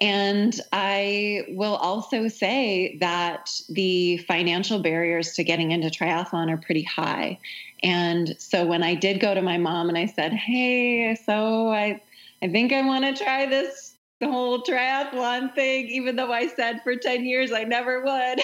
And 0.00 0.58
I 0.72 1.44
will 1.48 1.74
also 1.76 2.28
say 2.28 2.96
that 3.00 3.50
the 3.68 4.18
financial 4.18 4.78
barriers 4.78 5.34
to 5.34 5.44
getting 5.44 5.72
into 5.72 5.88
triathlon 5.88 6.50
are 6.50 6.56
pretty 6.56 6.84
high. 6.84 7.38
And 7.82 8.36
so 8.38 8.64
when 8.64 8.82
I 8.82 8.94
did 8.94 9.20
go 9.20 9.34
to 9.34 9.42
my 9.42 9.58
mom 9.58 9.88
and 9.88 9.98
I 9.98 10.06
said, 10.06 10.32
Hey, 10.32 11.16
so 11.16 11.68
I, 11.68 12.00
I 12.42 12.48
think 12.48 12.72
I 12.72 12.82
want 12.82 13.04
to 13.04 13.22
try 13.22 13.46
this 13.46 13.87
the 14.20 14.30
whole 14.30 14.62
triathlon 14.62 15.54
thing, 15.54 15.86
even 15.88 16.16
though 16.16 16.32
I 16.32 16.48
said 16.48 16.82
for 16.82 16.96
10 16.96 17.24
years 17.24 17.52
I 17.52 17.64
never 17.64 18.02
would. 18.02 18.42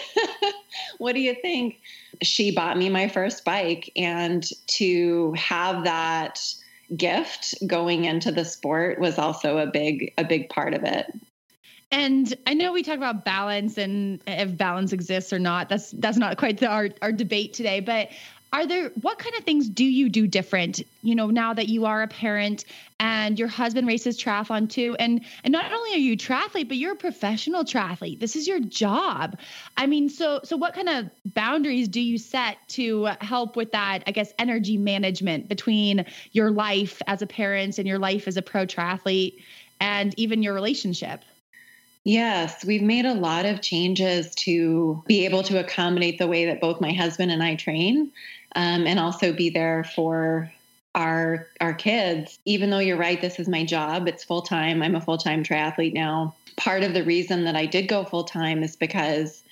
what 0.98 1.14
do 1.14 1.20
you 1.20 1.34
think? 1.34 1.80
She 2.22 2.52
bought 2.52 2.78
me 2.78 2.88
my 2.88 3.08
first 3.08 3.44
bike, 3.44 3.90
and 3.96 4.48
to 4.68 5.32
have 5.32 5.84
that 5.84 6.40
gift 6.96 7.54
going 7.66 8.04
into 8.04 8.30
the 8.30 8.44
sport 8.44 9.00
was 9.00 9.18
also 9.18 9.58
a 9.58 9.66
big 9.66 10.12
a 10.18 10.24
big 10.24 10.48
part 10.50 10.74
of 10.74 10.84
it 10.84 11.12
and 11.94 12.34
I 12.46 12.54
know 12.54 12.72
we 12.72 12.82
talk 12.82 12.96
about 12.96 13.24
balance 13.24 13.78
and 13.78 14.20
if 14.26 14.56
balance 14.56 14.92
exists 14.92 15.32
or 15.32 15.38
not. 15.38 15.68
That's 15.68 15.92
that's 15.92 16.16
not 16.16 16.36
quite 16.38 16.58
the, 16.58 16.66
our 16.66 16.88
our 17.02 17.12
debate 17.12 17.54
today. 17.54 17.78
But 17.78 18.08
are 18.54 18.66
there 18.66 18.90
what 19.00 19.18
kind 19.18 19.34
of 19.34 19.42
things 19.42 19.68
do 19.68 19.84
you 19.84 20.08
do 20.08 20.28
different? 20.28 20.80
You 21.02 21.16
know, 21.16 21.26
now 21.26 21.54
that 21.54 21.68
you 21.68 21.86
are 21.86 22.02
a 22.02 22.06
parent 22.06 22.64
and 23.00 23.36
your 23.36 23.48
husband 23.48 23.88
races 23.88 24.16
triathlon 24.16 24.70
too, 24.70 24.94
and 25.00 25.22
and 25.42 25.50
not 25.50 25.72
only 25.72 25.92
are 25.92 25.98
you 25.98 26.16
triathlete, 26.16 26.68
but 26.68 26.76
you're 26.76 26.92
a 26.92 26.96
professional 26.96 27.64
triathlete. 27.64 28.20
This 28.20 28.36
is 28.36 28.46
your 28.46 28.60
job. 28.60 29.40
I 29.76 29.86
mean, 29.86 30.08
so 30.08 30.40
so 30.44 30.56
what 30.56 30.72
kind 30.72 30.88
of 30.88 31.10
boundaries 31.34 31.88
do 31.88 32.00
you 32.00 32.16
set 32.16 32.58
to 32.68 33.06
help 33.20 33.56
with 33.56 33.72
that? 33.72 34.04
I 34.06 34.12
guess 34.12 34.32
energy 34.38 34.76
management 34.76 35.48
between 35.48 36.06
your 36.30 36.52
life 36.52 37.02
as 37.08 37.22
a 37.22 37.26
parent 37.26 37.78
and 37.78 37.88
your 37.88 37.98
life 37.98 38.28
as 38.28 38.36
a 38.36 38.42
pro 38.42 38.66
triathlete, 38.66 39.42
and 39.80 40.14
even 40.16 40.44
your 40.44 40.54
relationship. 40.54 41.22
Yes, 42.04 42.62
we've 42.66 42.82
made 42.82 43.06
a 43.06 43.14
lot 43.14 43.46
of 43.46 43.62
changes 43.62 44.34
to 44.34 45.02
be 45.06 45.24
able 45.24 45.42
to 45.44 45.58
accommodate 45.58 46.18
the 46.18 46.26
way 46.26 46.44
that 46.44 46.60
both 46.60 46.78
my 46.78 46.92
husband 46.92 47.32
and 47.32 47.42
I 47.42 47.54
train, 47.54 48.12
um, 48.54 48.86
and 48.86 48.98
also 48.98 49.32
be 49.32 49.50
there 49.50 49.84
for 49.84 50.50
our 50.94 51.46
our 51.60 51.74
kids. 51.74 52.38
Even 52.44 52.70
though 52.70 52.78
you're 52.78 52.96
right, 52.96 53.20
this 53.20 53.38
is 53.38 53.48
my 53.48 53.64
job. 53.64 54.08
It's 54.08 54.24
full 54.24 54.42
time. 54.42 54.82
I'm 54.82 54.94
a 54.94 55.00
full 55.00 55.18
time 55.18 55.42
triathlete 55.42 55.94
now. 55.94 56.34
Part 56.56 56.82
of 56.82 56.94
the 56.94 57.04
reason 57.04 57.44
that 57.44 57.56
I 57.56 57.66
did 57.66 57.88
go 57.88 58.04
full 58.04 58.24
time 58.24 58.62
is 58.62 58.76
because 58.76 59.42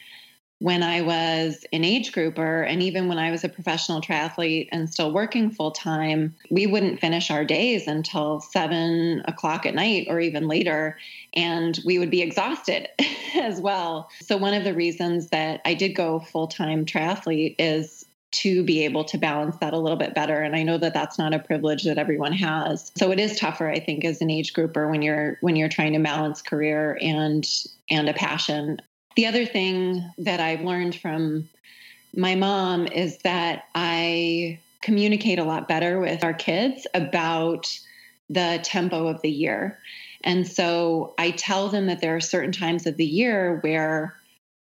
when 0.62 0.84
I 0.84 1.00
was 1.00 1.64
an 1.72 1.82
age 1.82 2.12
grouper, 2.12 2.62
and 2.62 2.80
even 2.84 3.08
when 3.08 3.18
I 3.18 3.32
was 3.32 3.42
a 3.42 3.48
professional 3.48 4.00
triathlete 4.00 4.68
and 4.70 4.88
still 4.88 5.10
working 5.10 5.50
full 5.50 5.72
time, 5.72 6.36
we 6.50 6.68
wouldn't 6.68 7.00
finish 7.00 7.32
our 7.32 7.44
days 7.44 7.88
until 7.88 8.38
seven 8.38 9.22
o'clock 9.24 9.66
at 9.66 9.74
night 9.74 10.06
or 10.08 10.20
even 10.20 10.46
later. 10.46 10.96
And 11.34 11.80
we 11.84 11.98
would 11.98 12.10
be 12.10 12.22
exhausted 12.22 12.88
as 13.34 13.60
well. 13.60 14.08
So, 14.20 14.36
one 14.36 14.54
of 14.54 14.62
the 14.62 14.72
reasons 14.72 15.30
that 15.30 15.62
I 15.64 15.74
did 15.74 15.96
go 15.96 16.20
full 16.20 16.46
time 16.46 16.86
triathlete 16.86 17.56
is 17.58 18.01
to 18.32 18.64
be 18.64 18.84
able 18.84 19.04
to 19.04 19.18
balance 19.18 19.56
that 19.58 19.74
a 19.74 19.78
little 19.78 19.96
bit 19.96 20.14
better. 20.14 20.40
And 20.40 20.56
i 20.56 20.62
know 20.62 20.78
that 20.78 20.94
that's 20.94 21.18
not 21.18 21.34
a 21.34 21.38
privilege 21.38 21.84
that 21.84 21.98
everyone 21.98 22.32
has. 22.32 22.90
So 22.96 23.10
it 23.12 23.20
is 23.20 23.38
tougher 23.38 23.68
i 23.68 23.78
think 23.78 24.04
as 24.04 24.20
an 24.20 24.30
age 24.30 24.52
grouper 24.52 24.90
when 24.90 25.02
you're 25.02 25.38
when 25.40 25.56
you're 25.56 25.68
trying 25.68 25.92
to 25.92 26.00
balance 26.00 26.42
career 26.42 26.98
and 27.00 27.48
and 27.90 28.08
a 28.08 28.14
passion. 28.14 28.80
The 29.16 29.26
other 29.26 29.44
thing 29.44 30.10
that 30.18 30.40
I've 30.40 30.62
learned 30.62 30.94
from 30.94 31.48
my 32.14 32.34
mom 32.34 32.86
is 32.86 33.18
that 33.18 33.64
I 33.74 34.58
communicate 34.80 35.38
a 35.38 35.44
lot 35.44 35.68
better 35.68 36.00
with 36.00 36.24
our 36.24 36.34
kids 36.34 36.86
about 36.94 37.78
the 38.28 38.60
tempo 38.62 39.06
of 39.06 39.22
the 39.22 39.30
year. 39.30 39.78
And 40.24 40.46
so 40.46 41.14
I 41.18 41.32
tell 41.32 41.68
them 41.68 41.86
that 41.86 42.00
there 42.00 42.16
are 42.16 42.20
certain 42.20 42.52
times 42.52 42.86
of 42.86 42.96
the 42.96 43.06
year 43.06 43.58
where 43.60 44.14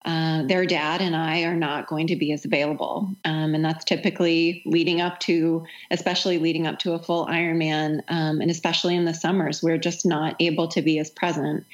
uh, 0.05 0.42
their 0.44 0.64
dad 0.64 1.03
and 1.03 1.14
I 1.14 1.42
are 1.42 1.57
not 1.57 1.86
going 1.86 2.07
to 2.07 2.16
be 2.16 2.32
as 2.32 2.44
available. 2.44 3.11
Um, 3.24 3.55
and 3.55 3.64
that's 3.64 3.84
typically 3.84 4.62
leading 4.64 5.01
up 5.01 5.20
to, 5.20 5.64
especially 5.90 6.38
leading 6.38 6.66
up 6.66 6.78
to 6.80 6.94
a 6.94 6.98
full 6.98 7.26
Ironman, 7.26 8.01
um, 8.09 8.40
and 8.40 8.51
especially 8.51 8.96
in 8.96 9.05
the 9.05 9.12
summers, 9.12 9.62
we're 9.62 9.78
just 9.78 10.07
not 10.07 10.36
able 10.40 10.68
to 10.68 10.80
be 10.80 10.98
as 10.98 11.11
present. 11.11 11.66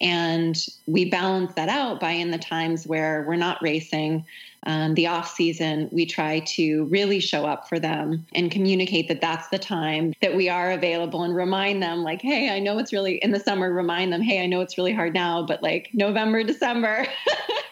And 0.00 0.56
we 0.86 1.08
balance 1.08 1.54
that 1.54 1.68
out 1.68 2.00
by 2.00 2.12
in 2.12 2.30
the 2.30 2.38
times 2.38 2.86
where 2.86 3.24
we're 3.26 3.36
not 3.36 3.62
racing, 3.62 4.24
um, 4.64 4.94
the 4.94 5.06
off 5.06 5.32
season, 5.32 5.88
we 5.92 6.06
try 6.06 6.40
to 6.40 6.84
really 6.86 7.20
show 7.20 7.46
up 7.46 7.68
for 7.68 7.78
them 7.78 8.26
and 8.34 8.50
communicate 8.50 9.08
that 9.08 9.20
that's 9.20 9.48
the 9.48 9.58
time 9.58 10.12
that 10.20 10.36
we 10.36 10.48
are 10.48 10.70
available 10.70 11.22
and 11.22 11.34
remind 11.34 11.82
them, 11.82 12.02
like, 12.02 12.20
hey, 12.20 12.50
I 12.50 12.58
know 12.58 12.78
it's 12.78 12.92
really 12.92 13.16
in 13.16 13.30
the 13.30 13.40
summer, 13.40 13.72
remind 13.72 14.12
them, 14.12 14.22
hey, 14.22 14.42
I 14.42 14.46
know 14.46 14.60
it's 14.60 14.76
really 14.76 14.92
hard 14.92 15.14
now, 15.14 15.42
but 15.42 15.62
like 15.62 15.90
November, 15.94 16.42
December, 16.44 17.06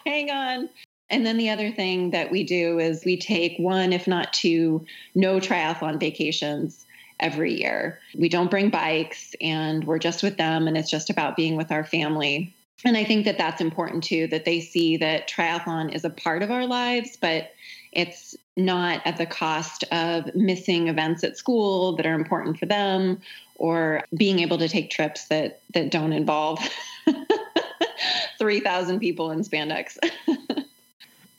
hang 0.05 0.31
on. 0.31 0.69
And 1.09 1.25
then 1.25 1.37
the 1.37 1.49
other 1.49 1.71
thing 1.71 2.11
that 2.11 2.31
we 2.31 2.43
do 2.43 2.79
is 2.79 3.05
we 3.05 3.17
take 3.17 3.57
one, 3.57 3.93
if 3.93 4.07
not 4.07 4.33
two, 4.33 4.85
no 5.15 5.39
triathlon 5.39 5.99
vacations 5.99 6.85
every 7.19 7.53
year. 7.53 7.99
We 8.17 8.29
don't 8.29 8.51
bring 8.51 8.69
bikes 8.69 9.35
and 9.41 9.83
we're 9.85 9.99
just 9.99 10.21
with 10.21 10.37
them 10.37 10.67
and 10.67 10.77
it's 10.77 10.91
just 10.91 11.09
about 11.09 11.35
being 11.35 11.55
with 11.55 11.71
our 11.71 11.83
family. 11.83 12.53
And 12.85 12.95
I 12.95 13.03
think 13.03 13.25
that 13.25 13.37
that's 13.37 13.61
important 13.61 14.03
too, 14.03 14.27
that 14.27 14.45
they 14.45 14.59
see 14.59 14.97
that 14.97 15.27
triathlon 15.27 15.93
is 15.93 16.05
a 16.05 16.09
part 16.09 16.43
of 16.43 16.51
our 16.51 16.65
lives, 16.65 17.17
but 17.19 17.51
it's 17.91 18.35
not 18.55 19.01
at 19.05 19.17
the 19.17 19.25
cost 19.25 19.83
of 19.91 20.33
missing 20.35 20.87
events 20.87 21.23
at 21.23 21.37
school 21.37 21.95
that 21.95 22.05
are 22.05 22.13
important 22.13 22.59
for 22.59 22.65
them 22.65 23.19
or 23.55 24.03
being 24.15 24.39
able 24.39 24.57
to 24.57 24.67
take 24.67 24.89
trips 24.89 25.27
that 25.27 25.61
that 25.73 25.89
don't 25.89 26.13
involve 26.13 26.59
3000 28.39 28.99
people 28.99 29.31
in 29.31 29.41
spandex 29.41 29.97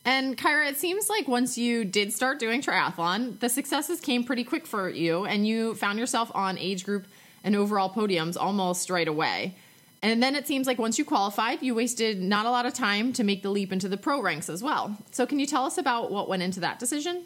And 0.08 0.38
Kyra, 0.38 0.70
it 0.70 0.78
seems 0.78 1.10
like 1.10 1.28
once 1.28 1.58
you 1.58 1.84
did 1.84 2.14
start 2.14 2.38
doing 2.38 2.62
triathlon, 2.62 3.38
the 3.40 3.50
successes 3.50 4.00
came 4.00 4.24
pretty 4.24 4.42
quick 4.42 4.66
for 4.66 4.88
you, 4.88 5.26
and 5.26 5.46
you 5.46 5.74
found 5.74 5.98
yourself 5.98 6.32
on 6.34 6.56
age 6.56 6.82
group 6.82 7.06
and 7.44 7.54
overall 7.54 7.92
podiums 7.92 8.34
almost 8.40 8.88
right 8.88 9.06
away. 9.06 9.54
And 10.02 10.22
then 10.22 10.34
it 10.34 10.46
seems 10.46 10.66
like 10.66 10.78
once 10.78 10.98
you 10.98 11.04
qualified, 11.04 11.62
you 11.62 11.74
wasted 11.74 12.20
not 12.20 12.46
a 12.46 12.50
lot 12.50 12.66
of 12.66 12.74
time 12.74 13.12
to 13.14 13.24
make 13.24 13.42
the 13.42 13.50
leap 13.50 13.72
into 13.72 13.88
the 13.88 13.96
pro 13.96 14.22
ranks 14.22 14.48
as 14.48 14.62
well. 14.62 14.96
So, 15.10 15.26
can 15.26 15.38
you 15.38 15.46
tell 15.46 15.64
us 15.64 15.78
about 15.78 16.10
what 16.10 16.28
went 16.28 16.42
into 16.42 16.60
that 16.60 16.78
decision? 16.78 17.24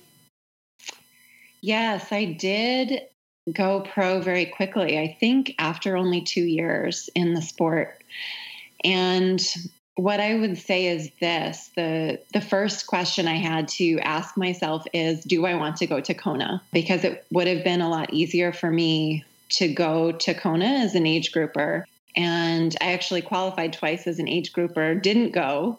Yes, 1.61 2.11
I 2.11 2.25
did 2.25 3.03
go 3.53 3.81
pro 3.81 4.21
very 4.21 4.47
quickly. 4.47 4.99
I 4.99 5.17
think 5.19 5.55
after 5.59 5.97
only 5.97 6.21
two 6.21 6.45
years 6.45 7.11
in 7.15 7.35
the 7.35 7.43
sport. 7.43 8.03
And 8.85 9.41
what 9.97 10.21
I 10.21 10.35
would 10.35 10.57
say 10.57 10.87
is 10.87 11.11
this 11.21 11.71
the 11.77 12.19
the 12.33 12.41
first 12.41 12.87
question 12.87 13.29
I 13.29 13.37
had 13.37 13.69
to 13.69 13.99
ask 14.01 14.37
myself 14.37 14.87
is 14.93 15.23
do 15.25 15.45
I 15.45 15.55
want 15.55 15.77
to 15.79 15.87
go 15.87 16.01
to 16.01 16.15
Kona 16.15 16.63
because 16.73 17.05
it 17.05 17.27
would 17.31 17.47
have 17.47 17.63
been 17.63 17.81
a 17.81 17.91
lot 17.91 18.13
easier 18.13 18.53
for 18.53 18.71
me 18.71 19.25
to 19.51 19.69
go 19.69 20.13
to 20.13 20.35
Kona 20.35 20.65
as 20.65 20.95
an 20.95 21.07
age 21.07 21.31
grouper 21.33 21.87
and 22.15 22.75
I 22.81 22.93
actually 22.93 23.23
qualified 23.23 23.73
twice 23.73 24.07
as 24.07 24.19
an 24.19 24.29
age 24.29 24.53
grouper 24.53 24.95
didn't 24.95 25.33
go. 25.33 25.79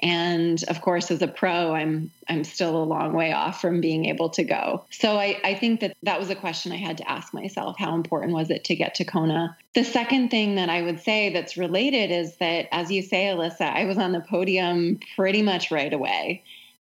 And 0.00 0.62
of 0.68 0.80
course 0.80 1.10
as 1.10 1.22
a 1.22 1.26
pro 1.26 1.74
i'm 1.74 2.12
i'm 2.28 2.44
still 2.44 2.80
a 2.80 2.84
long 2.84 3.14
way 3.14 3.32
off 3.32 3.60
from 3.60 3.80
being 3.80 4.04
able 4.04 4.30
to 4.30 4.44
go. 4.44 4.84
So 4.90 5.18
I, 5.18 5.40
I 5.42 5.54
think 5.54 5.80
that 5.80 5.96
that 6.04 6.20
was 6.20 6.30
a 6.30 6.36
question 6.36 6.70
i 6.70 6.76
had 6.76 6.98
to 6.98 7.10
ask 7.10 7.34
myself. 7.34 7.76
How 7.78 7.96
important 7.96 8.32
was 8.32 8.48
it 8.50 8.64
to 8.64 8.76
get 8.76 8.94
to 8.96 9.04
kona? 9.04 9.56
The 9.74 9.82
second 9.82 10.28
thing 10.28 10.54
that 10.54 10.70
i 10.70 10.82
would 10.82 11.00
say 11.00 11.32
that's 11.32 11.56
related 11.56 12.12
is 12.12 12.36
that 12.36 12.68
as 12.70 12.92
you 12.92 13.02
say 13.02 13.24
alyssa 13.24 13.62
i 13.62 13.86
was 13.86 13.98
on 13.98 14.12
the 14.12 14.20
podium 14.20 15.00
pretty 15.16 15.42
much 15.42 15.72
right 15.72 15.92
away. 15.92 16.44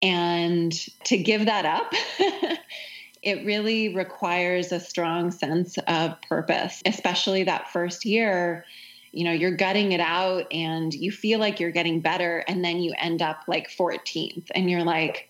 And 0.01 0.73
to 1.05 1.17
give 1.17 1.47
that 1.47 1.65
up 1.65 1.93
it 3.23 3.45
really 3.45 3.95
requires 3.95 4.73
a 4.73 4.81
strong 4.81 5.31
sense 5.31 5.79
of 5.87 6.21
purpose 6.23 6.83
especially 6.87 7.45
that 7.45 7.71
first 7.73 8.05
year 8.05 8.65
you 9.13 9.25
know, 9.25 9.33
you're 9.33 9.55
gutting 9.55 9.93
it 9.93 10.01
out 10.01 10.47
and 10.51 10.93
you 10.93 11.13
feel 11.13 11.39
like 11.39 11.61
you're 11.61 11.71
getting 11.71 12.01
better. 12.01 12.39
And 12.49 12.65
then 12.65 12.79
you 12.79 12.95
end 12.99 13.21
up 13.21 13.43
like 13.47 13.69
14th 13.69 14.51
and 14.55 14.71
you're 14.71 14.85
like, 14.85 15.29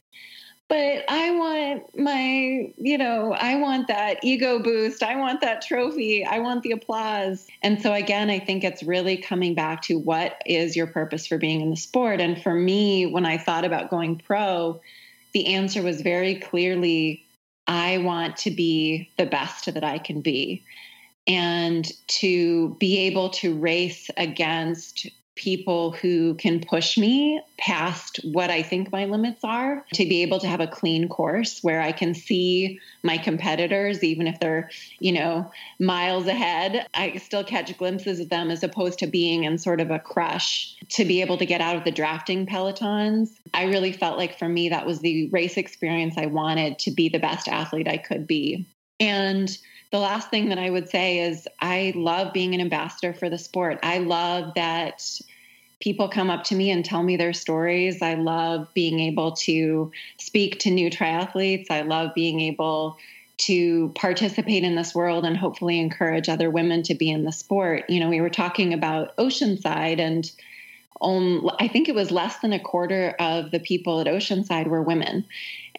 but 0.69 1.05
I 1.09 1.33
want 1.33 1.99
my, 1.99 2.73
you 2.79 2.97
know, 2.97 3.35
I 3.35 3.57
want 3.57 3.89
that 3.89 4.21
ego 4.23 4.59
boost. 4.59 5.03
I 5.03 5.17
want 5.17 5.43
that 5.43 5.61
trophy. 5.61 6.25
I 6.25 6.39
want 6.39 6.63
the 6.63 6.71
applause. 6.71 7.47
And 7.61 7.83
so, 7.83 7.93
again, 7.93 8.31
I 8.31 8.39
think 8.39 8.65
it's 8.65 8.83
really 8.83 9.19
coming 9.19 9.55
back 9.55 9.83
to 9.83 9.99
what 9.99 10.41
is 10.47 10.75
your 10.75 10.87
purpose 10.87 11.27
for 11.27 11.37
being 11.37 11.61
in 11.61 11.69
the 11.69 11.77
sport. 11.77 12.21
And 12.23 12.43
for 12.43 12.55
me, 12.55 13.05
when 13.05 13.27
I 13.27 13.37
thought 13.37 13.67
about 13.67 13.91
going 13.91 14.17
pro, 14.17 14.81
the 15.35 15.55
answer 15.55 15.83
was 15.83 16.01
very 16.01 16.37
clearly 16.37 17.27
I 17.73 17.99
want 17.99 18.37
to 18.39 18.51
be 18.51 19.09
the 19.17 19.25
best 19.25 19.73
that 19.73 19.83
I 19.83 19.99
can 19.99 20.21
be. 20.21 20.63
And 21.27 21.91
to 22.09 22.77
be 22.79 22.99
able 22.99 23.31
to 23.31 23.55
race 23.55 24.11
against 24.17 25.07
people 25.35 25.93
who 25.93 26.35
can 26.35 26.61
push 26.61 26.99
me 26.99 27.41
past 27.59 28.21
what 28.23 28.51
I 28.51 28.63
think 28.63 28.93
my 28.93 29.07
limits 29.07 29.43
are, 29.43 29.85
to 29.95 30.05
be 30.05 30.23
able 30.23 30.39
to 30.41 30.47
have 30.47 30.61
a 30.61 30.67
clean 30.67 31.09
course 31.09 31.61
where 31.63 31.81
I 31.81 31.93
can 31.93 32.15
see 32.15 32.79
my 33.03 33.17
competitors, 33.17 34.05
even 34.05 34.27
if 34.27 34.39
they're, 34.41 34.71
you 34.99 35.13
know, 35.13 35.51
miles 35.81 36.27
ahead. 36.27 36.87
I 36.95 37.17
still 37.17 37.45
catch 37.45 37.77
glimpses 37.79 38.21
of 38.21 38.29
them 38.29 38.51
as 38.51 38.63
opposed 38.63 38.99
to 38.99 39.07
being 39.07 39.45
in 39.45 39.59
sort 39.59 39.81
of 39.81 39.91
a 39.91 39.99
crush 39.99 40.77
to 40.91 41.05
be 41.05 41.23
able 41.23 41.39
to 41.39 41.47
get 41.47 41.61
out 41.61 41.77
of 41.77 41.85
the 41.85 41.91
drafting 41.91 42.47
pelotons. 42.47 43.31
I 43.55 43.65
really 43.65 43.93
felt 43.93 44.19
like 44.19 44.39
for 44.39 44.49
me, 44.49 44.69
that 44.69 44.87
was 44.87 45.01
the 45.01 45.29
race 45.31 45.57
experience 45.57 46.15
I 46.19 46.27
wanted 46.27 46.79
to 46.81 46.91
be 46.91 47.09
the 47.09 47.19
best 47.19 47.49
athlete 47.49 47.89
I 47.89 47.97
could 47.97 48.27
be. 48.27 48.67
And 49.01 49.57
the 49.93 49.99
last 49.99 50.31
thing 50.31 50.49
that 50.49 50.59
I 50.59 50.71
would 50.71 50.89
say 50.89 51.19
is 51.19 51.47
I 51.61 51.93
love 51.95 52.33
being 52.33 52.55
an 52.55 52.61
ambassador 52.61 53.13
for 53.13 53.29
the 53.29 53.39
sport. 53.39 53.79
I 53.83 53.99
love 53.99 54.55
that 54.55 55.21
people 55.81 56.09
come 56.09 56.31
up 56.31 56.45
to 56.45 56.55
me 56.55 56.71
and 56.71 56.83
tell 56.83 57.03
me 57.03 57.17
their 57.17 57.35
stories. 57.35 58.01
I 58.01 58.15
love 58.15 58.73
being 58.73 59.01
able 59.01 59.33
to 59.33 59.93
speak 60.19 60.59
to 60.61 60.71
new 60.71 60.89
triathletes. 60.89 61.71
I 61.71 61.83
love 61.83 62.15
being 62.15 62.41
able 62.41 62.97
to 63.39 63.91
participate 63.95 64.63
in 64.63 64.77
this 64.77 64.95
world 64.95 65.27
and 65.27 65.37
hopefully 65.37 65.79
encourage 65.79 66.29
other 66.29 66.49
women 66.49 66.83
to 66.85 66.95
be 66.95 67.11
in 67.11 67.25
the 67.25 67.33
sport. 67.33 67.85
You 67.91 68.01
know, 68.01 68.09
we 68.09 68.21
were 68.21 68.31
talking 68.31 68.73
about 68.73 69.15
Oceanside 69.17 69.99
and 69.99 70.31
um, 71.03 71.51
I 71.59 71.69
think 71.69 71.89
it 71.89 71.95
was 71.95 72.11
less 72.13 72.39
than 72.39 72.53
a 72.53 72.61
quarter 72.61 73.17
of 73.19 73.51
the 73.51 73.59
people 73.59 74.01
at 74.01 74.07
Oceanside 74.07 74.69
were 74.69 74.83
women. 74.83 75.27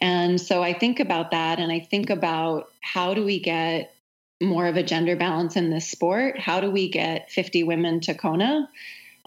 And 0.01 0.39
so 0.39 0.61
I 0.61 0.73
think 0.73 0.99
about 0.99 1.31
that 1.31 1.59
and 1.59 1.71
I 1.71 1.79
think 1.79 2.09
about 2.09 2.69
how 2.81 3.13
do 3.13 3.23
we 3.23 3.39
get 3.39 3.92
more 4.41 4.67
of 4.67 4.75
a 4.75 4.83
gender 4.83 5.15
balance 5.15 5.55
in 5.55 5.69
this 5.69 5.89
sport? 5.89 6.39
How 6.39 6.59
do 6.59 6.69
we 6.69 6.89
get 6.89 7.31
50 7.31 7.63
women 7.63 7.99
to 8.01 8.13
Kona? 8.13 8.69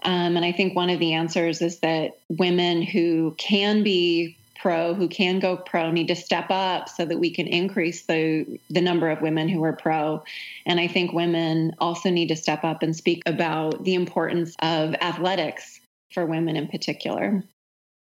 Um, 0.03 0.37
and 0.37 0.45
I 0.45 0.51
think 0.51 0.75
one 0.75 0.89
of 0.89 0.99
the 0.99 1.13
answers 1.13 1.61
is 1.61 1.79
that 1.79 2.19
women 2.29 2.81
who 2.81 3.33
can 3.37 3.83
be 3.83 4.37
pro, 4.59 4.93
who 4.93 5.07
can 5.07 5.39
go 5.39 5.57
pro, 5.57 5.91
need 5.91 6.07
to 6.07 6.15
step 6.15 6.47
up 6.49 6.89
so 6.89 7.05
that 7.05 7.19
we 7.19 7.31
can 7.31 7.47
increase 7.47 8.05
the 8.05 8.59
the 8.69 8.81
number 8.81 9.09
of 9.09 9.21
women 9.21 9.47
who 9.47 9.63
are 9.63 9.73
pro. 9.73 10.23
And 10.65 10.79
I 10.79 10.87
think 10.87 11.13
women 11.13 11.75
also 11.79 12.09
need 12.09 12.27
to 12.27 12.35
step 12.35 12.63
up 12.63 12.83
and 12.83 12.95
speak 12.95 13.23
about 13.25 13.83
the 13.83 13.95
importance 13.95 14.55
of 14.61 14.93
athletics 14.95 15.79
for 16.11 16.25
women 16.25 16.55
in 16.55 16.67
particular. 16.67 17.43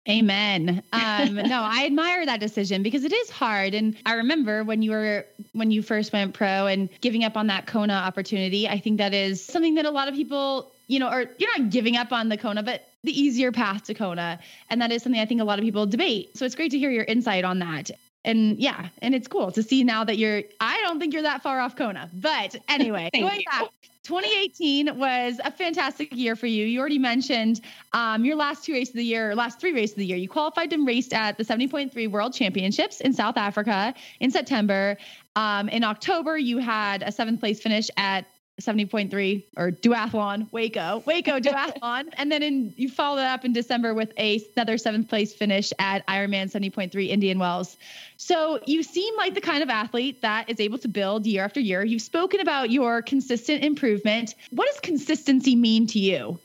Amen. 0.08 0.82
Um, 0.92 1.34
no, 1.34 1.60
I 1.62 1.84
admire 1.84 2.24
that 2.24 2.40
decision 2.40 2.82
because 2.82 3.04
it 3.04 3.12
is 3.12 3.30
hard. 3.30 3.74
And 3.74 3.96
I 4.06 4.14
remember 4.14 4.64
when 4.64 4.82
you 4.82 4.92
were 4.92 5.26
when 5.52 5.70
you 5.70 5.82
first 5.82 6.12
went 6.12 6.34
pro 6.34 6.66
and 6.66 6.88
giving 7.00 7.24
up 7.24 7.36
on 7.36 7.48
that 7.48 7.66
Kona 7.66 7.94
opportunity. 7.94 8.68
I 8.68 8.78
think 8.78 8.98
that 8.98 9.12
is 9.12 9.44
something 9.44 9.74
that 9.74 9.84
a 9.84 9.90
lot 9.90 10.08
of 10.08 10.14
people, 10.14 10.72
you 10.86 10.98
know, 10.98 11.08
are 11.08 11.26
you're 11.38 11.58
not 11.58 11.70
giving 11.70 11.96
up 11.96 12.12
on 12.12 12.28
the 12.28 12.36
Kona, 12.36 12.62
but 12.62 12.84
the 13.04 13.18
easier 13.18 13.52
path 13.52 13.84
to 13.84 13.94
Kona. 13.94 14.40
And 14.70 14.80
that 14.80 14.90
is 14.90 15.02
something 15.02 15.20
I 15.20 15.26
think 15.26 15.40
a 15.40 15.44
lot 15.44 15.58
of 15.58 15.64
people 15.64 15.86
debate. 15.86 16.36
So 16.36 16.44
it's 16.44 16.54
great 16.54 16.70
to 16.72 16.78
hear 16.78 16.90
your 16.90 17.04
insight 17.04 17.44
on 17.44 17.58
that. 17.60 17.90
And 18.24 18.58
yeah, 18.58 18.88
and 19.00 19.14
it's 19.14 19.28
cool 19.28 19.52
to 19.52 19.62
see 19.62 19.84
now 19.84 20.04
that 20.04 20.18
you're 20.18 20.42
I 20.60 20.80
don't 20.82 20.98
think 20.98 21.12
you're 21.12 21.22
that 21.22 21.42
far 21.42 21.60
off 21.60 21.76
Kona. 21.76 22.10
But 22.12 22.56
anyway, 22.68 23.10
going 23.14 23.40
you. 23.40 23.44
back 23.50 23.68
2018 24.08 24.98
was 24.98 25.38
a 25.44 25.50
fantastic 25.50 26.14
year 26.16 26.34
for 26.34 26.46
you. 26.46 26.64
You 26.64 26.80
already 26.80 26.98
mentioned 26.98 27.60
um, 27.92 28.24
your 28.24 28.36
last 28.36 28.64
two 28.64 28.72
races 28.72 28.94
of 28.94 28.96
the 28.96 29.04
year, 29.04 29.34
last 29.34 29.60
three 29.60 29.74
races 29.74 29.92
of 29.92 29.98
the 29.98 30.06
year. 30.06 30.16
You 30.16 30.30
qualified 30.30 30.72
and 30.72 30.86
raced 30.86 31.12
at 31.12 31.36
the 31.36 31.44
70.3 31.44 32.10
World 32.10 32.32
Championships 32.32 33.02
in 33.02 33.12
South 33.12 33.36
Africa 33.36 33.92
in 34.20 34.30
September. 34.30 34.96
Um, 35.36 35.68
in 35.68 35.84
October, 35.84 36.38
you 36.38 36.56
had 36.56 37.02
a 37.02 37.12
seventh 37.12 37.40
place 37.40 37.60
finish 37.60 37.90
at 37.98 38.24
70.3 38.60 39.44
or 39.56 39.70
duathlon 39.70 40.50
waco 40.52 41.02
waco 41.06 41.38
duathlon. 41.40 42.08
And 42.18 42.32
then 42.32 42.42
in 42.42 42.74
you 42.76 42.88
followed 42.88 43.22
up 43.22 43.44
in 43.44 43.52
december 43.52 43.94
with 43.94 44.12
a, 44.18 44.44
another 44.56 44.78
seventh 44.78 45.08
place 45.08 45.32
finish 45.32 45.72
at 45.78 46.06
ironman 46.06 46.50
70.3 46.50 47.08
indian 47.08 47.38
wells. 47.38 47.76
So 48.16 48.60
you 48.66 48.82
seem 48.82 49.16
like 49.16 49.34
the 49.34 49.40
kind 49.40 49.62
of 49.62 49.70
athlete 49.70 50.22
that 50.22 50.50
is 50.50 50.58
able 50.60 50.78
to 50.78 50.88
build 50.88 51.26
year 51.26 51.44
after 51.44 51.60
year. 51.60 51.84
You've 51.84 52.02
spoken 52.02 52.40
about 52.40 52.70
your 52.70 53.00
consistent 53.02 53.62
improvement. 53.62 54.34
What 54.50 54.66
does 54.66 54.80
consistency 54.80 55.54
mean 55.54 55.86
to 55.88 55.98
you? 55.98 56.38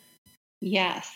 Yes. 0.62 1.12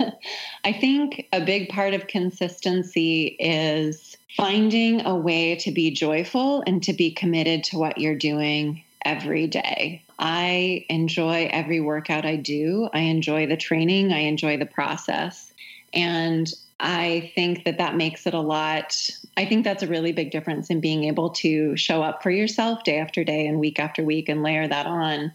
I 0.64 0.72
think 0.72 1.28
a 1.32 1.42
big 1.42 1.70
part 1.70 1.94
of 1.94 2.08
consistency 2.08 3.36
is 3.38 4.16
finding 4.36 5.06
a 5.06 5.14
way 5.14 5.56
to 5.56 5.70
be 5.70 5.92
joyful 5.92 6.62
and 6.66 6.82
to 6.82 6.92
be 6.92 7.10
committed 7.10 7.64
to 7.64 7.78
what 7.78 7.98
you're 7.98 8.18
doing 8.18 8.82
every 9.04 9.46
day. 9.46 10.02
I 10.18 10.84
enjoy 10.88 11.48
every 11.50 11.80
workout 11.80 12.24
I 12.24 12.36
do. 12.36 12.88
I 12.92 13.00
enjoy 13.00 13.46
the 13.46 13.56
training. 13.56 14.12
I 14.12 14.20
enjoy 14.20 14.56
the 14.56 14.66
process. 14.66 15.52
And 15.92 16.52
I 16.80 17.30
think 17.34 17.64
that 17.64 17.78
that 17.78 17.96
makes 17.96 18.26
it 18.26 18.34
a 18.34 18.40
lot. 18.40 19.10
I 19.36 19.44
think 19.44 19.64
that's 19.64 19.82
a 19.82 19.86
really 19.86 20.12
big 20.12 20.30
difference 20.30 20.68
in 20.70 20.80
being 20.80 21.04
able 21.04 21.30
to 21.30 21.76
show 21.76 22.02
up 22.02 22.22
for 22.22 22.30
yourself 22.30 22.82
day 22.82 22.98
after 22.98 23.22
day 23.22 23.46
and 23.46 23.60
week 23.60 23.78
after 23.78 24.02
week 24.02 24.28
and 24.28 24.42
layer 24.42 24.66
that 24.66 24.86
on. 24.86 25.32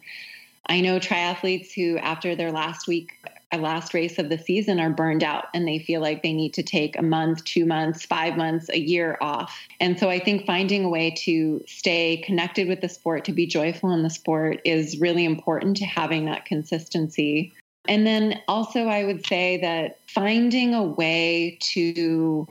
I 0.65 0.81
know 0.81 0.99
triathletes 0.99 1.71
who, 1.73 1.97
after 1.97 2.35
their 2.35 2.51
last 2.51 2.87
week 2.87 3.13
a 3.51 3.57
last 3.57 3.93
race 3.93 4.19
of 4.19 4.29
the 4.29 4.37
season 4.37 4.79
are 4.79 4.89
burned 4.89 5.23
out 5.23 5.45
and 5.53 5.67
they 5.67 5.79
feel 5.79 6.01
like 6.01 6.21
they 6.21 6.33
need 6.33 6.53
to 6.53 6.63
take 6.63 6.97
a 6.97 7.01
month, 7.01 7.43
two 7.45 7.65
months, 7.65 8.05
five 8.05 8.35
months, 8.35 8.69
a 8.69 8.79
year 8.79 9.17
off. 9.21 9.57
And 9.79 9.97
so 9.97 10.09
I 10.09 10.19
think 10.19 10.45
finding 10.45 10.83
a 10.83 10.89
way 10.89 11.11
to 11.19 11.63
stay 11.65 12.17
connected 12.17 12.67
with 12.67 12.81
the 12.81 12.89
sport, 12.89 13.23
to 13.25 13.31
be 13.31 13.45
joyful 13.45 13.91
in 13.91 14.03
the 14.03 14.09
sport, 14.09 14.59
is 14.65 14.99
really 14.99 15.23
important 15.23 15.77
to 15.77 15.85
having 15.85 16.25
that 16.25 16.45
consistency. 16.45 17.53
And 17.87 18.05
then 18.05 18.41
also, 18.49 18.87
I 18.87 19.05
would 19.05 19.25
say 19.25 19.57
that 19.61 19.99
finding 20.07 20.73
a 20.73 20.83
way 20.83 21.57
to 21.61 22.47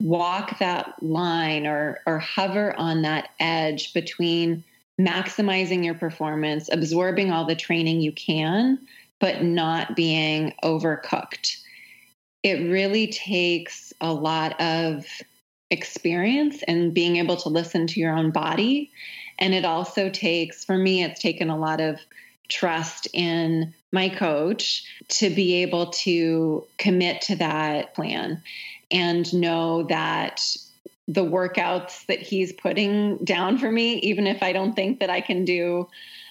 walk 0.00 0.58
that 0.60 0.94
line 1.02 1.66
or, 1.66 2.00
or 2.06 2.18
hover 2.18 2.74
on 2.78 3.02
that 3.02 3.30
edge 3.38 3.92
between 3.92 4.64
maximizing 4.98 5.84
your 5.84 5.94
performance, 5.94 6.68
absorbing 6.72 7.30
all 7.30 7.44
the 7.44 7.54
training 7.54 8.00
you 8.00 8.12
can, 8.12 8.78
but 9.20 9.42
not 9.42 9.96
being 9.96 10.54
overcooked. 10.62 11.58
It 12.42 12.70
really 12.70 13.08
takes 13.08 13.92
a 14.00 14.12
lot 14.12 14.60
of 14.60 15.06
experience 15.70 16.62
and 16.66 16.94
being 16.94 17.16
able 17.16 17.36
to 17.36 17.48
listen 17.48 17.86
to 17.88 18.00
your 18.00 18.16
own 18.16 18.30
body. 18.30 18.90
And 19.38 19.54
it 19.54 19.64
also 19.64 20.08
takes, 20.08 20.64
for 20.64 20.76
me, 20.76 21.02
it's 21.02 21.20
taken 21.20 21.50
a 21.50 21.58
lot 21.58 21.80
of 21.80 22.00
trust 22.48 23.06
in 23.12 23.74
my 23.92 24.08
coach 24.08 24.84
to 25.08 25.30
be 25.30 25.62
able 25.62 25.90
to 25.90 26.64
commit 26.78 27.20
to 27.22 27.36
that 27.36 27.94
plan 27.94 28.42
and 28.90 29.32
know 29.34 29.82
that 29.84 30.42
the 31.06 31.24
workouts 31.24 32.06
that 32.06 32.20
he's 32.20 32.52
putting 32.52 33.18
down 33.18 33.58
for 33.58 33.70
me, 33.70 33.94
even 33.98 34.26
if 34.26 34.42
I 34.42 34.52
don't 34.52 34.74
think 34.74 35.00
that 35.00 35.10
I 35.10 35.20
can 35.20 35.44
do 35.44 35.88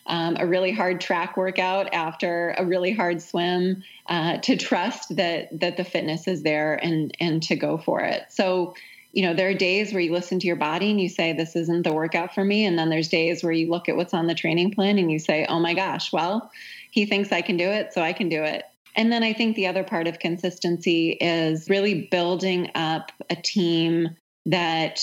um, 0.07 0.37
a 0.39 0.47
really 0.47 0.71
hard 0.71 1.01
track 1.01 1.37
workout 1.37 1.93
after 1.93 2.55
a 2.57 2.65
really 2.65 2.91
hard 2.91 3.21
swim 3.21 3.83
uh, 4.07 4.37
to 4.39 4.55
trust 4.55 5.15
that 5.15 5.47
that 5.59 5.77
the 5.77 5.83
fitness 5.83 6.27
is 6.27 6.43
there 6.43 6.75
and 6.83 7.15
and 7.19 7.43
to 7.43 7.55
go 7.55 7.77
for 7.77 8.01
it. 8.01 8.23
So 8.29 8.73
you 9.11 9.23
know 9.23 9.33
there 9.33 9.49
are 9.49 9.53
days 9.53 9.91
where 9.91 10.01
you 10.01 10.11
listen 10.11 10.39
to 10.39 10.47
your 10.47 10.55
body 10.55 10.91
and 10.91 10.99
you 10.99 11.09
say 11.09 11.33
this 11.33 11.55
isn't 11.55 11.83
the 11.83 11.93
workout 11.93 12.33
for 12.33 12.43
me. 12.43 12.65
And 12.65 12.79
then 12.79 12.89
there's 12.89 13.09
days 13.09 13.43
where 13.43 13.53
you 13.53 13.69
look 13.69 13.89
at 13.89 13.95
what's 13.95 14.13
on 14.13 14.27
the 14.27 14.35
training 14.35 14.71
plan 14.73 14.97
and 14.97 15.11
you 15.11 15.19
say 15.19 15.45
oh 15.47 15.59
my 15.59 15.73
gosh 15.73 16.11
well 16.11 16.51
he 16.91 17.05
thinks 17.05 17.31
i 17.31 17.41
can 17.41 17.57
do 17.57 17.69
it 17.69 17.93
so 17.93 18.01
i 18.01 18.13
can 18.13 18.29
do 18.29 18.43
it. 18.43 18.63
And 18.95 19.11
then 19.11 19.23
i 19.23 19.33
think 19.33 19.55
the 19.55 19.67
other 19.67 19.83
part 19.83 20.07
of 20.07 20.19
consistency 20.19 21.11
is 21.11 21.69
really 21.69 22.07
building 22.09 22.71
up 22.75 23.11
a 23.29 23.35
team 23.35 24.15
that 24.45 25.01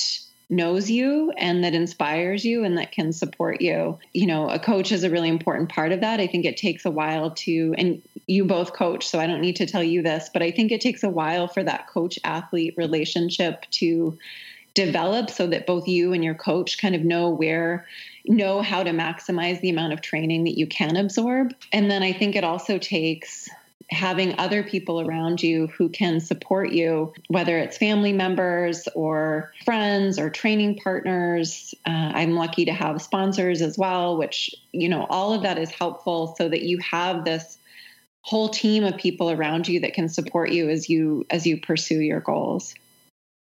knows 0.50 0.90
you 0.90 1.32
and 1.36 1.64
that 1.64 1.74
inspires 1.74 2.44
you 2.44 2.64
and 2.64 2.78
that 2.78 2.92
can 2.92 3.12
support 3.12 3.60
you. 3.60 3.98
You 4.12 4.26
know, 4.26 4.48
a 4.48 4.58
coach 4.58 4.92
is 4.92 5.04
a 5.04 5.10
really 5.10 5.28
important 5.28 5.68
part 5.68 5.92
of 5.92 6.00
that. 6.00 6.20
I 6.20 6.26
think 6.26 6.44
it 6.44 6.56
takes 6.56 6.84
a 6.84 6.90
while 6.90 7.30
to, 7.30 7.74
and 7.78 8.02
you 8.26 8.44
both 8.44 8.72
coach, 8.72 9.06
so 9.06 9.18
I 9.18 9.26
don't 9.26 9.40
need 9.40 9.56
to 9.56 9.66
tell 9.66 9.82
you 9.82 10.02
this, 10.02 10.30
but 10.32 10.42
I 10.42 10.50
think 10.50 10.70
it 10.70 10.80
takes 10.80 11.02
a 11.02 11.08
while 11.08 11.48
for 11.48 11.62
that 11.62 11.88
coach 11.88 12.18
athlete 12.24 12.74
relationship 12.76 13.66
to 13.72 14.18
develop 14.74 15.30
so 15.30 15.46
that 15.46 15.66
both 15.66 15.86
you 15.86 16.12
and 16.12 16.24
your 16.24 16.34
coach 16.34 16.78
kind 16.78 16.94
of 16.94 17.04
know 17.04 17.30
where 17.30 17.86
know 18.26 18.62
how 18.62 18.82
to 18.82 18.90
maximize 18.90 19.60
the 19.60 19.70
amount 19.70 19.92
of 19.92 20.00
training 20.00 20.44
that 20.44 20.58
you 20.58 20.66
can 20.66 20.96
absorb. 20.96 21.54
And 21.72 21.90
then 21.90 22.02
I 22.02 22.12
think 22.12 22.36
it 22.36 22.44
also 22.44 22.78
takes 22.78 23.48
having 23.90 24.38
other 24.38 24.62
people 24.62 25.00
around 25.00 25.42
you 25.42 25.66
who 25.68 25.88
can 25.88 26.20
support 26.20 26.72
you, 26.72 27.12
whether 27.28 27.58
it's 27.58 27.76
family 27.76 28.12
members 28.12 28.88
or 28.94 29.52
friends 29.64 30.18
or 30.18 30.30
training 30.30 30.76
partners. 30.76 31.74
Uh, 31.86 32.12
I'm 32.14 32.32
lucky 32.32 32.64
to 32.64 32.72
have 32.72 33.02
sponsors 33.02 33.62
as 33.62 33.76
well, 33.76 34.16
which, 34.16 34.54
you 34.72 34.88
know, 34.88 35.06
all 35.10 35.32
of 35.32 35.42
that 35.42 35.58
is 35.58 35.70
helpful 35.70 36.34
so 36.36 36.48
that 36.48 36.62
you 36.62 36.78
have 36.78 37.24
this 37.24 37.58
whole 38.22 38.48
team 38.48 38.84
of 38.84 38.96
people 38.96 39.30
around 39.30 39.68
you 39.68 39.80
that 39.80 39.92
can 39.92 40.08
support 40.08 40.50
you 40.50 40.70
as 40.70 40.88
you 40.88 41.26
as 41.30 41.46
you 41.46 41.60
pursue 41.60 42.00
your 42.00 42.20
goals. 42.20 42.74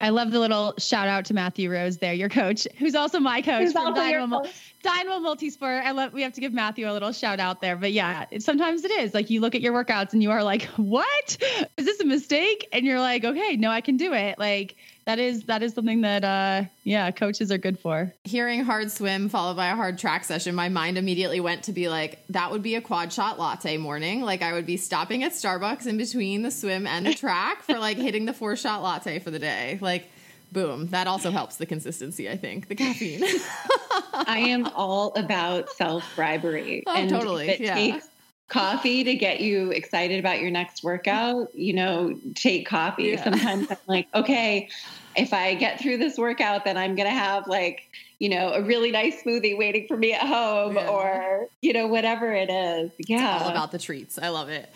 I 0.01 0.09
love 0.09 0.31
the 0.31 0.39
little 0.39 0.73
shout 0.79 1.07
out 1.07 1.25
to 1.25 1.35
Matthew 1.35 1.71
Rose 1.71 1.97
there, 1.97 2.13
your 2.13 2.27
coach, 2.27 2.67
who's 2.79 2.95
also 2.95 3.19
my 3.19 3.43
coach 3.43 3.61
who's 3.65 3.71
from 3.71 3.93
Dynamo, 3.93 4.43
Dynamo 4.81 5.19
Multisport. 5.19 5.83
I 5.83 5.91
love 5.91 6.11
we 6.11 6.23
have 6.23 6.33
to 6.33 6.41
give 6.41 6.53
Matthew 6.53 6.89
a 6.89 6.93
little 6.93 7.11
shout 7.11 7.39
out 7.39 7.61
there. 7.61 7.75
But 7.75 7.91
yeah, 7.91 8.25
it, 8.31 8.41
sometimes 8.41 8.83
it 8.83 8.89
is 8.91 9.13
like 9.13 9.29
you 9.29 9.41
look 9.41 9.53
at 9.53 9.61
your 9.61 9.73
workouts 9.73 10.13
and 10.13 10.23
you 10.23 10.31
are 10.31 10.43
like, 10.43 10.63
"What? 10.75 11.37
Is 11.77 11.85
this 11.85 11.99
a 11.99 12.05
mistake?" 12.05 12.67
And 12.73 12.83
you're 12.83 12.99
like, 12.99 13.23
"Okay, 13.23 13.57
no, 13.57 13.69
I 13.69 13.81
can 13.81 13.97
do 13.97 14.13
it." 14.13 14.39
Like 14.39 14.75
that 15.05 15.19
is 15.19 15.43
that 15.43 15.63
is 15.63 15.73
something 15.73 16.01
that 16.01 16.23
uh 16.23 16.63
yeah 16.83 17.11
coaches 17.11 17.51
are 17.51 17.57
good 17.57 17.79
for. 17.79 18.13
Hearing 18.23 18.63
hard 18.63 18.91
swim 18.91 19.29
followed 19.29 19.55
by 19.55 19.69
a 19.69 19.75
hard 19.75 19.97
track 19.97 20.23
session 20.23 20.55
my 20.55 20.69
mind 20.69 20.97
immediately 20.97 21.39
went 21.39 21.63
to 21.63 21.73
be 21.73 21.89
like 21.89 22.23
that 22.29 22.51
would 22.51 22.63
be 22.63 22.75
a 22.75 22.81
quad 22.81 23.11
shot 23.11 23.39
latte 23.39 23.77
morning. 23.77 24.21
Like 24.21 24.41
i 24.41 24.53
would 24.53 24.65
be 24.65 24.77
stopping 24.77 25.23
at 25.23 25.31
starbucks 25.31 25.87
in 25.87 25.97
between 25.97 26.43
the 26.43 26.51
swim 26.51 26.85
and 26.85 27.05
the 27.05 27.13
track 27.13 27.63
for 27.63 27.77
like 27.77 27.97
hitting 27.97 28.25
the 28.25 28.33
four 28.33 28.55
shot 28.55 28.83
latte 28.83 29.19
for 29.19 29.31
the 29.31 29.39
day. 29.39 29.79
Like 29.81 30.09
boom. 30.51 30.87
That 30.87 31.07
also 31.07 31.31
helps 31.31 31.57
the 31.57 31.65
consistency 31.65 32.29
i 32.29 32.37
think 32.37 32.67
the 32.67 32.75
caffeine. 32.75 33.23
I 34.13 34.39
am 34.49 34.67
all 34.67 35.13
about 35.15 35.69
self 35.69 36.05
bribery 36.15 36.83
oh, 36.85 36.93
and 36.95 37.09
totally. 37.09 37.49
it 37.49 37.59
yeah. 37.59 37.75
takes 37.75 38.07
coffee 38.51 39.03
to 39.05 39.15
get 39.15 39.39
you 39.39 39.71
excited 39.71 40.19
about 40.19 40.41
your 40.41 40.51
next 40.51 40.83
workout, 40.83 41.55
you 41.55 41.73
know, 41.73 42.13
take 42.35 42.67
coffee. 42.67 43.05
Yeah. 43.05 43.23
Sometimes 43.23 43.71
I'm 43.71 43.77
like, 43.87 44.07
okay, 44.13 44.69
if 45.15 45.33
I 45.33 45.55
get 45.55 45.79
through 45.79 45.97
this 45.97 46.17
workout, 46.17 46.65
then 46.65 46.77
I'm 46.77 46.95
going 46.95 47.07
to 47.07 47.15
have 47.15 47.47
like, 47.47 47.89
you 48.19 48.29
know, 48.29 48.51
a 48.53 48.61
really 48.61 48.91
nice 48.91 49.23
smoothie 49.23 49.57
waiting 49.57 49.87
for 49.87 49.95
me 49.95 50.13
at 50.13 50.27
home 50.27 50.75
yeah. 50.75 50.89
or, 50.89 51.47
you 51.61 51.71
know, 51.71 51.87
whatever 51.87 52.31
it 52.33 52.49
is. 52.49 52.91
Yeah. 52.99 53.35
It's 53.35 53.45
all 53.45 53.51
about 53.51 53.71
the 53.71 53.79
treats. 53.79 54.19
I 54.19 54.27
love 54.27 54.49
it. 54.49 54.69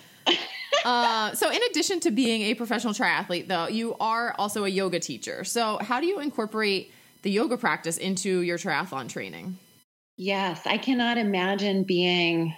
uh, 0.86 1.34
so, 1.34 1.52
in 1.52 1.60
addition 1.70 2.00
to 2.00 2.12
being 2.12 2.44
a 2.44 2.54
professional 2.56 2.94
triathlete, 2.94 3.48
though, 3.48 3.68
you 3.68 3.96
are 4.00 4.34
also 4.40 4.64
a 4.64 4.70
yoga 4.70 5.00
teacher. 5.00 5.44
So, 5.44 5.78
how 5.82 6.00
do 6.00 6.08
you 6.08 6.20
incorporate 6.20 6.92
the 7.22 7.30
yoga 7.30 7.58
practice 7.58 7.98
into 7.98 8.40
your 8.40 8.58
triathlon 8.58 9.10
training? 9.10 9.60
Yes, 10.18 10.66
I 10.66 10.78
cannot 10.78 11.18
imagine 11.18 11.84
being 11.84 12.56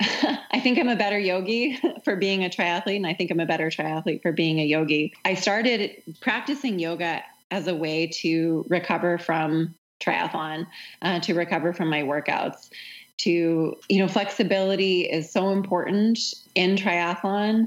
I 0.00 0.60
think 0.60 0.78
I'm 0.78 0.88
a 0.88 0.96
better 0.96 1.18
yogi 1.18 1.78
for 2.04 2.16
being 2.16 2.44
a 2.44 2.48
triathlete, 2.48 2.96
and 2.96 3.06
I 3.06 3.14
think 3.14 3.30
I'm 3.30 3.40
a 3.40 3.46
better 3.46 3.68
triathlete 3.68 4.22
for 4.22 4.32
being 4.32 4.60
a 4.60 4.64
yogi. 4.64 5.12
I 5.24 5.34
started 5.34 6.02
practicing 6.20 6.78
yoga 6.78 7.22
as 7.50 7.66
a 7.66 7.74
way 7.74 8.06
to 8.06 8.64
recover 8.68 9.18
from 9.18 9.74
triathlon, 10.00 10.66
uh, 11.02 11.18
to 11.20 11.34
recover 11.34 11.72
from 11.72 11.88
my 11.88 12.02
workouts. 12.02 12.70
To, 13.18 13.76
you 13.88 13.98
know, 13.98 14.06
flexibility 14.06 15.02
is 15.02 15.32
so 15.32 15.50
important 15.50 16.20
in 16.54 16.76
triathlon. 16.76 17.66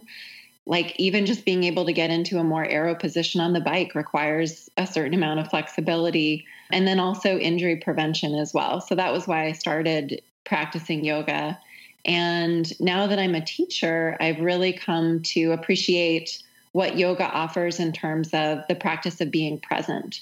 Like, 0.66 0.98
even 0.98 1.26
just 1.26 1.44
being 1.44 1.66
able 1.66 1.86
to 1.86 1.92
get 1.92 2.12
into 2.12 2.38
a 2.38 2.44
more 2.44 2.64
aero 2.64 2.96
position 2.96 3.42
on 3.42 3.52
the 3.52 3.60
bike 3.60 3.94
requires 3.94 4.70
a 4.78 4.88
certain 4.88 5.14
amount 5.14 5.42
of 5.42 5.50
flexibility. 5.50 6.46
And 6.70 6.88
then 6.88 7.00
also 7.00 7.38
injury 7.38 7.76
prevention 7.76 8.36
as 8.36 8.54
well. 8.54 8.80
So, 8.80 8.96
that 8.96 9.12
was 9.12 9.28
why 9.28 9.48
I 9.48 9.52
started 9.52 10.22
practicing 10.46 11.04
yoga 11.04 11.60
and 12.06 12.80
now 12.80 13.08
that 13.08 13.20
I'm 13.20 13.36
a 13.36 13.46
teacher, 13.46 14.18
I've 14.20 14.40
really 14.40 14.74
come 14.74 15.22
to 15.24 15.52
appreciate 15.52 16.42
what 16.72 16.98
yoga 16.98 17.26
offers 17.26 17.80
in 17.80 17.92
terms 17.92 18.30
of 18.34 18.60
the 18.68 18.76
practice 18.76 19.22
of 19.22 19.32
being 19.32 19.60
present. 19.60 20.22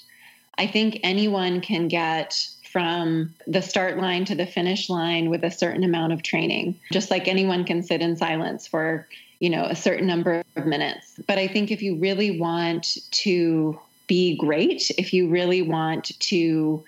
I 0.58 0.66
think 0.66 1.00
anyone 1.02 1.60
can 1.60 1.88
get 1.88 2.46
from 2.70 3.34
the 3.46 3.62
start 3.62 3.98
line 3.98 4.24
to 4.26 4.34
the 4.34 4.46
finish 4.46 4.88
line 4.88 5.30
with 5.30 5.42
a 5.42 5.50
certain 5.50 5.82
amount 5.82 6.12
of 6.12 6.22
training, 6.22 6.78
just 6.92 7.10
like 7.10 7.26
anyone 7.26 7.64
can 7.64 7.82
sit 7.82 8.00
in 8.00 8.16
silence 8.16 8.66
for, 8.66 9.06
you 9.40 9.50
know, 9.50 9.64
a 9.64 9.74
certain 9.74 10.06
number 10.06 10.42
of 10.56 10.66
minutes. 10.66 11.18
But 11.26 11.38
I 11.38 11.48
think 11.48 11.70
if 11.70 11.82
you 11.82 11.96
really 11.96 12.38
want 12.38 12.98
to 13.10 13.78
be 14.06 14.36
great, 14.36 14.90
if 14.98 15.12
you 15.12 15.28
really 15.28 15.62
want 15.62 16.18
to 16.20 16.84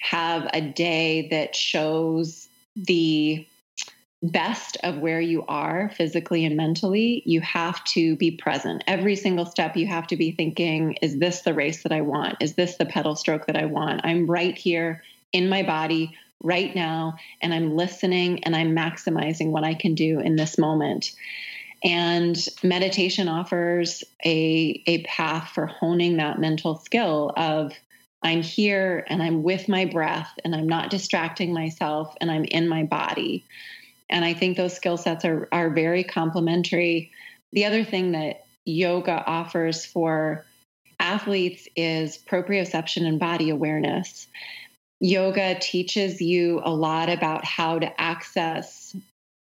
have 0.00 0.48
a 0.52 0.60
day 0.60 1.28
that 1.30 1.56
shows 1.56 2.48
the 2.76 3.46
best 4.22 4.76
of 4.82 4.98
where 4.98 5.20
you 5.20 5.44
are 5.46 5.90
physically 5.94 6.44
and 6.44 6.56
mentally, 6.56 7.22
you 7.24 7.40
have 7.40 7.82
to 7.84 8.16
be 8.16 8.32
present. 8.32 8.82
Every 8.86 9.14
single 9.14 9.46
step, 9.46 9.76
you 9.76 9.86
have 9.86 10.08
to 10.08 10.16
be 10.16 10.32
thinking, 10.32 10.94
is 11.02 11.18
this 11.18 11.42
the 11.42 11.54
race 11.54 11.84
that 11.84 11.92
I 11.92 12.00
want? 12.00 12.36
Is 12.40 12.54
this 12.54 12.76
the 12.76 12.86
pedal 12.86 13.14
stroke 13.14 13.46
that 13.46 13.56
I 13.56 13.66
want? 13.66 14.00
I'm 14.04 14.26
right 14.26 14.56
here 14.56 15.02
in 15.32 15.48
my 15.48 15.62
body 15.62 16.16
right 16.42 16.74
now, 16.74 17.16
and 17.40 17.52
I'm 17.52 17.76
listening 17.76 18.44
and 18.44 18.54
I'm 18.56 18.74
maximizing 18.74 19.50
what 19.50 19.64
I 19.64 19.74
can 19.74 19.94
do 19.94 20.20
in 20.20 20.36
this 20.36 20.58
moment. 20.58 21.12
And 21.84 22.36
meditation 22.62 23.28
offers 23.28 24.02
a, 24.24 24.82
a 24.86 25.02
path 25.04 25.50
for 25.50 25.66
honing 25.66 26.16
that 26.16 26.40
mental 26.40 26.76
skill 26.76 27.32
of 27.36 27.72
I'm 28.22 28.42
here 28.42 29.04
and 29.08 29.22
I'm 29.22 29.44
with 29.44 29.68
my 29.68 29.84
breath 29.84 30.32
and 30.44 30.54
I'm 30.56 30.68
not 30.68 30.90
distracting 30.90 31.52
myself 31.54 32.16
and 32.20 32.30
I'm 32.30 32.44
in 32.44 32.66
my 32.66 32.82
body. 32.82 33.44
And 34.10 34.24
I 34.24 34.34
think 34.34 34.56
those 34.56 34.74
skill 34.74 34.96
sets 34.96 35.24
are, 35.24 35.48
are 35.52 35.70
very 35.70 36.04
complementary. 36.04 37.12
The 37.52 37.64
other 37.64 37.84
thing 37.84 38.12
that 38.12 38.46
yoga 38.64 39.24
offers 39.26 39.84
for 39.84 40.44
athletes 41.00 41.68
is 41.76 42.18
proprioception 42.18 43.06
and 43.06 43.18
body 43.18 43.50
awareness. 43.50 44.26
Yoga 45.00 45.58
teaches 45.60 46.20
you 46.20 46.60
a 46.64 46.72
lot 46.72 47.08
about 47.08 47.44
how 47.44 47.78
to 47.78 48.00
access 48.00 48.96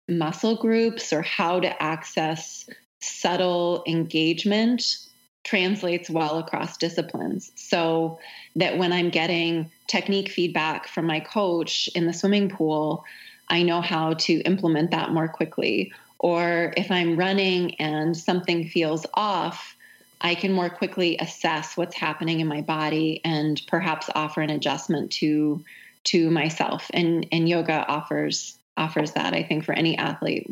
muscle 0.07 0.55
groups 0.55 1.11
or 1.11 1.22
how 1.22 1.59
to 1.59 1.84
access 1.84 2.70
subtle 3.01 3.84
engagement 3.88 4.97
translates 5.43 6.09
well 6.09 6.39
across 6.39 6.78
disciplines. 6.78 7.51
So 7.55 8.20
that 8.55 8.78
when 8.78 8.91
I'm 8.91 9.09
getting 9.09 9.72
technique 9.88 10.30
feedback 10.30 10.88
from 10.88 11.05
my 11.05 11.22
coach 11.22 11.89
in 11.95 12.05
the 12.05 12.13
swimming 12.13 12.49
pool, 12.49 13.05
I 13.50 13.64
know 13.64 13.82
how 13.82 14.14
to 14.14 14.34
implement 14.41 14.91
that 14.91 15.12
more 15.12 15.28
quickly. 15.28 15.93
Or 16.20 16.74
if 16.76 16.91
I'm 16.91 17.16
running 17.18 17.76
and 17.76 18.16
something 18.16 18.68
feels 18.68 19.06
off, 19.14 19.76
I 20.20 20.36
can 20.36 20.52
more 20.52 20.70
quickly 20.70 21.18
assess 21.20 21.78
what's 21.78 21.95
happening 21.95 22.39
in 22.39 22.48
my 22.48 22.62
body 22.62 23.22
and 23.24 23.62
perhaps 23.68 24.10
offer 24.16 24.41
an 24.41 24.50
adjustment 24.50 25.12
to 25.14 25.64
to 26.06 26.30
myself. 26.30 26.89
And 26.93 27.28
and 27.32 27.48
yoga 27.48 27.86
offers 27.88 28.58
offers 28.76 29.12
that 29.14 29.34
I 29.34 29.43
think 29.43 29.64
for 29.64 29.74
any 29.74 29.98
athlete. 29.98 30.50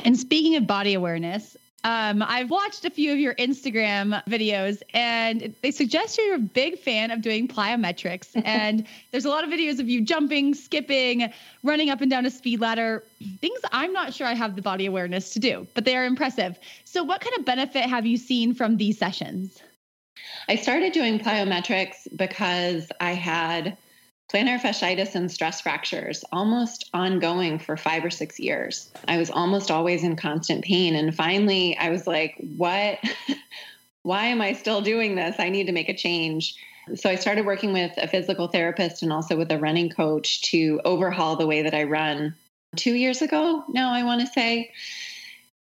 And 0.00 0.18
speaking 0.18 0.56
of 0.56 0.66
body 0.66 0.94
awareness, 0.94 1.56
um, 1.84 2.22
I've 2.26 2.50
watched 2.50 2.86
a 2.86 2.90
few 2.90 3.12
of 3.12 3.18
your 3.18 3.34
Instagram 3.34 4.24
videos, 4.24 4.82
and 4.94 5.54
they 5.62 5.70
suggest 5.70 6.18
you're 6.18 6.36
a 6.36 6.38
big 6.38 6.78
fan 6.78 7.10
of 7.10 7.20
doing 7.20 7.46
plyometrics. 7.46 8.28
and 8.44 8.86
there's 9.12 9.26
a 9.26 9.28
lot 9.28 9.44
of 9.44 9.50
videos 9.50 9.78
of 9.80 9.88
you 9.88 10.00
jumping, 10.00 10.54
skipping, 10.54 11.30
running 11.62 11.90
up 11.90 12.00
and 12.00 12.10
down 12.10 12.24
a 12.24 12.30
speed 12.30 12.60
ladder, 12.60 13.04
things 13.40 13.60
I'm 13.70 13.92
not 13.92 14.14
sure 14.14 14.26
I 14.26 14.34
have 14.34 14.56
the 14.56 14.62
body 14.62 14.86
awareness 14.86 15.34
to 15.34 15.38
do, 15.38 15.66
but 15.74 15.84
they 15.84 15.94
are 15.94 16.06
impressive. 16.06 16.58
So, 16.84 17.04
what 17.04 17.20
kind 17.20 17.36
of 17.38 17.44
benefit 17.44 17.84
have 17.84 18.06
you 18.06 18.16
seen 18.16 18.54
from 18.54 18.78
these 18.78 18.96
sessions? 18.96 19.62
I 20.48 20.56
started 20.56 20.92
doing 20.92 21.18
plyometrics 21.18 22.08
because 22.16 22.90
I 22.98 23.12
had 23.12 23.76
plantar 24.32 24.58
fasciitis 24.58 25.14
and 25.14 25.30
stress 25.30 25.60
fractures 25.60 26.24
almost 26.32 26.88
ongoing 26.94 27.58
for 27.58 27.76
five 27.76 28.04
or 28.04 28.10
six 28.10 28.38
years. 28.40 28.90
I 29.06 29.18
was 29.18 29.30
almost 29.30 29.70
always 29.70 30.02
in 30.02 30.16
constant 30.16 30.64
pain. 30.64 30.94
And 30.94 31.14
finally, 31.14 31.76
I 31.76 31.90
was 31.90 32.06
like, 32.06 32.34
what? 32.56 32.98
Why 34.02 34.26
am 34.26 34.40
I 34.40 34.52
still 34.52 34.82
doing 34.82 35.14
this? 35.14 35.36
I 35.38 35.48
need 35.48 35.66
to 35.66 35.72
make 35.72 35.88
a 35.88 35.96
change. 35.96 36.56
So 36.94 37.08
I 37.08 37.14
started 37.14 37.46
working 37.46 37.72
with 37.72 37.92
a 37.96 38.08
physical 38.08 38.48
therapist 38.48 39.02
and 39.02 39.12
also 39.12 39.36
with 39.36 39.50
a 39.50 39.58
running 39.58 39.88
coach 39.88 40.42
to 40.50 40.80
overhaul 40.84 41.36
the 41.36 41.46
way 41.46 41.62
that 41.62 41.74
I 41.74 41.84
run 41.84 42.34
two 42.76 42.94
years 42.94 43.22
ago 43.22 43.64
now, 43.68 43.92
I 43.92 44.02
want 44.02 44.20
to 44.20 44.26
say. 44.26 44.70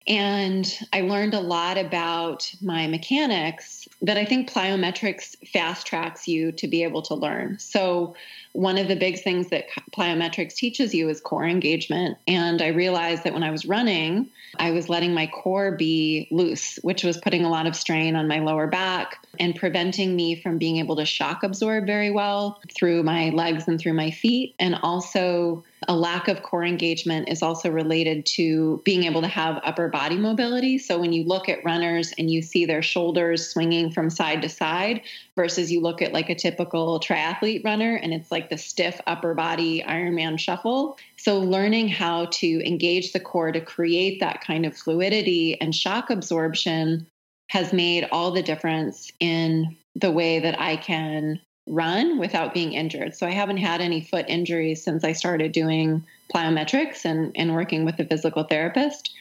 And 0.06 0.78
I 0.93 1.02
learned 1.02 1.34
a 1.34 1.39
lot 1.39 1.78
about 1.78 2.54
my 2.62 2.88
mechanics 2.88 3.87
that 4.02 4.18
I 4.18 4.26
think 4.26 4.52
plyometrics 4.52 5.36
fast 5.48 5.88
tracks 5.88 6.28
you 6.28 6.52
to 6.54 6.68
be 6.68 6.84
able 6.84 7.02
to 7.04 7.16
learn. 7.16 7.58
So, 7.60 8.16
one 8.54 8.78
of 8.80 8.88
the 8.88 8.95
big 8.95 9.22
things 9.22 9.50
that 9.50 9.66
plyometrics 9.91 10.56
teaches 10.56 10.93
you 10.93 11.10
is 11.10 11.22
core 11.22 11.45
engagement. 11.45 12.18
And 12.28 12.60
I 12.60 12.70
realized 12.70 13.24
that 13.24 13.34
when 13.34 13.43
I 13.43 13.52
was 13.52 13.68
running, 13.68 14.30
I 14.58 14.72
was 14.72 14.89
letting 14.89 15.14
my 15.14 15.28
core 15.28 15.72
be 15.72 16.28
loose, 16.32 16.78
which 16.82 17.04
was 17.04 17.18
putting 17.18 17.43
a 17.43 17.50
lot 17.50 17.68
of 17.68 17.76
strain 17.76 18.16
on 18.16 18.28
my 18.28 18.39
lower 18.39 18.66
back 18.66 19.20
and 19.39 19.56
preventing 19.56 20.16
me 20.16 20.41
from 20.41 20.58
being 20.58 20.78
able 20.78 20.95
to 20.95 21.06
shock 21.06 21.43
absorb 21.43 21.86
very 21.86 22.10
well 22.10 22.60
through 22.76 23.04
my 23.04 23.30
legs 23.30 23.68
and 23.68 23.80
through 23.80 23.93
my 23.93 24.10
feet. 24.10 24.56
And 24.58 24.76
also, 24.82 25.64
a 25.88 25.95
lack 25.95 26.28
of 26.28 26.41
core 26.41 26.64
engagement 26.64 27.30
is 27.30 27.43
also 27.43 27.70
related 27.70 28.26
to 28.26 28.82
being 28.84 29.04
able 29.04 29.22
to 29.22 29.28
have 29.28 29.62
upper 29.64 29.89
body 29.89 30.18
mobility. 30.18 30.80
So, 30.80 30.98
when 30.98 31.14
you 31.14 31.24
look 31.24 31.50
at 31.50 31.64
runners 31.64 32.14
and 32.18 32.32
you 32.32 32.41
see 32.41 32.66
their 32.66 32.82
shoulders 32.82 33.48
swinging 33.48 33.87
from 33.92 34.10
side 34.10 34.42
to 34.42 34.50
side, 34.50 35.02
versus 35.36 35.72
you 35.72 35.82
look 35.82 36.02
at 36.02 36.14
like 36.14 36.30
a 36.30 36.36
typical 36.36 37.00
triathlete 37.00 37.64
runner 37.64 37.96
and 37.96 38.14
it's 38.14 38.32
like 38.32 38.50
the 38.50 38.58
stiff 38.58 39.00
upper 39.08 39.34
body 39.34 39.84
Ironman 39.88 40.40
shuffle. 40.40 40.98
So, 41.18 41.40
learning 41.40 41.90
how 41.90 42.26
to 42.26 42.68
engage 42.68 43.14
the 43.14 43.20
core 43.20 43.52
to 43.52 43.62
create 43.62 44.20
that 44.20 44.42
kind 44.42 44.66
of 44.66 44.76
fluidity 44.76 45.60
and 45.60 45.74
shock 45.74 46.10
absorption 46.10 47.08
has 47.50 47.74
made 47.74 48.08
all 48.12 48.32
the 48.32 48.44
difference 48.44 49.12
in 49.20 49.76
the 49.96 50.12
way 50.12 50.40
that 50.40 50.60
I 50.60 50.78
can 50.78 51.40
run 51.68 52.18
without 52.18 52.54
being 52.54 52.74
injured. 52.74 53.16
So 53.16 53.28
I 53.28 53.32
haven't 53.32 53.58
had 53.58 53.82
any 53.82 54.02
foot 54.02 54.26
injuries 54.28 54.82
since 54.82 55.04
I 55.04 55.12
started 55.12 55.52
doing 55.52 56.04
plyometrics 56.34 57.06
and, 57.06 57.32
and 57.36 57.54
working 57.54 57.86
with 57.86 58.00
a 58.00 58.06
physical 58.06 58.44
therapist. 58.44 59.14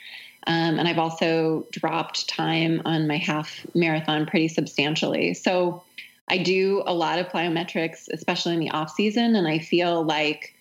Um, 0.47 0.78
and 0.78 0.86
I've 0.86 0.99
also 0.99 1.66
dropped 1.72 2.28
time 2.28 2.82
on 2.84 3.07
my 3.07 3.16
half 3.16 3.66
marathon 3.74 4.26
pretty 4.26 4.49
substantially. 4.49 5.34
So 5.34 5.82
I 6.28 6.38
do 6.38 6.82
a 6.86 6.94
lot 6.94 7.18
of 7.18 7.28
plyometrics, 7.28 8.09
especially 8.12 8.55
in 8.55 8.61
the 8.61 8.70
off 8.70 8.90
season, 8.90 9.36
and 9.36 9.47
I 9.47 9.59
feel 9.59 10.05
like 10.05 10.55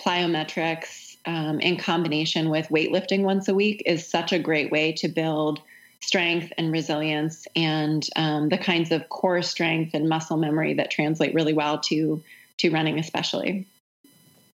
plyometrics 0.00 1.16
um, 1.26 1.60
in 1.60 1.76
combination 1.76 2.50
with 2.50 2.68
weightlifting 2.68 3.22
once 3.22 3.48
a 3.48 3.54
week 3.54 3.82
is 3.86 4.06
such 4.06 4.32
a 4.32 4.38
great 4.38 4.70
way 4.72 4.92
to 4.92 5.08
build 5.08 5.60
strength 6.00 6.52
and 6.58 6.72
resilience 6.72 7.46
and 7.54 8.08
um, 8.16 8.48
the 8.48 8.58
kinds 8.58 8.90
of 8.90 9.08
core 9.08 9.42
strength 9.42 9.94
and 9.94 10.08
muscle 10.08 10.36
memory 10.36 10.74
that 10.74 10.90
translate 10.90 11.34
really 11.34 11.52
well 11.52 11.78
to 11.78 12.22
to 12.58 12.70
running 12.70 12.98
especially. 12.98 13.66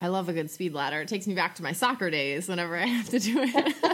I 0.01 0.07
love 0.07 0.27
a 0.27 0.33
good 0.33 0.51
speed 0.51 0.73
ladder. 0.73 1.01
It 1.01 1.07
takes 1.07 1.27
me 1.27 1.35
back 1.35 1.55
to 1.55 1.63
my 1.63 1.71
soccer 1.71 2.09
days 2.09 2.47
whenever 2.49 2.75
i 2.75 2.85
have 2.85 3.09
to 3.09 3.19
do 3.19 3.39
it 3.39 3.75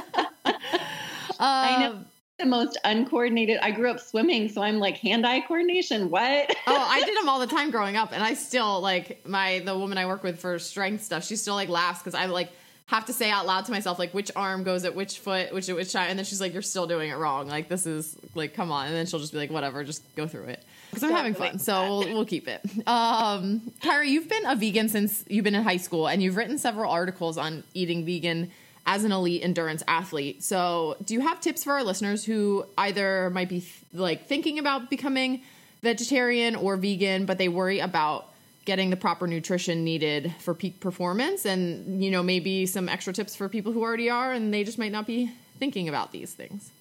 i 1.46 1.80
know 1.82 2.00
the 2.38 2.46
most 2.46 2.78
uncoordinated 2.84 3.58
i 3.62 3.72
grew 3.72 3.90
up 3.90 4.00
swimming 4.00 4.48
so 4.50 4.62
i'm 4.62 4.80
like 4.80 4.98
hand-eye 4.98 5.42
coordination 5.42 6.10
what 6.10 6.50
oh 6.68 6.88
i 6.90 7.02
did 7.06 7.18
them 7.18 7.28
all 7.28 7.40
the 7.40 7.48
time 7.48 7.70
growing 7.70 7.98
up 7.98 8.12
and 8.14 8.24
i 8.24 8.34
still 8.34 8.80
like 8.82 9.26
my 9.28 9.60
the 9.66 9.78
woman 9.78 9.98
i 9.98 10.06
work 10.06 10.24
with 10.24 10.40
for 10.40 10.58
strength 10.58 11.04
stuff 11.04 11.26
she 11.26 11.36
still 11.36 11.56
like 11.56 11.70
laughs 11.70 12.00
because 12.00 12.16
i 12.16 12.26
like 12.26 12.52
have 12.90 13.06
to 13.06 13.14
say 13.14 13.30
out 13.30 13.46
loud 13.46 13.66
to 13.66 13.72
myself 13.72 14.00
like 14.00 14.16
which 14.16 14.32
arm 14.36 14.64
goes 14.64 14.84
at 14.84 14.96
which 14.96 15.20
foot, 15.20 15.54
which 15.54 15.70
at 15.70 15.76
which 15.76 15.94
time, 15.94 16.10
and 16.10 16.18
then 16.18 16.26
she's 16.26 16.42
like, 16.42 16.54
"You're 16.54 16.64
still 16.64 16.88
doing 16.88 17.12
it 17.12 17.18
wrong. 17.18 17.48
Like 17.48 17.70
this 17.70 17.86
is 17.86 18.18
like, 18.34 18.56
come 18.56 18.72
on." 18.72 18.88
And 18.88 18.96
then 18.96 19.06
she'll 19.06 19.20
just 19.20 19.32
be 19.32 19.38
like, 19.38 19.52
"Whatever, 19.52 19.84
just 19.84 20.04
go 20.16 20.28
through 20.28 20.46
it." 20.46 20.66
Because 20.90 21.04
I'm 21.04 21.12
having 21.12 21.36
fun, 21.36 21.60
so 21.60 22.00
we'll 22.00 22.16
we'll 22.16 22.26
keep 22.26 22.48
it. 22.48 22.62
Um, 22.88 23.62
Kyra, 23.84 24.08
you've 24.08 24.28
been 24.28 24.44
a 24.48 24.56
vegan 24.56 24.90
since 24.90 25.24
you've 25.28 25.44
been 25.44 25.54
in 25.54 25.62
high 25.62 25.78
school, 25.78 26.08
and 26.08 26.24
you've 26.24 26.36
written 26.36 26.58
several 26.58 26.92
articles 26.92 27.38
on 27.38 27.64
eating 27.76 28.08
vegan 28.08 28.50
as 28.86 29.04
an 29.04 29.12
elite 29.12 29.44
endurance 29.44 29.84
athlete. 29.88 30.44
So, 30.44 30.98
do 31.04 31.14
you 31.14 31.22
have 31.22 31.40
tips 31.40 31.64
for 31.64 31.74
our 31.74 31.84
listeners 31.84 32.26
who 32.26 32.66
either 32.78 33.30
might 33.30 33.50
be 33.50 33.66
like 33.94 34.28
thinking 34.28 34.60
about 34.60 34.90
becoming 34.90 35.42
vegetarian 35.82 36.56
or 36.56 36.78
vegan, 36.78 37.26
but 37.26 37.38
they 37.38 37.48
worry 37.48 37.80
about 37.80 38.26
getting 38.66 38.90
the 38.90 38.98
proper 38.98 39.28
nutrition 39.28 39.84
needed 39.84 40.34
for 40.40 40.54
peak 40.54 40.80
performance? 40.80 41.46
And 41.46 42.04
you 42.04 42.12
know 42.12 42.24
maybe 42.24 42.66
some 42.66 42.90
extra 42.90 43.14
tips 43.14 43.36
for 43.36 43.50
people 43.50 43.72
who 43.72 43.82
already 43.82 44.10
are 44.10 44.32
and 44.32 44.54
they 44.54 44.64
just 44.64 44.78
might 44.80 44.92
not 44.92 45.06
be 45.06 45.32
thinking 45.60 45.90
about 45.90 46.12
these 46.12 46.34
things. 46.34 46.72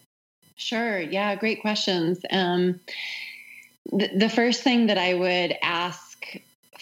Sure. 0.57 1.01
Yeah 1.01 1.35
great 1.37 1.61
questions. 1.61 2.21
Um, 2.31 2.81
the, 3.93 4.11
the 4.15 4.29
first 4.29 4.63
thing 4.63 4.89
that 4.89 4.99
i 4.99 5.15
would 5.15 5.55
ask 5.63 6.08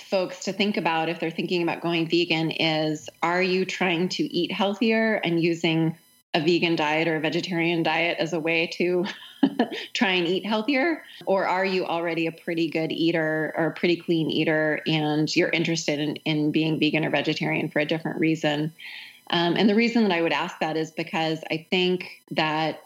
folks 0.09 0.44
to 0.44 0.52
think 0.52 0.76
about 0.76 1.09
if 1.09 1.18
they're 1.18 1.30
thinking 1.30 1.62
about 1.62 1.80
going 1.80 2.09
vegan 2.09 2.52
is 2.52 3.09
are 3.22 3.42
you 3.42 3.64
trying 3.64 4.09
to 4.09 4.22
eat 4.22 4.52
healthier 4.52 5.16
and 5.16 5.42
using 5.42 5.96
a 6.32 6.40
vegan 6.40 6.76
diet 6.76 7.09
or 7.09 7.16
a 7.16 7.20
vegetarian 7.20 7.82
diet 7.82 8.16
as 8.18 8.32
a 8.32 8.38
way 8.38 8.68
to 8.68 9.04
try 9.94 10.11
and 10.11 10.28
eat 10.28 10.46
healthier? 10.46 11.02
Or 11.24 11.46
are 11.46 11.64
you 11.64 11.86
already 11.86 12.26
a 12.26 12.32
pretty 12.32 12.68
good 12.68 12.92
eater 12.92 13.52
or 13.57 13.66
a 13.66 13.72
pretty 13.72 13.96
clean 13.96 14.30
eater 14.30 14.80
and 14.86 15.34
you're 15.34 15.48
interested 15.48 15.98
in, 15.98 16.16
in 16.16 16.52
being 16.52 16.78
vegan 16.78 17.04
or 17.04 17.11
vegetarian 17.11 17.68
for 17.68 17.80
a 17.80 17.86
different 17.86 18.20
reason? 18.20 18.72
Um, 19.30 19.57
and 19.57 19.68
the 19.68 19.74
reason 19.74 20.04
that 20.04 20.12
I 20.12 20.22
would 20.22 20.32
ask 20.32 20.61
that 20.61 20.76
is 20.76 20.92
because 20.92 21.40
I 21.50 21.66
think 21.68 22.22
that 22.30 22.80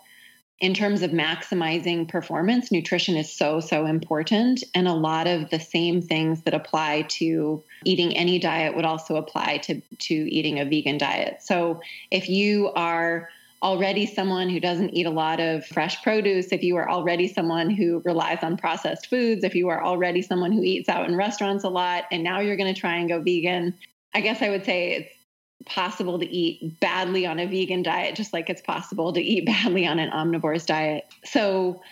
in 0.60 0.74
terms 0.74 1.02
of 1.02 1.10
maximizing 1.10 2.06
performance, 2.06 2.70
nutrition 2.70 3.16
is 3.16 3.32
so, 3.32 3.60
so 3.60 3.86
important. 3.86 4.62
And 4.74 4.86
a 4.86 4.92
lot 4.92 5.26
of 5.26 5.48
the 5.48 5.58
same 5.58 6.02
things 6.02 6.42
that 6.42 6.52
apply 6.52 7.02
to 7.08 7.62
eating 7.84 8.14
any 8.14 8.38
diet 8.38 8.76
would 8.76 8.84
also 8.84 9.16
apply 9.16 9.58
to, 9.58 9.80
to 9.80 10.14
eating 10.14 10.60
a 10.60 10.66
vegan 10.66 10.98
diet. 10.98 11.42
So 11.42 11.80
if 12.10 12.28
you 12.28 12.68
are 12.76 13.30
already 13.62 14.06
someone 14.06 14.50
who 14.50 14.60
doesn't 14.60 14.90
eat 14.90 15.06
a 15.06 15.10
lot 15.10 15.40
of 15.40 15.66
fresh 15.66 16.02
produce, 16.02 16.52
if 16.52 16.62
you 16.62 16.76
are 16.76 16.88
already 16.90 17.26
someone 17.26 17.70
who 17.70 18.02
relies 18.04 18.38
on 18.42 18.58
processed 18.58 19.08
foods, 19.08 19.44
if 19.44 19.54
you 19.54 19.68
are 19.68 19.82
already 19.82 20.20
someone 20.20 20.52
who 20.52 20.62
eats 20.62 20.90
out 20.90 21.08
in 21.08 21.16
restaurants 21.16 21.64
a 21.64 21.68
lot, 21.68 22.04
and 22.10 22.22
now 22.22 22.40
you're 22.40 22.56
going 22.56 22.72
to 22.72 22.78
try 22.78 22.96
and 22.96 23.08
go 23.08 23.20
vegan, 23.20 23.74
I 24.14 24.20
guess 24.20 24.42
I 24.42 24.50
would 24.50 24.64
say 24.64 24.92
it's 24.92 25.19
possible 25.66 26.18
to 26.18 26.26
eat 26.26 26.80
badly 26.80 27.26
on 27.26 27.38
a 27.38 27.46
vegan 27.46 27.82
diet, 27.82 28.14
just 28.14 28.32
like 28.32 28.48
it's 28.50 28.62
possible 28.62 29.12
to 29.12 29.20
eat 29.20 29.46
badly 29.46 29.86
on 29.86 29.98
an 29.98 30.10
omnivore's 30.10 30.66
diet. 30.66 31.06
So, 31.24 31.82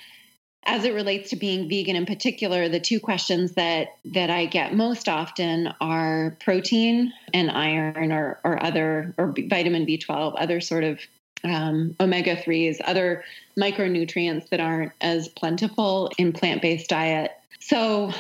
as 0.64 0.85
it 0.85 0.93
relates 0.93 1.31
to 1.31 1.37
being 1.37 1.69
vegan 1.69 1.97
in 1.97 2.05
particular, 2.05 2.69
the 2.69 2.81
two 2.81 3.01
questions 3.01 3.53
that 3.53 3.89
that 4.05 4.29
I 4.29 4.47
get 4.47 4.75
most 4.75 5.09
often 5.09 5.73
are 5.81 6.37
protein 6.41 7.12
and 7.33 7.51
iron 7.51 8.12
or 8.12 8.39
or 8.45 8.62
other 8.62 9.14
or 9.16 9.35
vitamin 9.49 9.87
B12, 9.87 10.35
other 10.37 10.61
sort 10.61 10.85
of 10.85 11.01
um, 11.45 11.95
omega 12.01 12.37
3s, 12.37 12.81
other 12.85 13.25
micronutrients 13.59 14.49
that 14.49 14.61
aren't 14.61 14.93
as 15.01 15.29
plentiful 15.29 16.11
in 16.19 16.33
plant 16.33 16.62
based 16.62 16.89
diet. 16.89 17.33
So, 17.61 18.12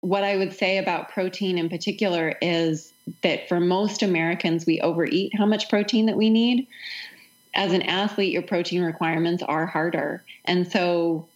what 0.00 0.24
I 0.24 0.36
would 0.36 0.52
say 0.52 0.78
about 0.78 1.10
protein 1.10 1.58
in 1.58 1.68
particular 1.68 2.34
is 2.40 2.92
that 3.22 3.48
for 3.48 3.60
most 3.60 4.02
Americans, 4.02 4.66
we 4.66 4.80
overeat 4.80 5.32
how 5.36 5.46
much 5.46 5.68
protein 5.68 6.06
that 6.06 6.16
we 6.16 6.30
need. 6.30 6.66
As 7.54 7.72
an 7.72 7.82
athlete, 7.82 8.32
your 8.32 8.42
protein 8.42 8.82
requirements 8.82 9.42
are 9.42 9.66
harder. 9.66 10.22
And 10.44 10.70
so, 10.70 11.28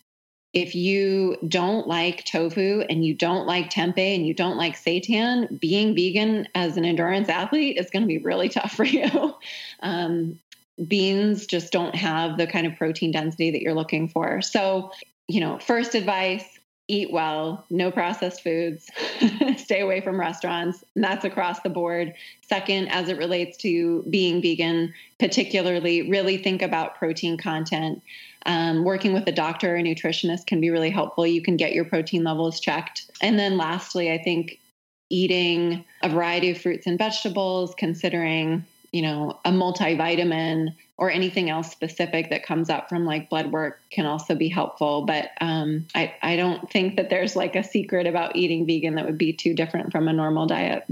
if 0.53 0.77
you 0.77 1.37
don't 1.49 1.89
like 1.89 2.25
tofu 2.25 2.85
and 2.89 3.05
you 3.05 3.13
don't 3.13 3.45
like 3.45 3.71
tempeh 3.71 4.15
and 4.15 4.25
you 4.25 4.33
don't 4.33 4.57
like 4.57 4.77
seitan, 4.77 5.59
being 5.59 5.97
vegan 5.97 6.47
as 6.55 6.77
an 6.77 6.85
endurance 6.85 7.29
athlete 7.29 7.77
is 7.77 7.91
going 7.91 8.05
to 8.05 8.07
be 8.07 8.19
really 8.19 8.49
tough 8.49 8.71
for 8.71 8.85
you. 8.85 9.35
Um, 9.81 10.39
beans 10.87 11.47
just 11.47 11.73
don't 11.73 11.97
have 11.97 12.39
the 12.39 12.47
kind 12.47 12.69
of 12.69 12.77
protein 12.77 13.11
density 13.11 13.51
that 13.51 13.63
you're 13.63 13.75
looking 13.75 14.09
for. 14.09 14.43
So, 14.43 14.93
you 15.27 15.41
know, 15.41 15.59
first 15.59 15.97
advice 15.97 16.54
eat 16.89 17.11
well, 17.11 17.65
no 17.71 17.91
processed 17.91 18.43
foods, 18.43 18.91
stay 19.57 19.81
away 19.81 20.01
from 20.01 20.21
restaurants. 20.21 20.85
And 20.95 21.03
that's 21.03 21.25
across 21.25 21.61
the 21.61 21.71
board. 21.71 22.15
Second, 22.43 22.89
as 22.89 23.09
it 23.09 23.17
relates 23.17 23.57
to 23.59 24.03
being 24.11 24.43
vegan, 24.43 24.93
particularly, 25.19 26.11
really 26.11 26.37
think 26.37 26.63
about 26.63 26.97
protein 26.97 27.39
content. 27.39 28.03
Um, 28.47 28.85
working 28.85 29.15
with 29.15 29.27
a 29.27 29.33
doctor 29.33 29.73
or 29.73 29.77
a 29.77 29.83
nutritionist 29.83 30.47
can 30.47 30.61
be 30.61 30.69
really 30.69 30.91
helpful. 30.91 31.27
You 31.27 31.41
can 31.41 31.57
get 31.57 31.73
your 31.73 31.87
protein 31.87 32.25
levels 32.25 32.61
checked. 32.61 33.11
And 33.23 33.39
then 33.39 33.57
lastly, 33.57 34.13
I 34.13 34.23
think 34.23 34.59
eating 35.09 35.85
a 36.03 36.11
variety 36.11 36.51
of 36.51 36.59
fruits 36.59 36.87
and 36.87 36.99
vegetables, 36.99 37.75
considering 37.79 38.67
you 38.95 39.03
know, 39.03 39.37
a 39.45 39.51
multivitamin 39.51 40.73
or 40.97 41.11
anything 41.11 41.51
else 41.51 41.71
specific 41.71 42.31
that 42.31 42.45
comes 42.45 42.71
up 42.71 42.89
from 42.89 43.05
like 43.05 43.29
blood 43.29 43.51
work 43.51 43.81
can 43.91 44.07
also 44.07 44.35
be 44.35 44.49
helpful. 44.49 45.03
But 45.03 45.31
um, 45.41 45.87
I, 45.95 46.15
I 46.23 46.37
don't 46.37 46.71
think 46.71 46.97
that 46.97 47.11
there's 47.11 47.35
like 47.35 47.57
a 47.57 47.65
secret 47.65 48.07
about 48.07 48.37
eating 48.37 48.67
vegan 48.67 48.95
that 48.95 49.05
would 49.05 49.19
be 49.19 49.33
too 49.33 49.55
different 49.55 49.91
from 49.91 50.07
a 50.07 50.13
normal 50.13 50.47
diet. 50.47 50.85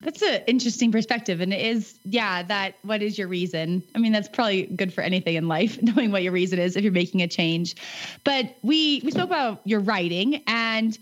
That's 0.00 0.22
an 0.22 0.42
interesting 0.46 0.90
perspective. 0.90 1.40
And 1.40 1.52
it 1.52 1.60
is, 1.60 1.98
yeah, 2.04 2.42
that 2.44 2.74
what 2.82 3.02
is 3.02 3.18
your 3.18 3.28
reason? 3.28 3.82
I 3.94 3.98
mean, 3.98 4.12
that's 4.12 4.28
probably 4.28 4.62
good 4.62 4.94
for 4.94 5.02
anything 5.02 5.36
in 5.36 5.46
life, 5.46 5.80
knowing 5.82 6.10
what 6.10 6.22
your 6.22 6.32
reason 6.32 6.58
is 6.58 6.76
if 6.76 6.82
you're 6.82 6.92
making 6.92 7.22
a 7.22 7.28
change. 7.28 7.76
But 8.24 8.56
we 8.62 9.02
we 9.04 9.10
spoke 9.10 9.28
about 9.28 9.60
your 9.64 9.80
writing 9.80 10.42
and 10.46 10.98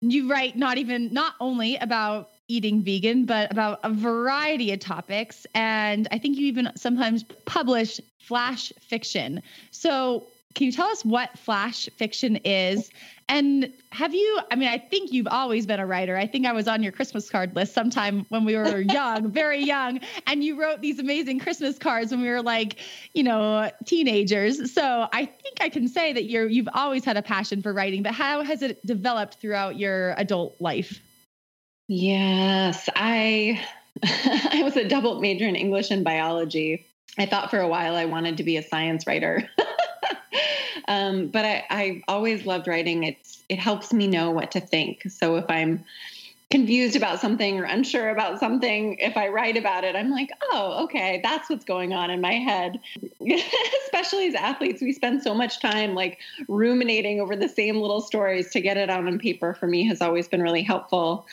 you 0.00 0.28
write 0.28 0.56
not 0.56 0.78
even 0.78 1.14
not 1.14 1.34
only 1.40 1.76
about 1.76 2.31
eating 2.52 2.82
vegan, 2.82 3.24
but 3.24 3.50
about 3.50 3.80
a 3.82 3.90
variety 3.90 4.72
of 4.72 4.80
topics. 4.80 5.46
And 5.54 6.06
I 6.10 6.18
think 6.18 6.36
you 6.36 6.46
even 6.46 6.70
sometimes 6.76 7.24
publish 7.44 8.00
flash 8.18 8.72
fiction. 8.80 9.42
So, 9.70 10.26
can 10.54 10.66
you 10.66 10.72
tell 10.72 10.88
us 10.88 11.02
what 11.02 11.38
flash 11.38 11.88
fiction 11.96 12.36
is? 12.44 12.90
And 13.28 13.72
have 13.90 14.14
you, 14.14 14.40
I 14.50 14.56
mean, 14.56 14.68
I 14.68 14.76
think 14.76 15.10
you've 15.10 15.28
always 15.28 15.64
been 15.64 15.80
a 15.80 15.86
writer. 15.86 16.16
I 16.16 16.26
think 16.26 16.44
I 16.44 16.52
was 16.52 16.68
on 16.68 16.82
your 16.82 16.92
Christmas 16.92 17.30
card 17.30 17.56
list 17.56 17.72
sometime 17.72 18.26
when 18.28 18.44
we 18.44 18.56
were 18.56 18.80
young, 18.98 19.30
very 19.30 19.64
young. 19.64 20.00
And 20.26 20.44
you 20.44 20.60
wrote 20.60 20.82
these 20.82 20.98
amazing 20.98 21.38
Christmas 21.38 21.78
cards 21.78 22.10
when 22.10 22.20
we 22.20 22.28
were 22.28 22.42
like, 22.42 22.76
you 23.14 23.22
know, 23.22 23.70
teenagers. 23.86 24.74
So 24.74 25.08
I 25.10 25.24
think 25.24 25.62
I 25.62 25.70
can 25.70 25.88
say 25.88 26.12
that 26.12 26.24
you're, 26.24 26.46
you've 26.46 26.68
always 26.74 27.06
had 27.06 27.16
a 27.16 27.22
passion 27.22 27.62
for 27.62 27.72
writing, 27.72 28.02
but 28.02 28.12
how 28.12 28.42
has 28.42 28.60
it 28.60 28.84
developed 28.84 29.40
throughout 29.40 29.78
your 29.78 30.14
adult 30.18 30.60
life? 30.60 31.00
Yes, 31.88 32.88
I, 32.94 33.64
I 34.02 34.62
was 34.62 34.76
a 34.76 34.88
double 34.88 35.20
major 35.20 35.46
in 35.46 35.56
English 35.56 35.90
and 35.90 36.04
biology. 36.04 36.86
I 37.18 37.26
thought 37.26 37.50
for 37.50 37.60
a 37.60 37.68
while 37.68 37.94
I 37.94 38.06
wanted 38.06 38.38
to 38.38 38.44
be 38.44 38.56
a 38.56 38.62
science 38.62 39.06
writer. 39.06 39.48
um, 40.88 41.28
but 41.28 41.44
I, 41.44 41.64
I 41.68 42.02
always 42.08 42.46
loved 42.46 42.68
writing. 42.68 43.04
It's 43.04 43.42
it 43.48 43.58
helps 43.58 43.92
me 43.92 44.06
know 44.06 44.30
what 44.30 44.52
to 44.52 44.60
think. 44.60 45.10
So 45.10 45.36
if 45.36 45.44
I'm 45.48 45.84
confused 46.52 46.94
about 46.96 47.18
something 47.18 47.58
or 47.58 47.64
unsure 47.64 48.10
about 48.10 48.38
something, 48.38 48.98
if 48.98 49.16
I 49.16 49.28
write 49.28 49.56
about 49.56 49.84
it, 49.84 49.96
I'm 49.96 50.10
like, 50.10 50.28
oh, 50.52 50.84
okay, 50.84 51.18
that's 51.24 51.48
what's 51.48 51.64
going 51.64 51.94
on 51.94 52.10
in 52.10 52.20
my 52.20 52.34
head. 52.34 52.78
Especially 53.86 54.28
as 54.28 54.34
athletes, 54.34 54.82
we 54.82 54.92
spend 54.92 55.22
so 55.22 55.34
much 55.34 55.60
time 55.60 55.94
like 55.94 56.18
ruminating 56.48 57.22
over 57.22 57.34
the 57.34 57.48
same 57.48 57.80
little 57.80 58.02
stories 58.02 58.50
to 58.50 58.60
get 58.60 58.76
it 58.76 58.90
out 58.90 59.06
on 59.06 59.18
paper 59.18 59.54
for 59.54 59.66
me 59.66 59.86
has 59.88 60.02
always 60.02 60.28
been 60.28 60.42
really 60.42 60.62
helpful. 60.62 61.26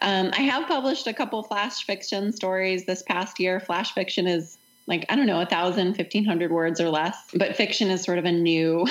Um, 0.00 0.30
I 0.34 0.42
have 0.42 0.68
published 0.68 1.06
a 1.06 1.14
couple 1.14 1.42
flash 1.42 1.82
fiction 1.86 2.30
stories 2.30 2.84
this 2.84 3.02
past 3.02 3.40
year. 3.40 3.60
Flash 3.60 3.94
fiction 3.94 4.26
is 4.26 4.58
like 4.86 5.04
i 5.08 5.16
don't 5.16 5.26
know 5.26 5.40
a 5.40 5.46
thousand 5.46 5.94
fifteen 5.94 6.24
hundred 6.24 6.50
words 6.50 6.80
or 6.80 6.88
less. 6.88 7.16
But 7.34 7.56
fiction 7.56 7.90
is 7.90 8.02
sort 8.02 8.18
of 8.18 8.24
a 8.24 8.32
new 8.32 8.86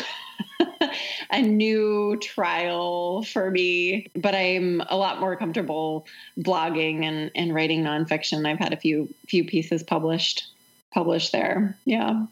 a 1.32 1.42
new 1.42 2.18
trial 2.22 3.24
for 3.24 3.52
me. 3.52 4.08
But 4.16 4.36
i'm 4.36 4.82
a 4.90 4.98
lot 4.98 5.20
more 5.20 5.36
comfortable 5.36 6.06
blogging 6.38 7.04
and, 7.04 7.32
and 7.36 7.54
writing 7.54 7.84
nonfiction. 7.84 8.48
I've 8.48 8.60
had 8.60 8.74
a 8.74 8.78
few 8.78 9.14
few 9.28 9.44
pieces 9.46 9.84
published 9.84 10.48
published 10.94 11.32
there. 11.32 11.78
Yeah. 11.86 12.26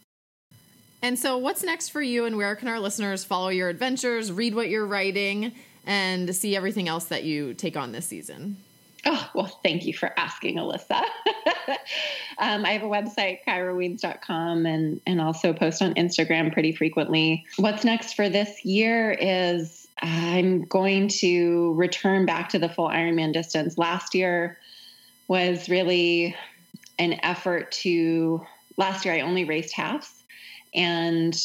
And 1.02 1.20
so 1.20 1.38
what's 1.38 1.64
next 1.64 1.90
for 1.90 2.02
you 2.02 2.24
and 2.24 2.38
where 2.38 2.56
can 2.56 2.70
our 2.70 2.80
listeners 2.80 3.26
follow 3.26 3.50
your 3.50 3.68
adventures 3.68 4.32
read 4.32 4.56
what 4.56 4.70
you're 4.70 4.86
writing 4.86 5.52
and 5.86 6.34
see 6.34 6.56
everything 6.56 6.88
else 6.88 7.06
that 7.06 7.26
you 7.26 7.54
take 7.54 7.76
on 7.76 7.92
this 7.92 8.06
season 8.06 8.56
Oh, 9.06 9.30
well, 9.36 9.60
thank 9.64 9.86
you 9.86 9.94
for 9.94 10.18
asking, 10.18 10.56
Alyssa. 10.56 11.02
um, 12.38 12.66
I 12.66 12.72
have 12.72 12.84
a 12.84 12.88
website, 12.88 13.40
kyrawiens.com, 13.46 14.66
and, 14.66 15.02
and 15.06 15.20
also 15.20 15.52
post 15.52 15.82
on 15.82 15.94
Instagram 15.96 16.54
pretty 16.54 16.74
frequently. 16.74 17.46
What's 17.58 17.84
next 17.84 18.14
for 18.14 18.30
this 18.30 18.64
year 18.64 19.12
is 19.12 19.88
I'm 20.02 20.64
going 20.64 21.10
to 21.20 21.74
return 21.74 22.26
back 22.26 22.50
to 22.50 22.60
the 22.60 22.70
full 22.70 22.88
Ironman 22.88 23.34
distance. 23.34 23.78
Last 23.78 24.16
year 24.16 24.58
was 25.28 25.68
really 25.68 26.36
an 26.98 27.20
effort 27.24 27.72
to, 27.72 28.46
last 28.78 29.04
year 29.04 29.14
I 29.16 29.22
only 29.22 29.44
raced 29.44 29.74
halves, 29.74 30.24
and 30.74 31.36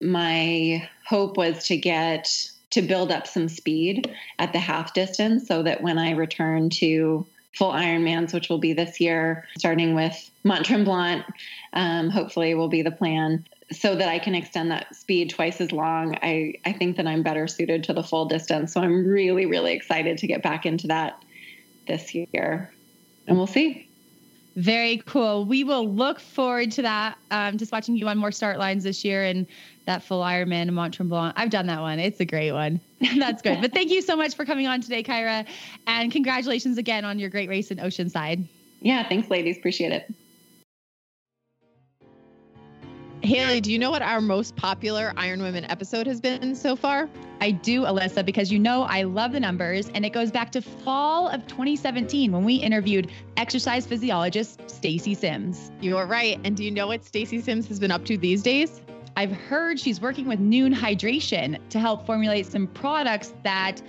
my 0.00 0.88
hope 1.06 1.36
was 1.36 1.66
to 1.68 1.76
get 1.76 2.51
to 2.72 2.82
build 2.82 3.12
up 3.12 3.26
some 3.26 3.48
speed 3.48 4.14
at 4.38 4.52
the 4.52 4.58
half 4.58 4.92
distance 4.94 5.46
so 5.46 5.62
that 5.62 5.82
when 5.82 5.98
I 5.98 6.12
return 6.12 6.70
to 6.70 7.26
full 7.54 7.72
Ironmans, 7.72 8.32
which 8.32 8.48
will 8.48 8.58
be 8.58 8.72
this 8.72 9.00
year, 9.00 9.46
starting 9.58 9.94
with 9.94 10.30
Mont 10.42 10.64
Tremblant, 10.64 11.24
um, 11.74 12.08
hopefully 12.10 12.54
will 12.54 12.68
be 12.68 12.82
the 12.82 12.90
plan 12.90 13.46
so 13.70 13.94
that 13.94 14.08
I 14.08 14.18
can 14.18 14.34
extend 14.34 14.70
that 14.70 14.94
speed 14.94 15.30
twice 15.30 15.60
as 15.60 15.72
long. 15.72 16.16
I, 16.22 16.54
I 16.64 16.72
think 16.72 16.96
that 16.96 17.06
I'm 17.06 17.22
better 17.22 17.46
suited 17.46 17.84
to 17.84 17.92
the 17.92 18.02
full 18.02 18.26
distance. 18.26 18.72
So 18.74 18.80
I'm 18.80 19.06
really, 19.06 19.46
really 19.46 19.72
excited 19.72 20.18
to 20.18 20.26
get 20.26 20.42
back 20.42 20.66
into 20.66 20.88
that 20.88 21.22
this 21.86 22.14
year. 22.14 22.70
And 23.26 23.36
we'll 23.36 23.46
see. 23.46 23.88
Very 24.54 25.02
cool. 25.06 25.44
We 25.44 25.64
will 25.64 25.88
look 25.88 26.20
forward 26.20 26.72
to 26.72 26.82
that. 26.82 27.16
Um, 27.30 27.56
just 27.56 27.72
watching 27.72 27.96
you 27.96 28.08
on 28.08 28.18
more 28.18 28.32
start 28.32 28.58
lines 28.58 28.84
this 28.84 29.04
year 29.04 29.24
and 29.24 29.46
that 29.86 30.02
full 30.02 30.20
Ironman 30.22 30.68
in 30.68 30.74
Mont 30.74 30.94
Tremblant. 30.96 31.34
I've 31.36 31.50
done 31.50 31.66
that 31.66 31.80
one. 31.80 31.98
It's 31.98 32.20
a 32.20 32.24
great 32.24 32.52
one. 32.52 32.80
That's 33.18 33.42
good. 33.42 33.60
but 33.60 33.72
thank 33.72 33.90
you 33.90 34.02
so 34.02 34.14
much 34.14 34.34
for 34.34 34.44
coming 34.44 34.66
on 34.66 34.80
today, 34.80 35.02
Kyra. 35.02 35.46
And 35.86 36.12
congratulations 36.12 36.78
again 36.78 37.04
on 37.04 37.18
your 37.18 37.30
great 37.30 37.48
race 37.48 37.70
in 37.70 37.78
Oceanside. 37.78 38.46
Yeah, 38.80 39.08
thanks, 39.08 39.30
ladies. 39.30 39.56
Appreciate 39.58 39.92
it. 39.92 40.12
Haley, 43.22 43.60
do 43.60 43.70
you 43.70 43.78
know 43.78 43.92
what 43.92 44.02
our 44.02 44.20
most 44.20 44.56
popular 44.56 45.12
Iron 45.16 45.40
Women 45.42 45.64
episode 45.66 46.08
has 46.08 46.20
been 46.20 46.56
so 46.56 46.74
far? 46.74 47.08
I 47.40 47.52
do, 47.52 47.82
Alyssa, 47.82 48.26
because 48.26 48.50
you 48.50 48.58
know 48.58 48.82
I 48.82 49.04
love 49.04 49.30
the 49.30 49.38
numbers, 49.38 49.88
and 49.94 50.04
it 50.04 50.10
goes 50.10 50.32
back 50.32 50.50
to 50.52 50.60
fall 50.60 51.28
of 51.28 51.46
2017 51.46 52.32
when 52.32 52.44
we 52.44 52.56
interviewed 52.56 53.12
exercise 53.36 53.86
physiologist 53.86 54.68
Stacy 54.68 55.14
Sims. 55.14 55.70
You 55.80 55.96
are 55.98 56.06
right. 56.06 56.40
And 56.42 56.56
do 56.56 56.64
you 56.64 56.72
know 56.72 56.88
what 56.88 57.04
Stacy 57.04 57.40
Sims 57.40 57.68
has 57.68 57.78
been 57.78 57.92
up 57.92 58.04
to 58.06 58.18
these 58.18 58.42
days? 58.42 58.80
I've 59.16 59.30
heard 59.30 59.78
she's 59.78 60.00
working 60.00 60.26
with 60.26 60.40
Nuun 60.40 60.74
Hydration 60.74 61.60
to 61.68 61.78
help 61.78 62.04
formulate 62.04 62.46
some 62.46 62.66
products 62.66 63.34
that 63.44 63.80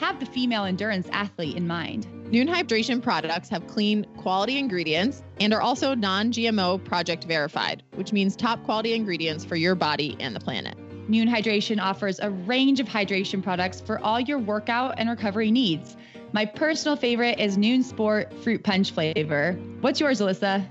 have 0.00 0.18
the 0.18 0.26
female 0.26 0.64
endurance 0.64 1.06
athlete 1.12 1.56
in 1.56 1.66
mind. 1.66 2.06
Nuun 2.30 2.48
Hydration 2.48 3.02
products 3.02 3.50
have 3.50 3.66
clean, 3.66 4.04
quality 4.16 4.56
ingredients 4.56 5.22
and 5.40 5.52
are 5.52 5.60
also 5.60 5.94
non 5.94 6.32
GMO 6.32 6.82
project 6.82 7.24
verified, 7.24 7.82
which 7.94 8.12
means 8.12 8.34
top 8.34 8.64
quality 8.64 8.94
ingredients 8.94 9.44
for 9.44 9.56
your 9.56 9.74
body 9.74 10.16
and 10.18 10.34
the 10.34 10.40
planet. 10.40 10.76
Nuun 11.10 11.28
Hydration 11.28 11.80
offers 11.80 12.18
a 12.18 12.30
range 12.30 12.80
of 12.80 12.88
hydration 12.88 13.42
products 13.42 13.80
for 13.80 13.98
all 13.98 14.18
your 14.18 14.38
workout 14.38 14.94
and 14.96 15.10
recovery 15.10 15.50
needs. 15.50 15.96
My 16.32 16.46
personal 16.46 16.96
favorite 16.96 17.38
is 17.38 17.58
Nuun 17.58 17.82
Sport 17.82 18.32
Fruit 18.42 18.62
Punch 18.62 18.92
flavor. 18.92 19.52
What's 19.80 20.00
yours, 20.00 20.20
Alyssa? 20.20 20.66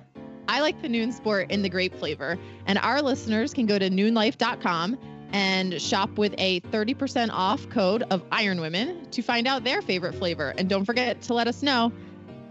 I 0.48 0.62
like 0.62 0.82
the 0.82 0.88
Nuun 0.88 1.14
Sport 1.14 1.52
in 1.52 1.62
the 1.62 1.70
grape 1.70 1.94
flavor, 2.00 2.40
and 2.66 2.80
our 2.80 3.02
listeners 3.02 3.54
can 3.54 3.68
go 3.68 3.78
to 3.78 3.90
nuunlife.com 3.90 4.98
and 5.32 5.82
shop 5.82 6.18
with 6.18 6.34
a 6.38 6.60
30% 6.62 7.30
off 7.32 7.70
code 7.70 8.04
of 8.10 8.24
Iron 8.32 8.62
Women 8.62 9.10
to 9.12 9.22
find 9.22 9.48
out 9.48 9.64
their 9.64 9.82
favorite 9.82 10.16
flavor. 10.16 10.54
And 10.58 10.70
don't 10.70 10.86
forget 10.86 11.22
to 11.24 11.34
let 11.34 11.48
us 11.48 11.62
know. 11.62 11.92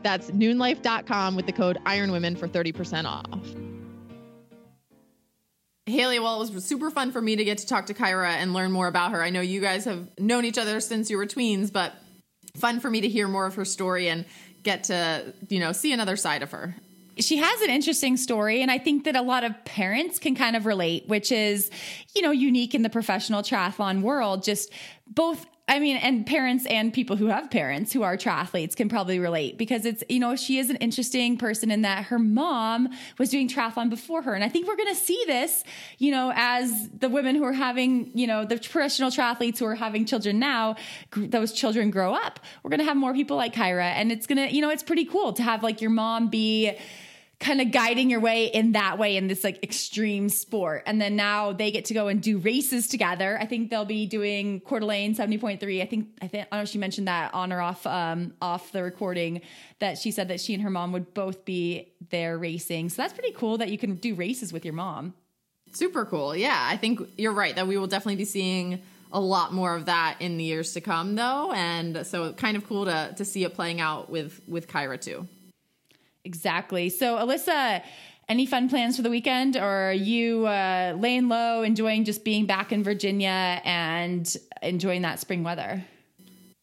That's 0.02 0.30
nuunlife.com 0.30 1.36
with 1.36 1.46
the 1.46 1.52
code 1.52 1.78
Iron 1.84 2.12
Women 2.12 2.36
for 2.36 2.46
30% 2.46 3.04
off. 3.04 3.54
Haley, 5.86 6.18
well, 6.18 6.42
it 6.42 6.52
was 6.52 6.64
super 6.64 6.90
fun 6.90 7.12
for 7.12 7.20
me 7.20 7.36
to 7.36 7.44
get 7.44 7.58
to 7.58 7.66
talk 7.66 7.86
to 7.86 7.94
Kyra 7.94 8.28
and 8.28 8.52
learn 8.52 8.70
more 8.70 8.88
about 8.88 9.12
her. 9.12 9.22
I 9.22 9.30
know 9.30 9.40
you 9.40 9.60
guys 9.60 9.86
have 9.86 10.06
known 10.18 10.44
each 10.44 10.58
other 10.58 10.80
since 10.80 11.10
you 11.10 11.16
were 11.16 11.26
tweens, 11.26 11.72
but 11.72 11.94
fun 12.56 12.80
for 12.80 12.90
me 12.90 13.00
to 13.00 13.08
hear 13.08 13.26
more 13.26 13.46
of 13.46 13.54
her 13.54 13.64
story 13.64 14.08
and 14.08 14.26
get 14.62 14.84
to, 14.84 15.32
you 15.48 15.60
know, 15.60 15.72
see 15.72 15.92
another 15.92 16.16
side 16.16 16.42
of 16.42 16.50
her 16.50 16.74
she 17.20 17.36
has 17.36 17.60
an 17.62 17.70
interesting 17.70 18.16
story 18.16 18.62
and 18.62 18.70
i 18.70 18.78
think 18.78 19.04
that 19.04 19.16
a 19.16 19.22
lot 19.22 19.44
of 19.44 19.52
parents 19.64 20.18
can 20.18 20.34
kind 20.34 20.56
of 20.56 20.66
relate 20.66 21.06
which 21.08 21.32
is 21.32 21.70
you 22.14 22.22
know 22.22 22.30
unique 22.30 22.74
in 22.74 22.82
the 22.82 22.90
professional 22.90 23.42
triathlon 23.42 24.02
world 24.02 24.42
just 24.42 24.72
both 25.06 25.46
I 25.68 25.80
mean, 25.80 25.98
and 25.98 26.26
parents 26.26 26.64
and 26.64 26.94
people 26.94 27.16
who 27.16 27.26
have 27.26 27.50
parents 27.50 27.92
who 27.92 28.02
are 28.02 28.16
triathletes 28.16 28.74
can 28.74 28.88
probably 28.88 29.18
relate 29.18 29.58
because 29.58 29.84
it's, 29.84 30.02
you 30.08 30.18
know, 30.18 30.34
she 30.34 30.58
is 30.58 30.70
an 30.70 30.76
interesting 30.76 31.36
person 31.36 31.70
in 31.70 31.82
that 31.82 32.04
her 32.04 32.18
mom 32.18 32.88
was 33.18 33.28
doing 33.28 33.48
triathlon 33.50 33.90
before 33.90 34.22
her. 34.22 34.32
And 34.32 34.42
I 34.42 34.48
think 34.48 34.66
we're 34.66 34.76
going 34.76 34.88
to 34.88 34.94
see 34.94 35.22
this, 35.26 35.64
you 35.98 36.10
know, 36.10 36.32
as 36.34 36.88
the 36.88 37.10
women 37.10 37.36
who 37.36 37.44
are 37.44 37.52
having, 37.52 38.10
you 38.14 38.26
know, 38.26 38.46
the 38.46 38.56
professional 38.56 39.10
triathletes 39.10 39.58
who 39.58 39.66
are 39.66 39.74
having 39.74 40.06
children 40.06 40.38
now, 40.38 40.76
those 41.14 41.52
children 41.52 41.90
grow 41.90 42.14
up. 42.14 42.40
We're 42.62 42.70
going 42.70 42.80
to 42.80 42.86
have 42.86 42.96
more 42.96 43.12
people 43.12 43.36
like 43.36 43.54
Kyra. 43.54 43.92
And 43.92 44.10
it's 44.10 44.26
going 44.26 44.38
to, 44.38 44.54
you 44.54 44.62
know, 44.62 44.70
it's 44.70 44.82
pretty 44.82 45.04
cool 45.04 45.34
to 45.34 45.42
have 45.42 45.62
like 45.62 45.82
your 45.82 45.90
mom 45.90 46.30
be, 46.30 46.78
kind 47.40 47.60
of 47.60 47.70
guiding 47.70 48.10
your 48.10 48.18
way 48.18 48.46
in 48.46 48.72
that 48.72 48.98
way 48.98 49.16
in 49.16 49.28
this 49.28 49.44
like 49.44 49.62
extreme 49.62 50.28
sport. 50.28 50.82
And 50.86 51.00
then 51.00 51.14
now 51.14 51.52
they 51.52 51.70
get 51.70 51.84
to 51.86 51.94
go 51.94 52.08
and 52.08 52.20
do 52.20 52.38
races 52.38 52.88
together. 52.88 53.38
I 53.40 53.46
think 53.46 53.70
they'll 53.70 53.84
be 53.84 54.06
doing 54.06 54.60
Coeur 54.60 54.80
d'Alene 54.80 55.14
70.3. 55.14 55.80
I 55.80 55.86
think 55.86 56.08
I 56.20 56.26
think 56.26 56.48
I 56.50 56.56
don't 56.56 56.62
know 56.62 56.64
she 56.64 56.78
mentioned 56.78 57.06
that 57.06 57.32
on 57.34 57.52
or 57.52 57.60
off 57.60 57.86
um 57.86 58.34
off 58.42 58.72
the 58.72 58.82
recording 58.82 59.42
that 59.78 59.98
she 59.98 60.10
said 60.10 60.28
that 60.28 60.40
she 60.40 60.52
and 60.52 60.62
her 60.64 60.70
mom 60.70 60.92
would 60.92 61.14
both 61.14 61.44
be 61.44 61.92
there 62.10 62.36
racing. 62.36 62.88
So 62.88 63.02
that's 63.02 63.12
pretty 63.12 63.32
cool 63.32 63.58
that 63.58 63.70
you 63.70 63.78
can 63.78 63.94
do 63.94 64.14
races 64.14 64.52
with 64.52 64.64
your 64.64 64.74
mom. 64.74 65.14
Super 65.72 66.04
cool. 66.06 66.34
Yeah, 66.34 66.58
I 66.60 66.76
think 66.76 67.00
you're 67.16 67.32
right 67.32 67.54
that 67.54 67.68
we 67.68 67.78
will 67.78 67.86
definitely 67.86 68.16
be 68.16 68.24
seeing 68.24 68.82
a 69.12 69.20
lot 69.20 69.52
more 69.52 69.74
of 69.74 69.86
that 69.86 70.16
in 70.20 70.38
the 70.38 70.44
years 70.44 70.72
to 70.74 70.80
come 70.80 71.14
though 71.14 71.52
and 71.52 72.06
so 72.06 72.32
kind 72.32 72.56
of 72.56 72.66
cool 72.68 72.84
to 72.84 73.14
to 73.16 73.24
see 73.24 73.44
it 73.44 73.54
playing 73.54 73.80
out 73.80 74.10
with 74.10 74.40
with 74.48 74.66
Kyra 74.66 75.00
too. 75.00 75.28
Exactly. 76.24 76.88
So, 76.88 77.16
Alyssa, 77.16 77.82
any 78.28 78.44
fun 78.44 78.68
plans 78.68 78.96
for 78.96 79.02
the 79.02 79.10
weekend, 79.10 79.56
or 79.56 79.90
are 79.90 79.92
you 79.92 80.46
uh, 80.46 80.94
laying 80.98 81.28
low, 81.28 81.62
enjoying 81.62 82.04
just 82.04 82.24
being 82.24 82.46
back 82.46 82.72
in 82.72 82.82
Virginia 82.82 83.60
and 83.64 84.36
enjoying 84.62 85.02
that 85.02 85.18
spring 85.20 85.44
weather? 85.44 85.84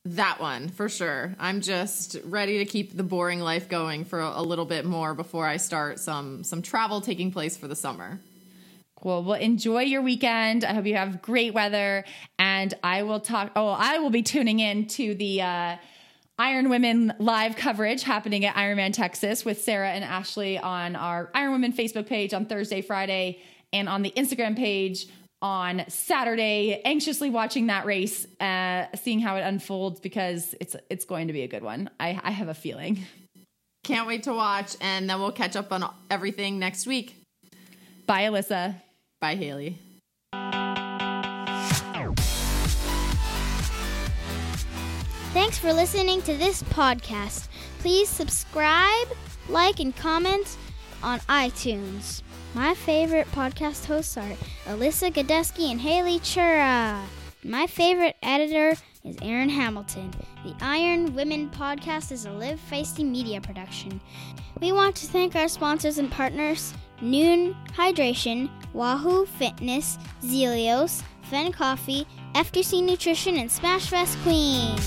That 0.06 0.40
one 0.40 0.70
for 0.70 0.88
sure. 0.88 1.36
I'm 1.40 1.62
just 1.62 2.18
ready 2.26 2.60
to 2.60 2.66
keep 2.66 2.96
the 2.96 3.02
boring 3.02 3.40
life 3.40 3.68
going 3.68 4.06
for 4.06 4.20
a 4.20 4.42
little 4.44 4.66
bit 4.66 4.86
more 4.86 5.16
before 5.16 5.48
I 5.48 5.58
start 5.58 6.00
some 6.00 6.44
some 6.44 6.62
travel 6.62 7.02
taking 7.02 7.32
place 7.32 7.58
for 7.58 7.68
the 7.68 7.76
summer. 7.76 8.20
Cool. 9.02 9.24
Well, 9.24 9.40
enjoy 9.40 9.82
your 9.82 10.04
weekend. 10.04 10.64
I 10.64 10.74
hope 10.74 10.86
you 10.86 10.96
have 10.96 11.24
great 11.24 11.56
weather. 11.56 12.06
And 12.38 12.72
I 12.84 13.02
will 13.02 13.20
talk. 13.20 13.52
Oh, 13.56 13.70
I 13.70 13.98
will 13.98 14.12
be 14.12 14.22
tuning 14.22 14.60
in 14.60 14.86
to 14.90 15.16
the 15.16 15.42
uh, 15.42 15.78
Iron 16.38 16.70
Women 16.70 17.14
live 17.18 17.56
coverage 17.56 18.04
happening 18.04 18.44
at 18.44 18.56
Ironman 18.56 18.94
Texas 18.94 19.46
with 19.46 19.62
Sarah 19.62 19.92
and 19.92 20.04
Ashley 20.04 20.58
on 20.58 20.98
our 20.98 21.30
Iron 21.34 21.54
Women 21.54 21.72
Facebook 21.72 22.08
page 22.08 22.34
on 22.34 22.46
Thursday, 22.46 22.82
Friday, 22.82 23.40
and 23.72 23.88
on 23.88 24.02
the 24.02 24.12
Instagram 24.12 24.58
page 24.58 25.08
on 25.42 25.86
Saturday, 25.88 26.82
anxiously 26.84 27.30
watching 27.30 27.68
that 27.68 27.86
race, 27.86 28.28
uh, 28.42 28.86
seeing 28.96 29.20
how 29.20 29.38
it 29.38 29.42
unfolds 29.42 30.02
because 30.02 30.54
it's 30.60 30.76
it's 30.90 31.06
going 31.06 31.28
to 31.28 31.34
be 31.34 31.44
a 31.44 31.48
good 31.48 31.64
one. 31.64 31.90
I, 32.00 32.20
I 32.22 32.32
have 32.32 32.50
a 32.50 32.54
feeling. 32.54 33.06
Can't 33.86 34.08
wait 34.08 34.24
to 34.24 34.34
watch, 34.34 34.76
and 34.82 35.10
then 35.10 35.20
we'll 35.20 35.32
catch 35.32 35.56
up 35.56 35.72
on 35.72 35.90
everything 36.10 36.60
next 36.60 36.86
week. 36.86 37.16
Bye, 38.08 38.24
Alyssa. 38.24 38.76
Bye, 39.22 39.36
Haley. 39.36 39.78
Thanks 45.36 45.60
for 45.60 45.74
listening 45.74 46.22
to 46.22 46.38
this 46.38 46.64
podcast. 46.64 47.50
Please 47.80 48.08
subscribe, 48.08 49.10
like, 49.50 49.82
and 49.82 49.94
comment 49.94 50.56
on 51.04 51.20
iTunes. 51.28 52.22
My 52.54 52.74
favorite 52.74 53.28
podcast 53.34 53.84
hosts 53.84 54.16
are 54.16 54.32
Alyssa 54.64 55.12
Godesky 55.12 55.70
and 55.72 55.82
Haley 55.82 56.20
Chura. 56.20 57.04
My 57.44 57.68
favorite 57.68 58.16
editor 58.24 58.82
is 59.04 59.18
Erin 59.22 59.50
Hamilton. 59.50 60.10
The 60.46 60.56
Iron 60.62 61.14
Women 61.14 61.50
podcast 61.50 62.14
is 62.14 62.26
a 62.26 62.32
Live 62.32 62.62
Feisty 62.72 63.04
media 63.04 63.42
production. 63.42 64.00
We 64.62 64.72
want 64.72 64.96
to 64.96 65.08
thank 65.08 65.36
our 65.36 65.50
sponsors 65.50 65.98
and 65.98 66.10
partners 66.10 66.74
Nuun 67.02 67.58
Hydration, 67.74 68.50
Wahoo 68.72 69.26
Fitness, 69.26 69.98
Zealios, 70.24 71.04
Fen 71.24 71.52
Coffee, 71.52 72.08
FTC 72.36 72.82
Nutrition, 72.82 73.36
and 73.36 73.52
Smash 73.52 73.90
Fest 73.90 74.18
Queen. 74.20 74.78